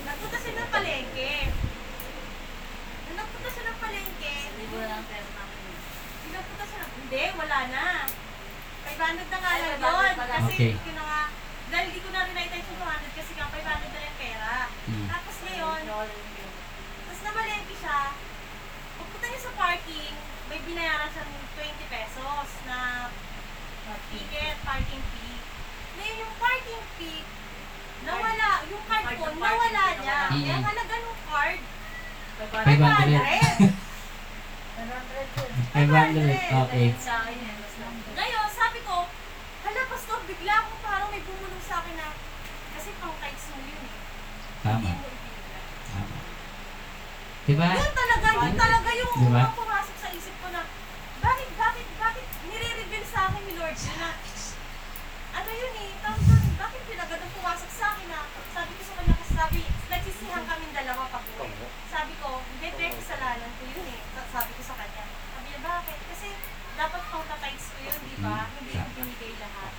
[0.06, 1.34] Nagpunta siya ng palengke.
[3.02, 4.12] Nung nagpunta siya ng palengke,
[4.72, 6.92] Pinapunta siya ng,
[7.22, 7.86] hindi, wala na.
[8.82, 10.18] 500 na nga Ay, lang 500 yun.
[10.18, 10.34] pala.
[10.42, 10.72] Kasi Okay.
[10.74, 11.22] hindi ko na nga,
[11.72, 14.54] dahil di ko na rin nakita yung 200 kasi nga 500 na lang pera.
[14.90, 15.06] Mm.
[15.06, 18.00] Tapos ngayon, tapos namalengke siya,
[18.98, 20.14] pagpunta niya sa parking,
[20.50, 22.80] may binayaran siya ng 20 pesos na
[24.10, 25.40] ticket, parking fee.
[26.02, 27.22] Ngayon yung parking fee,
[28.02, 30.20] nawala, yung card ko, nawala niya.
[30.26, 31.60] Kaya ang halaga ng card,
[32.50, 33.70] 500.
[33.70, 33.81] 500.
[34.82, 36.66] 500.
[36.68, 36.88] Okay.
[37.00, 37.96] Sa akin eh, mas lang.
[38.18, 39.06] Ngayon, sabi ko,
[39.62, 42.10] hala pastor, bigla ako parang may bumulong sa akin na,
[42.76, 43.94] kasi pang mo yun eh.
[44.62, 44.90] Tama.
[44.92, 45.64] Hindi mo ibigay.
[45.92, 46.18] Tama.
[47.42, 47.68] Diba?
[47.72, 49.42] Yun talaga, yun talaga yung Diba?
[49.42, 50.62] unang pumasok sa isip ko na,
[51.22, 54.10] bakit, bakit, bakit nire-reveal sa akin ni Lord na,
[55.32, 58.20] ano yun eh, tawag doon, bakit pinagandang pumasok sa akin na,
[58.52, 61.54] sabi ko sa kanya, kasi sabi, nagsisihan kami dalawa pa po eh.
[61.88, 64.00] Sabi ko, hindi, pero kasalanan ko yun eh.
[64.12, 65.04] Sa- Sabi ko sa kanya,
[65.36, 66.00] sabi niya, bakit?
[66.08, 66.28] Kasi,
[66.80, 68.48] dapat pang tights ko yun, di ba?
[68.48, 68.86] Mm, Hindi tama.
[68.86, 69.72] ko binigay lahat.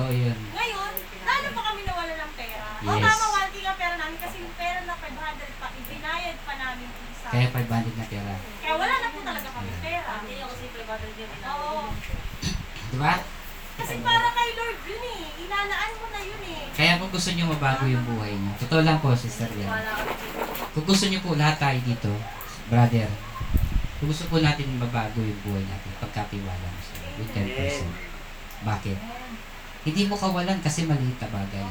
[0.00, 0.38] Totoo yun.
[0.56, 0.92] Ngayon,
[1.28, 2.64] lalo pa kami nawala ng pera.
[2.80, 3.04] O Yes.
[3.04, 7.28] tama, walti ang pera namin kasi yung pera na 500 pa, ibinayad pa namin isa.
[7.28, 8.32] Kaya 500 na pera.
[8.64, 10.12] Kaya wala na po talaga kami pera.
[10.24, 11.30] Hindi ako kasi 500 yun.
[11.44, 11.92] Oo.
[12.96, 13.14] Diba?
[13.76, 15.22] Kasi para kay Lord yun eh.
[15.44, 16.62] Ilalaan mo na yun eh.
[16.72, 19.68] Kaya kung gusto nyo mabago yung buhay nyo, totoo lang po, Sister Lian.
[20.72, 22.08] Kung gusto nyo po lahat tayo dito,
[22.72, 23.12] brother,
[24.00, 28.08] kung gusto po natin mabago yung buhay natin, pagkatiwala mo sa Lord, with 10%.
[28.64, 28.96] Bakit?
[29.80, 31.68] Hindi mo kawalan kasi maliit na bagay.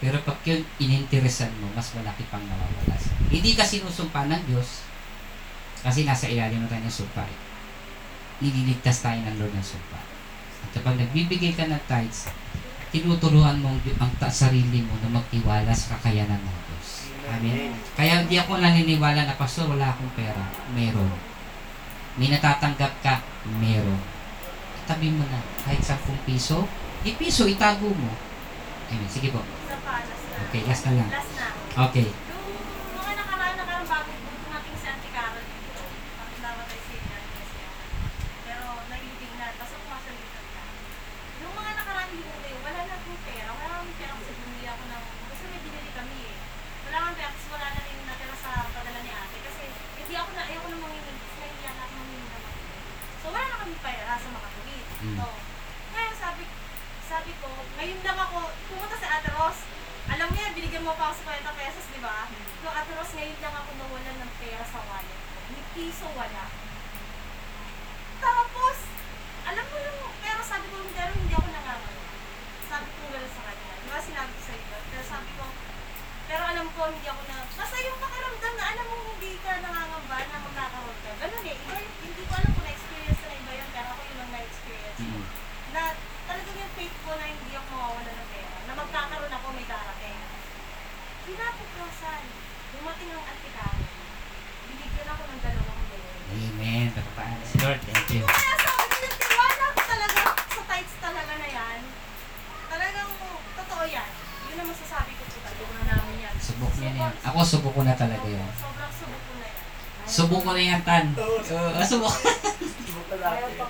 [0.00, 4.88] Pero pag yun ininteresan mo, mas malaki pang nawawala sa Hindi ka sinusumpa ng Diyos
[5.80, 7.24] kasi nasa ilalim na tayo ng sumpa.
[7.24, 7.38] eh.
[8.40, 10.00] Nililigtas tayo ng Lord ng sumpa.
[10.60, 12.32] At kapag nagbibigay ka ng tithes,
[12.88, 16.88] tinuturuan mo ang, ang ta- sarili mo na magtiwala sa kakayanan ng Diyos.
[17.28, 17.70] Amen.
[17.96, 20.48] Kaya hindi ako naniniwala na, Pastor, wala akong pera.
[20.72, 21.12] Meron.
[22.16, 23.20] May natatanggap ka.
[23.60, 24.00] Meron.
[24.88, 25.40] Tabi mo na.
[25.62, 26.64] Kahit 10 piso,
[27.00, 28.12] di piso, itago mo.
[28.90, 29.08] Amen.
[29.08, 29.40] Sige po.
[30.50, 31.08] Okay, last na lang.
[31.08, 31.46] Last na.
[31.88, 32.08] Okay.
[32.10, 32.44] Yung
[32.96, 35.80] mga nakaraan, nakaraan bago po dumating si Auntie Carol dito.
[36.18, 37.80] Bakit namatay si Auntie kasi ako.
[38.42, 40.62] Pero naibig na, tapos pumasok dito ka.
[41.40, 43.50] Yung mga nakaraan linggo na yun, wala na akong pera.
[43.54, 46.36] Wala akong pera kasi bumili ako ng, kasi may binili kami eh.
[46.84, 49.36] Wala akong pera kasi wala na rin natira sa padala ni ate.
[49.40, 49.64] Kasi
[49.96, 51.12] hindi ako na, ayoko na mangingi.
[51.14, 52.78] Kasi nahiya na ako mangingi na mangingi.
[53.20, 54.86] So wala na kami pera sa mga tuwid.
[55.00, 55.16] Mm.
[55.16, 55.24] So,
[55.90, 56.44] ngayon sabi,
[57.06, 59.58] sabi ko, ngayon lang ako, pumunta sa Ate Ros.
[60.10, 62.26] Alam mo yan, binigyan mo pa ako sa 50 pesos, di ba?
[62.62, 65.38] No, Ate Ros, ngayon lang ako nawalan ng pera sa wallet ko.
[65.50, 66.44] Ni piso wala.
[68.16, 68.76] Tapos,
[69.42, 71.98] alam mo yung, pero sabi ko, pero hindi ako nangangalo.
[72.64, 73.72] Sabi ko gano'n sa kanya.
[73.74, 74.78] Di ba sinabi ko sa iyo?
[74.86, 75.44] Pero sabi ko,
[76.26, 80.16] pero alam ko, hindi ako na, basta yung pakiramdam na alam mo hindi ka nangangamba
[80.22, 81.10] na magkakaroon ka.
[81.18, 81.56] Ganun eh.
[81.58, 85.00] Iba, yung- hindi ko alam kung na-experience na iba yun, pero ako yun ang na-experience
[85.00, 85.24] Mm.
[85.70, 85.82] na
[86.26, 88.56] talagang yung faith ko na hindi ako mawawala ng pera.
[88.62, 90.18] Na magkakaroon ako, may darating.
[91.20, 92.22] Kinapukasan,
[92.70, 93.82] dumating ang antikaro.
[94.64, 96.18] Binigyan ako ng dalawang milyon.
[96.30, 96.86] Amen.
[96.90, 97.80] Patapaan si Lord.
[97.82, 98.24] Thank you.
[98.24, 101.80] Kaya sabi ko, yung tiwala ko talaga sa tights talaga na yan.
[102.66, 103.10] Talagang
[103.56, 104.10] totoo yan.
[104.46, 105.58] Yun ang masasabi ko po talaga.
[105.60, 106.34] Tingnan namin yan.
[106.38, 107.14] Subok niya na yan.
[107.26, 108.50] Ako, subok ko na talaga yan.
[108.54, 109.64] Sobrang subok ko na yan.
[110.06, 111.04] Subok ko na yan, Tan.
[111.14, 112.14] Uh, subok.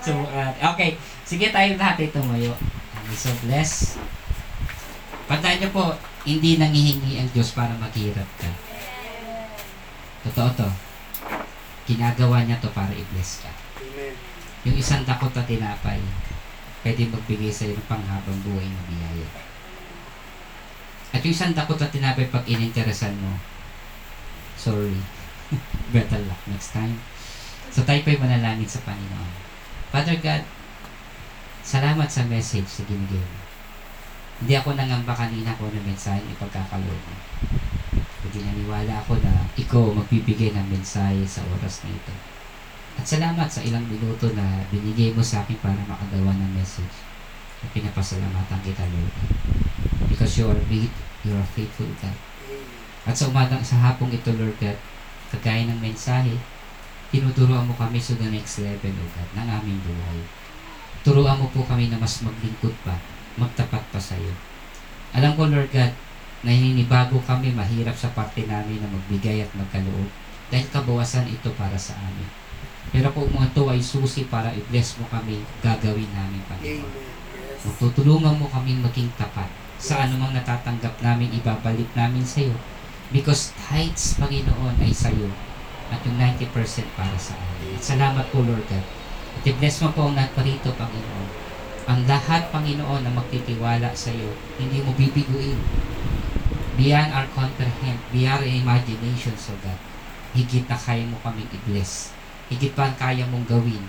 [0.05, 0.61] subok natin.
[0.73, 0.91] Okay.
[1.31, 2.51] Sige tayo lahat ay tumayo.
[3.15, 3.95] So blessed.
[5.31, 5.95] Pandaan niyo po,
[6.27, 8.51] hindi nangihingi ang Diyos para maghirap ka.
[10.27, 10.67] Totoo to.
[11.87, 13.51] Ginagawa niya to para i-bless ka.
[13.79, 14.11] Amen.
[14.67, 16.03] Yung isang dakot na tinapay,
[16.83, 19.27] pwede magbigay sa iyo ng panghabang buhay na biyaya.
[21.15, 23.39] At yung isang dakot na tinapay, pag ininteresan mo,
[24.59, 24.99] sorry,
[25.95, 26.99] better luck next time.
[27.71, 29.31] So tayo pa'y manalangin sa Panginoon.
[29.95, 30.43] Father God,
[31.61, 33.39] salamat sa message sa ginigay mo.
[34.41, 37.15] Hindi ako nangamba kanina ko ng mensahe ipagkakaloon mo.
[38.25, 42.13] Kundi naniwala ako na ikaw magbibigay ng mensahe sa oras na ito.
[42.97, 47.05] At salamat sa ilang minuto na binigay mo sa akin para makagawa ng message.
[47.61, 49.13] At pinapasalamatan kita, Lord.
[50.09, 50.89] Because you are great,
[51.21, 52.17] you are faithful, God.
[53.05, 54.77] At sa umagang sa hapong ito, Lord God,
[55.29, 56.33] kagaya ng mensahe,
[57.13, 60.40] tinuturoan mo kami sa the next level, O God, ng aming buhay.
[61.01, 62.93] Turuan mo po kami na mas maglingkod pa,
[63.41, 64.33] magtapat pa sa iyo.
[65.17, 65.91] Alam ko, Lord God,
[66.45, 70.09] naninibago kami, mahirap sa parte namin na magbigay at magkaloob
[70.53, 72.29] dahil kabawasan ito para sa amin.
[72.91, 76.91] Pero kung mga ito ay susi para i-bless mo kami, gagawin namin, Panginoon.
[76.91, 77.63] Yes.
[77.65, 79.47] Magtutulungan mo kaming maging tapat
[79.81, 82.53] sa anumang natatanggap namin, ibabalik namin sa iyo.
[83.09, 85.33] Because tithes, Panginoon, ay sa iyo
[85.91, 86.51] at yung 90%
[86.95, 87.75] para sa amin.
[87.75, 89.00] At salamat po, Lord God.
[89.41, 91.29] I-bless mo po ang lahat pa rito, Panginoon.
[91.89, 94.29] Ang lahat, Panginoon, na magtitiwala sa iyo,
[94.61, 95.57] hindi mo bibiguin.
[96.77, 99.81] Beyond our comprehend, beyond our imagination, so God.
[100.37, 102.13] Higit na kaya mo kaming i-bless.
[102.53, 103.81] Higit pa ang kaya mong gawin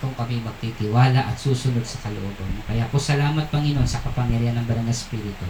[0.00, 2.64] kung kami magtitiwala at susunod sa kalooban mo.
[2.64, 5.44] Kaya po salamat Panginoon sa kapangyarihan ng Banal na Espiritu.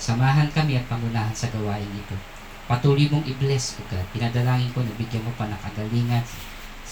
[0.00, 2.16] Samahan kami at pangunahan sa gawain ito.
[2.64, 4.06] Patuloy mong i-bless, O God.
[4.16, 6.24] Pinadalangin ko na bigyan mo pa ng kagalingan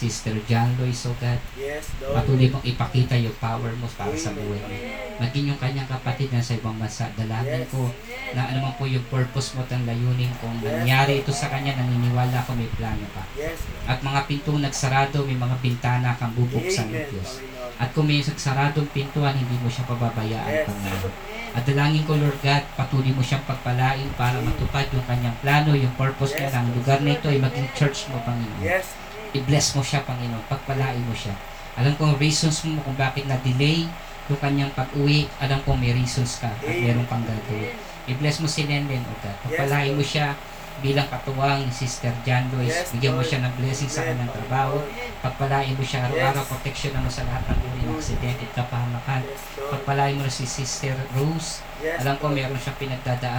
[0.00, 1.36] Sister John Lois, O God.
[1.60, 2.16] Yes, Lord.
[2.16, 4.72] Patuloy mong ipakita yung power mo para sa buhay mo.
[5.20, 7.12] Maging yung kanyang kapatid na sa ibang bansa.
[7.12, 7.68] Dalangin Yes.
[7.68, 7.92] ko
[8.32, 11.76] na ano man po yung purpose mo at ang layunin kung nangyari ito sa kanya,
[11.76, 13.28] naniniwala ko may plano pa.
[13.36, 13.60] Yes.
[13.84, 17.30] At mga pinto nagsarado, may mga bintana kang bubuksan ng Amen, Diyos.
[17.76, 20.64] At kung may nagsaradong pintuan, hindi mo siya pababayaan, Yes.
[20.64, 21.12] Panginoon.
[21.50, 25.92] At dalangin ko, Lord God, patuloy mo siyang pagpalain para matupad yung kanyang plano, yung
[25.98, 26.56] purpose niya Yes.
[26.56, 28.62] ng lugar na ito ay maging church mo, Panginoon.
[28.64, 28.96] Yes.
[29.30, 30.42] I-bless mo siya, Panginoon.
[30.46, 31.34] Pagpalain mo siya.
[31.78, 33.86] Alam ko ang reasons mo kung bakit na-delay
[34.26, 35.30] yung kanyang pag-uwi.
[35.38, 37.74] Alam ko may reasons ka at meron kang gagawin.
[38.06, 39.36] I-bless mo si Lenlen, O God.
[39.46, 40.34] Pagpalain mo siya
[40.80, 42.72] bilang katuwang ni Sister John Lois.
[42.72, 44.80] Yes, Bigyan mo siya ng blessing sa kanyang trabaho.
[45.20, 46.50] Pagpalain mo siya araw-araw, Yes.
[46.50, 49.20] protection mo sa lahat ng uri ng aksidente at kapahamakan.
[49.22, 49.40] Yes.
[49.68, 51.60] Pagpalain mo si Sister Rose.
[51.84, 53.38] Yes, Alam ko meron siyang pinagdadaan